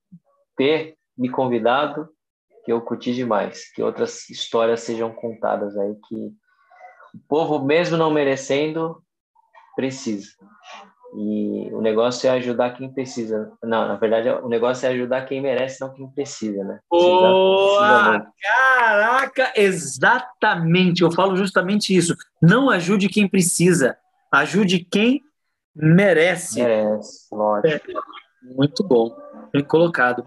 [0.56, 2.10] ter me convidado,
[2.64, 3.72] que eu curti demais.
[3.74, 6.34] Que outras histórias sejam contadas aí, que
[7.14, 9.02] o povo, mesmo não merecendo,
[9.76, 10.30] precisa.
[11.16, 13.52] E o negócio é ajudar quem precisa.
[13.64, 16.80] Não, na verdade, o negócio é ajudar quem merece, não quem precisa, né?
[16.90, 18.12] Precisa- precisa Boa!
[18.12, 18.28] muito.
[18.44, 21.02] Caraca, exatamente.
[21.02, 22.16] Eu falo justamente isso.
[22.42, 23.98] Não ajude quem precisa,
[24.32, 25.24] ajude quem
[25.76, 26.62] merece.
[26.62, 27.92] Merece, lógico.
[28.42, 29.16] Muito bom,
[29.52, 30.18] bem colocado.